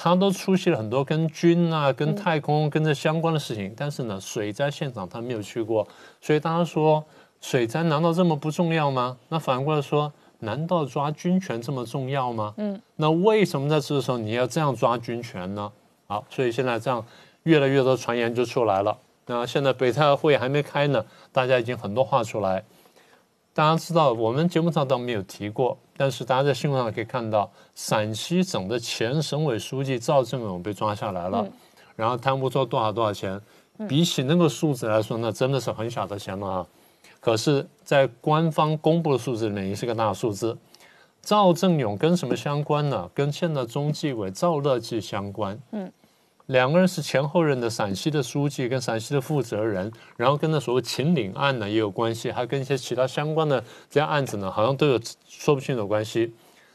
[0.00, 5.86] 他都出席了很多跟军啊、跟太空、跟这相关的事情，但是呢，水灾现场他没有去过，
[6.20, 7.04] 所以大家说
[7.40, 9.16] 水灾难道这么不重要吗？
[9.28, 12.54] 那反过来说，难道抓军权这么重要吗？
[12.58, 15.72] 嗯，那为什么在这个时候你要这样抓军权呢？
[16.06, 17.04] 好，所以现在这样
[17.42, 18.96] 越来越多传言就出来了。
[19.26, 22.62] 那现在北戴会还没开呢，大家已经很多话出来。
[23.58, 31.44] 大家知道，我们节目上倒没有提过，但是大家在新闻上可以看到，陕西省的前省委书记赵正永被抓下来了，
[31.96, 33.40] 然后贪污做多少多少钱，
[33.88, 36.66] 比起那个数字来说，那真的是很小的钱了啊。
[37.18, 40.56] 可是，在官方公布的数字里面，也是个大数字。
[41.20, 43.10] 赵正永跟什么相关呢？
[43.12, 45.58] 跟现在中纪委赵乐际相关。
[45.72, 45.92] 嗯。
[46.48, 54.98] 两个人是前后任的陕西的书记跟陕西的负责人，然后跟那所谓秦岭案呢也有关系，还跟一些其他相关的这样案子呢，好像都有
[55.28, 56.32] 说不清的关系。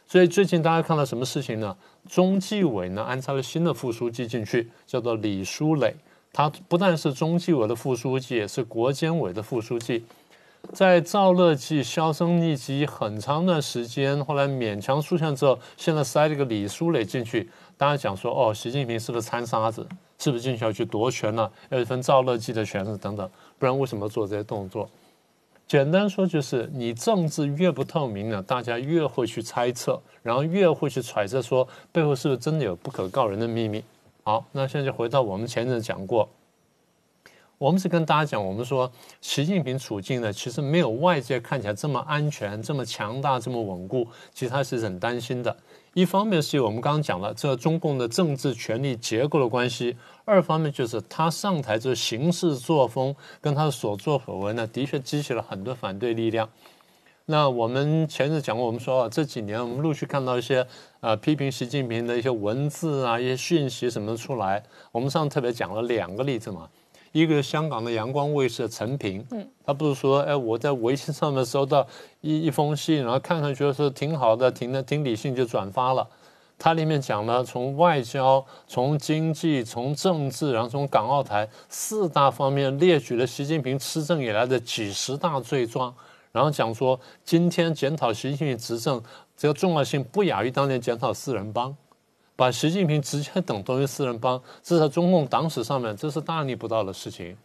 [0.08, 1.76] 所以最近大家看到什么事情呢？
[2.08, 5.96] 中纪委呢安插了新的副书记进去，叫做李书磊。
[6.32, 10.06] 他不但是中纪委的副书记，也是国监委的副书记。
[10.72, 17.50] 在赵乐际销声匿迹很长段时间，后来勉强出现之后，现在塞了个李书磊进去，
[17.84, 19.86] 大家讲说，哦，习近平是不是掺沙子？
[20.18, 21.52] 是不是进去要去夺权了？
[21.68, 23.30] 要分赵乐际的权势等等？
[23.60, 24.90] 不然为什么做这些动作？
[25.68, 33.84] 简单说就是，你政治越不透明呢，大家越会去猜测，然后越会去揣测说背后是不是真的有不可告人的秘密。
[34.24, 36.30] 好，那现在就回到我们前阵讲过。
[37.58, 38.90] 我们是跟大家讲，我们说
[39.20, 45.54] 习近平处境呢，其实没有外界看起来这么安全、这么强大、这么稳固，其实他是很担心的。
[45.94, 49.96] 一方面是我们刚刚讲了，这中共的政治权力结构的关系；
[50.26, 56.50] 二方面就是他上台这行事作风跟他的所作所为呢，的确激起了很多反对力量。
[57.26, 60.66] 那我们前日讲过，我们说啊这几年我们陆续看到一些
[61.00, 64.64] 呃批评习近平的一些文字啊、一些讯息什么出来。
[64.92, 66.68] 我们上次特别讲了两个例子嘛。
[67.14, 71.88] 一个是香港的阳光卫视的陈平，嗯，他不是说，哎，我在微信上面收到
[72.22, 76.06] 一一封信，然后看看觉得说挺好的，挺的挺理性，就转发了。
[76.58, 85.94] 它里面讲了从外交、从经济、从政治，然后从港澳台四大方面列举了习近平执政以来的几十大罪状，
[86.32, 89.02] 然后讲说今天检讨习近平执政
[89.38, 91.76] 这个重要性不亚于当年检讨四人帮。
[92.44, 97.38] 把习近平直接等同于四人帮，这在中共党史上面这是大逆不道的事情。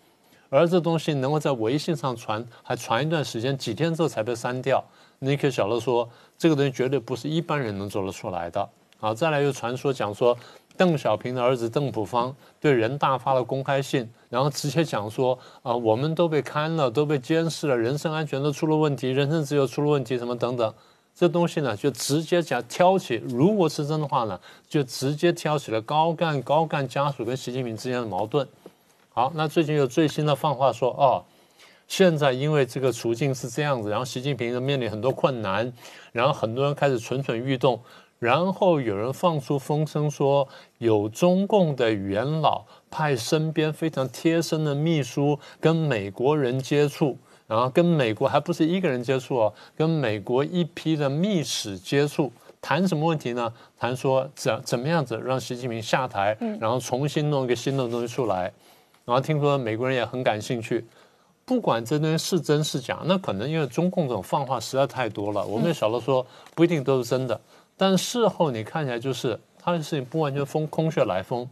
[0.51, 4.85] 而这东西能够在微信上传，还传一段时间，几天之后才被删掉，
[5.21, 8.69] 你可以晓得说，这个东西绝对不是一般人能做得出来的。
[8.99, 10.37] 好，再来又传说讲说，
[10.77, 20.75] 邓小平的儿子邓朴方对人大发了公开信，然后直接讲说，啊，我们都被看了，都被监视了，人身安全都出了问题，人身自由出了问题，什么等等。
[21.19, 24.39] 这东西呢，就直接讲挑起，如果是真的话呢，
[24.69, 28.47] 就直接挑起了高干高干家属跟习近平之间的矛盾。
[29.11, 31.25] 好，那最近有最新的放话说，哦，
[31.89, 35.73] 现在因为这个处境是这样子，然后习近平面临很多困难，
[36.13, 37.81] 然后很多人开始蠢蠢欲动，
[38.21, 40.47] 然后有人放出风声说，
[40.79, 47.19] 有中共的元老派身边非常贴身的秘书跟美国人接触，
[47.49, 52.31] 然后跟美国还不是一个人接触哦，跟美国一批的密使接触，
[52.61, 53.53] 谈什么问题呢？
[53.77, 58.53] 谈说怎怎么样子让习近平下台，然后重新弄一个新的东西出来，
[59.05, 60.87] 然后听说美国人也很感兴趣。
[61.47, 67.41] 不管这东西是真是假，那可能因为中共这种放话实在太多了，我们也晓得说不一定都是真的。
[67.75, 71.49] 但事后你看起来就是他的事情不完全风空穴来风，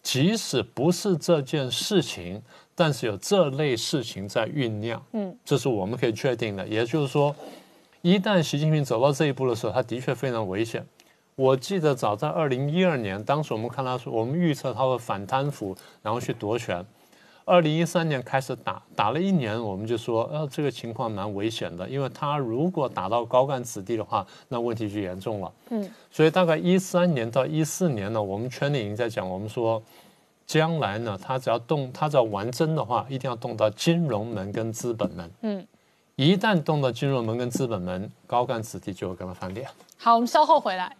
[0.00, 2.40] 即使不是这件事情，
[2.82, 6.66] 但是有这类事情在酝酿，嗯，这是我们可以确定的。
[6.66, 7.32] 也就是说，
[8.00, 10.84] 一旦习近平走到这一步的时候，他的确非常危险。
[11.36, 16.84] 我记得早在二零一二年，当时我们看他说，我们预测他会反贪腐，然后去夺权。
[17.44, 25.52] 二零一三年开始打，打了一年，我们就说，呃，这个情况蛮危险的，因为他如果打到高干子弟的话，那问题就严重了。
[25.70, 29.80] 嗯，所以大概一三年到一四年呢，我们圈里已经在讲，我们说，
[30.46, 35.30] 将来呢，他只要动，他只要玩真的话，一定要动到金融门跟资本门。
[35.40, 35.66] 嗯，
[36.16, 39.66] 一旦动到金融门跟资本门，高干子弟就会跟他翻脸。
[39.96, 40.94] 好，我们稍后回来。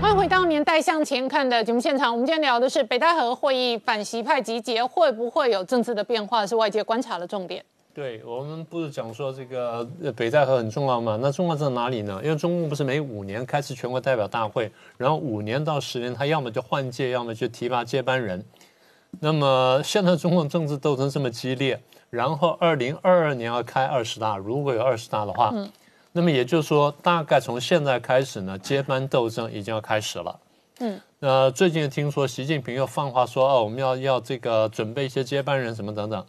[0.00, 2.10] 欢迎回到年代向前看的节目现场。
[2.10, 7.64] 我们今天聊的是北戴河会议反习派集结会不会有政治的变化，是外界观察的重点。
[7.94, 11.16] 对我们不是讲说这个呃北戴河很重要吗？
[11.22, 12.20] 那重要在哪里呢？
[12.24, 18.44] 因为中共不是每五年开次全国代表大会，然后五年到十年，他要么就换届，要么就提拔接班人。
[19.20, 21.80] 那么现在中共政治斗争这么激烈，
[22.10, 25.70] 然后二零二二年要开二十大，如果有二十大的话，嗯，
[26.10, 30.40] 那么也就是说，大概从现在开始呢，接班斗争已经要开始了。
[30.80, 36.26] 嗯，呃，最近听说习近平又放话说，哦，我们要要这个准备一些接班人什么等等。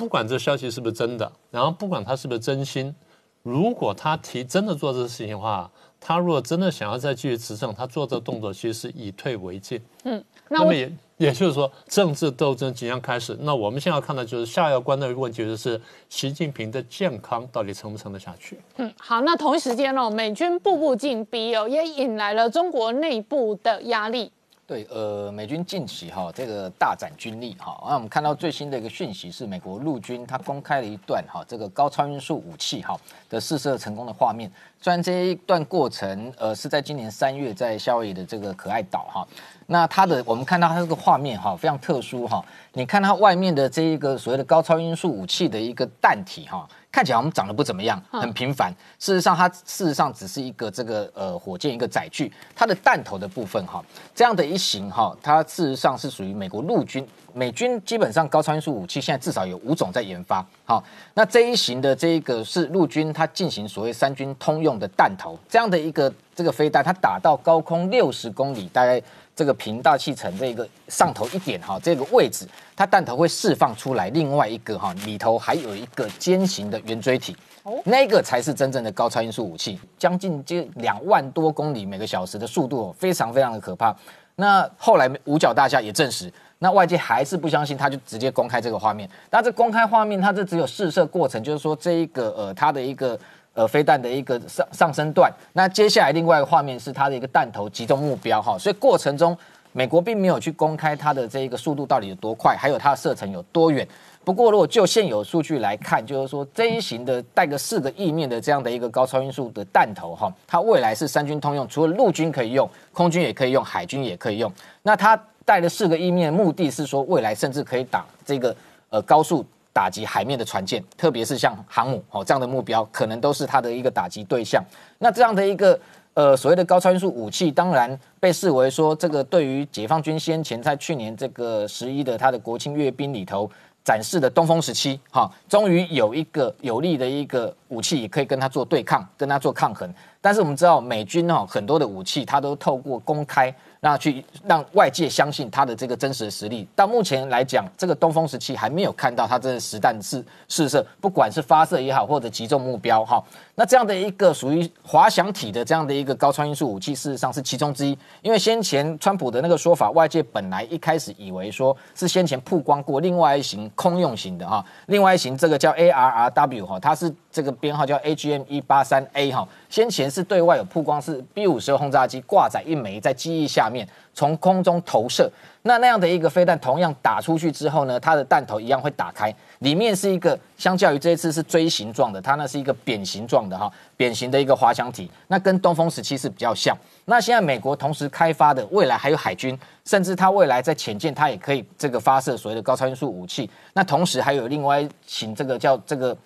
[0.00, 2.94] 不管这消息是不是真的，然后不管他是不是真心，
[3.42, 5.70] 如果他提真的做这个事情的话，
[6.00, 9.78] 他如果真的想要再继续执政，他做这个动作其实是以退为进。
[10.04, 13.36] 嗯，那么也也就是说，政治斗争即将开始。
[13.42, 15.78] 那我们现在要看到就是下要关的一个问题，就是
[16.08, 18.58] 习近平的健康到底撑不撑得下去？
[18.78, 24.32] 嗯，好，那同一时间哦，美军步步进逼哦，也引来了中国内部的压力。
[24.70, 32.96] 对，呃，美军近期哈这个大展军力哈，那我们看到最新的一个讯息是，美国陆军它公开了一段哈这个高超音速武器哈
[33.28, 34.48] 的试射成功的画面。
[34.80, 39.26] 虽然这一段过程呃是在今年三月在夏威夷的这个可爱岛哈，
[39.66, 42.40] 那它的我们看到它这个画面哈非常特殊哈，
[42.74, 48.72] 你看它外面的这一个所谓的高超音速武器的一个弹体哈，看起来我们长得不怎么样，很平凡。
[48.98, 53.84] 事实上，它事实上只是一个这个呃火箭一个载具，它的弹头的部分哈，
[54.14, 57.06] 这样的一型哈，它事实上是属于美国陆军。
[57.32, 60.44] 美军基本上高超音速武器现在至少有五种在研发。
[60.64, 60.82] 好，
[61.14, 69.00] 那这一型的这一个是陆军它进行所谓三军通用的弹头，这样的一个这个飞弹，它打到高空六十公里，大概。
[69.40, 72.46] 这个平大气层这个上头一点哈，这个位置
[72.76, 83.96] 它弹头会释放出来，另外一个哈里头还有一个尖形的圆锥体，哦，那个才是真正的高超音速武器，将近接两万多公里每个小时的速度，非常非常的可怕。
[84.36, 89.08] 那后来五角大厦也证实，那外界还是不相信，他就直接公开这个画面。
[89.30, 93.18] 那这公开画面，它这只有试射过程，就是说这一个呃它的一个。
[93.52, 99.36] 呃，飞弹的一个上上升段，那接下来另外一个画面是它的一个弹头集中目标哈，所以过程中
[99.72, 103.86] 美国并没有去公开它的这一个速度到底有多快，还有它的射程有多远。
[104.24, 114.50] 不过如果就现有数据来看，就是说这一型的带个四个翼面的这样的一个高超音速的弹头哈，它未来是三军通用，除了陆军可以用，空军也可以用，海军也可以用。
[114.82, 118.54] 那它带的四个翼面，目的是说未来甚至可以打这个
[118.90, 119.44] 呃高速。
[119.80, 124.62] 打击海面的船舰，特别是像航母哦这样的目标，可能都是它的一个打击对象。
[124.98, 125.80] 那这样的一个
[126.12, 133.50] 呃所谓的高超音速武器，当然被视为说这个对于解放军先前在去年这个十一的它的国庆阅兵里头
[133.82, 139.90] 展示的东风十七，哈，终于有一个有力的一个武器可以跟它做对抗，跟它做抗衡。
[140.20, 143.50] 但是我们知道美军哈很多的武器，它都透过公开。
[143.80, 146.68] 那去让外界相信它的这个真实的实力。
[146.76, 153.22] 到目前来讲，这个东风十七还没有看到它真的实弹试试射，不管是发射也好，或者击中目标哈。
[153.54, 157.96] 那这样的一个属于滑翔体的这样的一个高超音速武器，事实上是其中之一。
[158.22, 169.48] 因为先前川普的那个说法，外界本来一开始以为说是先前曝光过另外一型空用型的哈，另外一型这个叫 ARRW 哈，它是这个编号叫 AGM 一八三 A 哈。
[169.70, 175.30] 先前是对外有曝光是 B 五十二轰炸机挂载一枚在机翼下面，从空中投射。
[175.62, 185.08] 那那样的一个飞弹，同样打出去之后呢，它的弹头一样会打开，里面是一个相较于这一次是锥形状的，它那是一个扁形状的哈，扁形的一个滑翔体。
[185.28, 186.76] 那跟东风十七是比较像。
[187.04, 193.48] 那现在美国同时开发的，未来还有海军，甚至它未来在潜舰，它也可以这个发射所谓的高超音速武器。
[193.74, 196.16] 那同时还有另外请这个叫这个，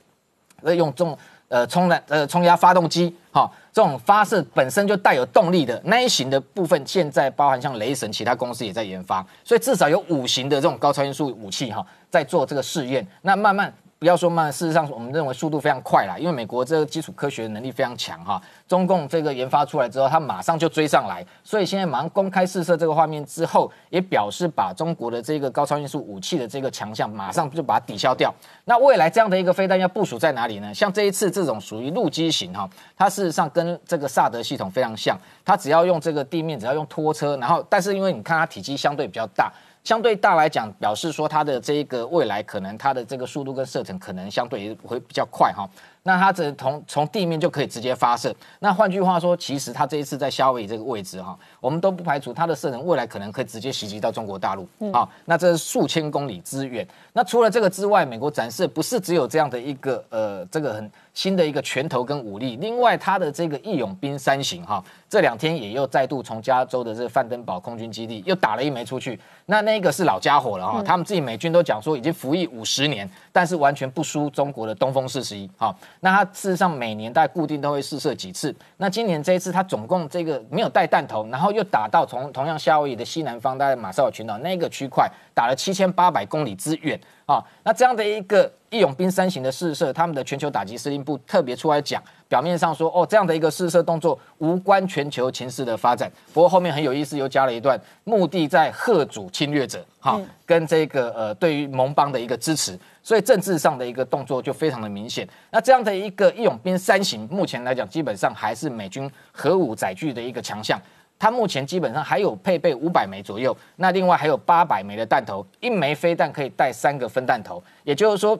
[0.62, 1.18] 呃用这种。
[1.48, 13.04] 呃，冲燃呃冲压发动机，好，这种发射本身就带有动力的那一型的部分，现在包含像雷神，其他公司也在研发，所以至少有五型的这种高超音速武器，哈，在做这个试验。
[13.22, 13.74] 那慢慢
[14.04, 18.38] 不要说慢，事实上我们认为速度非常快啦，因为美国这个基础科学能力非常强，哈。
[18.68, 28.30] 中共这个研发出来之后，它马上就追上来，所以现在马上公开试射这个画面之后，也表示把中国的这个高超音速武器的这个强项，马上就把它抵消掉。
[28.66, 30.74] 那未来这样的一个飞弹要部署在哪里呢？
[30.74, 32.68] 像这一次这种属于陆基型哈，
[32.98, 39.50] 它事实上跟这个萨德系统非常像，它只要用这个地面，只要用拖车，然后但是因为你看它体积相对比较大，
[39.84, 45.68] 相对大来讲，表示说它的这一个未来可能它的这个速度跟射程可能相对会比较快哈。
[46.06, 48.34] 那它这从从地面就可以直接发射。
[48.60, 54.68] 那换句话说，其实它这一次在夏威夷这个位置哈，我们都不排除它的射程未来可能可以直接袭击到中国大陆。
[54.92, 56.86] 好，那这是数千公里之远。
[57.14, 69.18] 那除了这个之外，美国展示不是只有这样的一个呃这个很新的一个拳头跟武力，另外它的这个义勇兵三型哈，这两天也又再度从加州的这个范登堡空军基地又打了一枚出去。
[69.46, 75.48] 那那个是老家伙了哈，他们自己美军都讲说已经服役五十年，但是完全不输中国的东风四十一。
[75.56, 75.74] 好。
[76.04, 78.54] 那它事实上每年大概固定都会试射几次。
[78.76, 87.42] 那今年这一次，它总共这个没有带弹头，然后又打到从同样夏威夷的西南方，大概马绍尔群岛那个区块，打了七千八百公里之远啊。
[87.62, 92.02] 那这样的一个义勇兵三型的试射，他们的全球打击司令部特别出来讲，
[92.34, 96.10] 表面上说哦，这样的一个试射动作无关全球情势的发展。
[96.32, 102.76] 不过后面很有意思，又加了一段，目的在贺主侵略者，哈，跟这个呃对于盟邦的一个支持。
[103.04, 105.28] 所以政治上的一个动作就非常的明显。
[105.52, 110.76] 那这样的一个义勇兵三型，目前来讲基本上还是美军核武载具的一个强项。
[111.16, 117.62] 它目前基本上还有配备五百枚左右，那另外还有八百枚的弹头，一枚飞弹可以带三个分弹头。
[117.84, 118.36] 也就是说，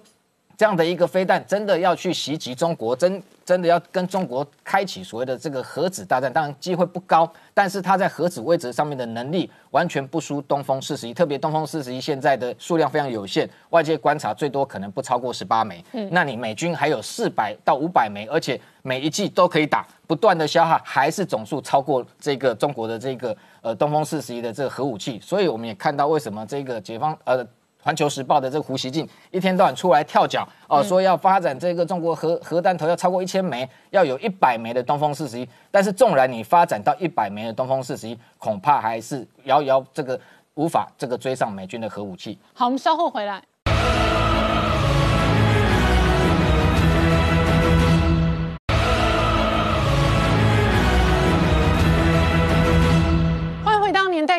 [0.57, 3.23] 这样的一个飞弹真的要去袭击中国，真。
[3.45, 15.85] 真的要跟中国开启所谓的这个核子大战，当然机会不高，但是它在核子位置上面的能力完全不输东风四十一，特别东风四十一现在的数量非常有限，外界观察最多可能不超过十八枚。
[15.93, 27.47] 嗯，那你美军还有四百到五百枚，而且每一季都可以打，不断的消耗，还是总数超过这个中国的这个呃东风四十一的这个核武器，所以我们也看到为什么这个解放呃。
[27.85, 35.47] 环球时报的这个胡锡进一天到晚出来跳脚哦，说要发展这个中国核核弹头要超过一千枚，要有一百枚的东风四十一。
[35.71, 40.19] 但是纵然你发展到一百枚的东风四十一，恐怕还是遥遥这个
[40.55, 42.39] 无法这个追上美军的核武器。
[42.55, 43.43] 好，我们稍后回来。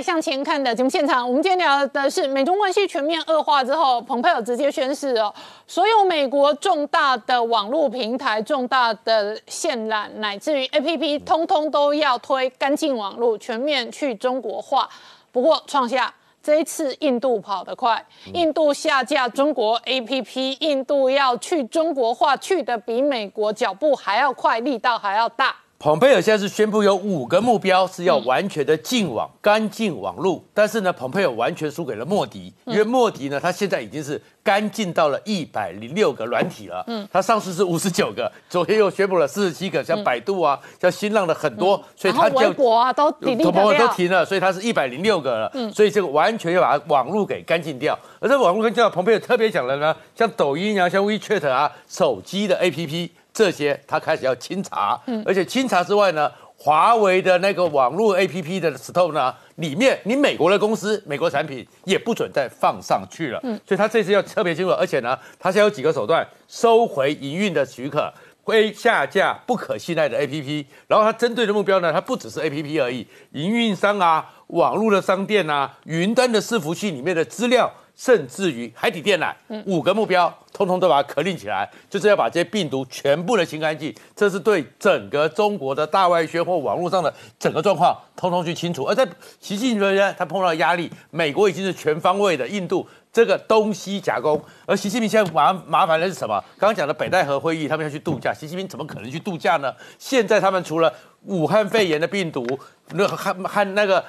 [0.05, 1.27] 向前看的节目现场。
[1.27, 5.33] 我们今天聊的是美中关系全面恶化之后，蓬佩尔直接宣示哦，
[5.65, 14.87] 所有美国重大的网络平台、重大的线缆乃至于 APP，通通都要推干净网络，全面去中国化。
[15.31, 16.13] 不过创下
[16.43, 25.55] 这一次印度跑得快，印度下架中国 APP，印度要去中国化，去的比美国脚步还要快，力道还要大。
[25.77, 47.97] 蓬佩尔现在是宣布有五个目标是要完全的净网、干净网路，但是呢，蓬佩尔完全输给了莫迪，因为莫迪呢，他现在已经是干净到了一百零六个软体了，嗯，他上次是五十九个，昨天又宣布了四十七个，像百度啊，像新浪的很多，所以他就博啊都都停了，所以它是一百零六个了，所以这个完全要把它网络给干净掉。
[48.19, 63.59] 而这网络干净掉，蓬佩尔特别讲了呢，像抖音啊，像 WeChat 啊，手机的 APP 这些，他开始要清查，而且清查之外呢，华为的那个网络 APP 的 Store 呢，里面你美国的公司、美国产品也不准再放上去了，嗯。
[63.67, 68.11] 所以他这次要特别清楚，而且呢，他现在有几个手段收回营运的许可。
[68.45, 79.33] 会下架不可信赖的 APP，然后他针对的目标呢，它不只是 APP 而已，营运商啊、网络的商店啊、云端的伺服器里面的资料，甚至于海底电缆，
[79.65, 83.93] 五个目标，通通都把它壳定起来，就是要把这些病毒全部的清干净。
[84.15, 88.83] 这是对整个中国的大外宣或网络上的整个状况，通通去清除。
[88.83, 89.07] 而在
[89.39, 92.87] 习近平呢，他碰到压力，美国已经是全方位的，印度。
[93.13, 96.37] 这个东西夹攻，而习近平现在麻麻烦的是什么？
[96.59, 99.73] 刚刚讲的北戴河会议，他们要去度假，习近平怎么可能去度假呢？
[99.97, 102.45] 现在他们除了武汉肺炎的病毒，
[102.91, 104.03] 那和和那个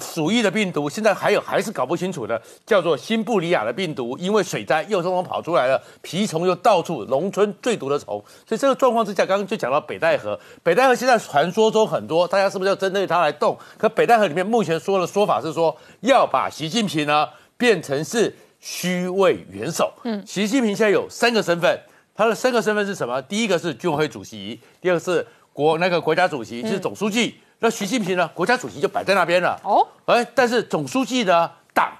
[0.00, 13.58] 鼠疫的病毒，现在还有还是搞不清楚的，叫做新布里亚的病毒，因为水灾又从中跑出来了，蜱虫又到处，农村最毒的虫，所以这个状况之下，刚刚就讲到北戴河，北戴河现在传说中很多，大家是不是要针对它来动？
[13.76, 18.34] 可北戴河里面目前说的说法是说，要把习近平呢变成是。
[18.64, 21.76] 虚位元首，嗯，习近平现在有三个身份，
[22.14, 23.20] 他的三个身份是什么？
[23.22, 27.34] 第一个是军委会主席，第二个是国那个国家主席，就是总书记。
[27.64, 28.28] 那习近平呢？
[28.34, 29.56] 国家主席就摆在那边了。
[29.62, 31.48] 哦，哎，但是总书记呢？
[31.72, 31.92] 党，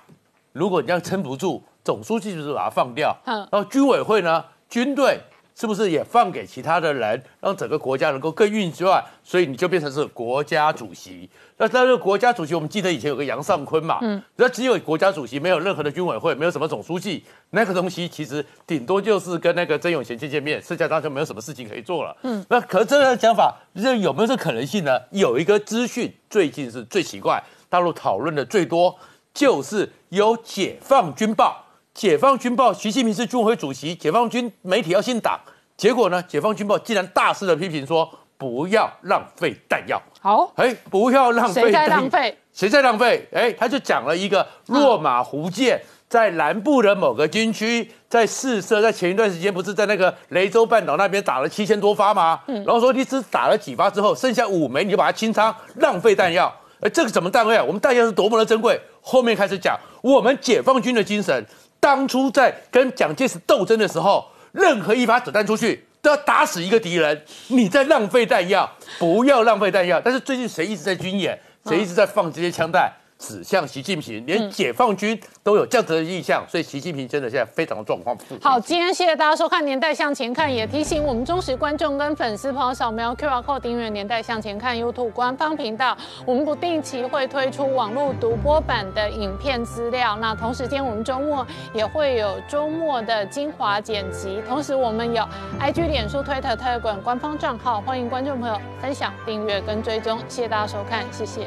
[0.52, 3.16] 如果你这样撑不住，总书记就是把它放掉。
[3.26, 4.44] 嗯，然后军委会呢？
[4.68, 5.20] 军队
[5.62, 9.00] 是不是也放给其他的人，让整个国家能够更运转？
[9.22, 11.30] 所以你就变成是国家主席。
[11.56, 24.98] 那但是国家主席，我们记得以前有个杨尚昆嘛，嗯，那只有国家主席，没有任何的军委会，没有什么总书记，那个东西其实顶多就是跟那个曾永贤见见面，剩下当然就没有什么事情可以做了，嗯，那可是这样的讲法，这有没有这可能性呢？
[25.12, 28.98] 有一个资讯最近是最奇怪，大陆讨论的最多，
[29.32, 35.38] 就是有解放军报，解放军报，习近平是军委会主席，解放军媒体要信党，
[35.82, 38.08] 结果呢，解放军报竟然大肆的批评说。
[38.38, 40.02] 不要浪费弹药。
[40.20, 41.62] 好，哎，不要浪费。
[41.62, 42.38] 谁在浪费？
[42.52, 43.28] 谁在浪费？
[43.32, 52.40] 哎，他就讲了一个落马湖舰在南部的某个军区在试射，在前一段时间不是在那个雷州半岛那边打了七千多发吗？
[52.48, 56.52] 嗯，然后说你只打了几发之后，剩下五枚你就把它清仓，浪费弹药。
[56.80, 57.62] 哎，这个怎么弹药？
[57.62, 58.80] 我们弹药是多么的珍贵。
[59.00, 61.46] 后面开始讲我们解放军的精神，
[61.78, 65.86] 当初在跟蒋介石斗争的时候，任何一发子弹出去。
[66.02, 68.68] 都要打死一个敌人，你在浪费弹药，
[68.98, 70.00] 不要浪费弹药。
[70.04, 72.92] 但是最近谁一直在军演，谁一直在放这些枪弹？
[73.22, 78.18] 指向习近平，连解放军都有这样子的意向，所以习近平真的现在非常的状况。
[78.40, 85.96] 好，今天谢谢大家收看《年代向前看》，也提醒我们忠实观众跟粉丝朋友扫描 QR Code 订阅《年代向前看》YouTube 官方频道。
[86.26, 94.42] 我们不定期会推出网络独播版的影片资料，那同时间我们周末也会有周末的精华剪辑。
[94.48, 95.22] 同时我们有
[95.60, 100.18] IG、脸书、推特、特管官方账号，欢迎观众朋友分享、订阅跟追踪。
[100.28, 101.46] 谢谢大家收看，谢谢。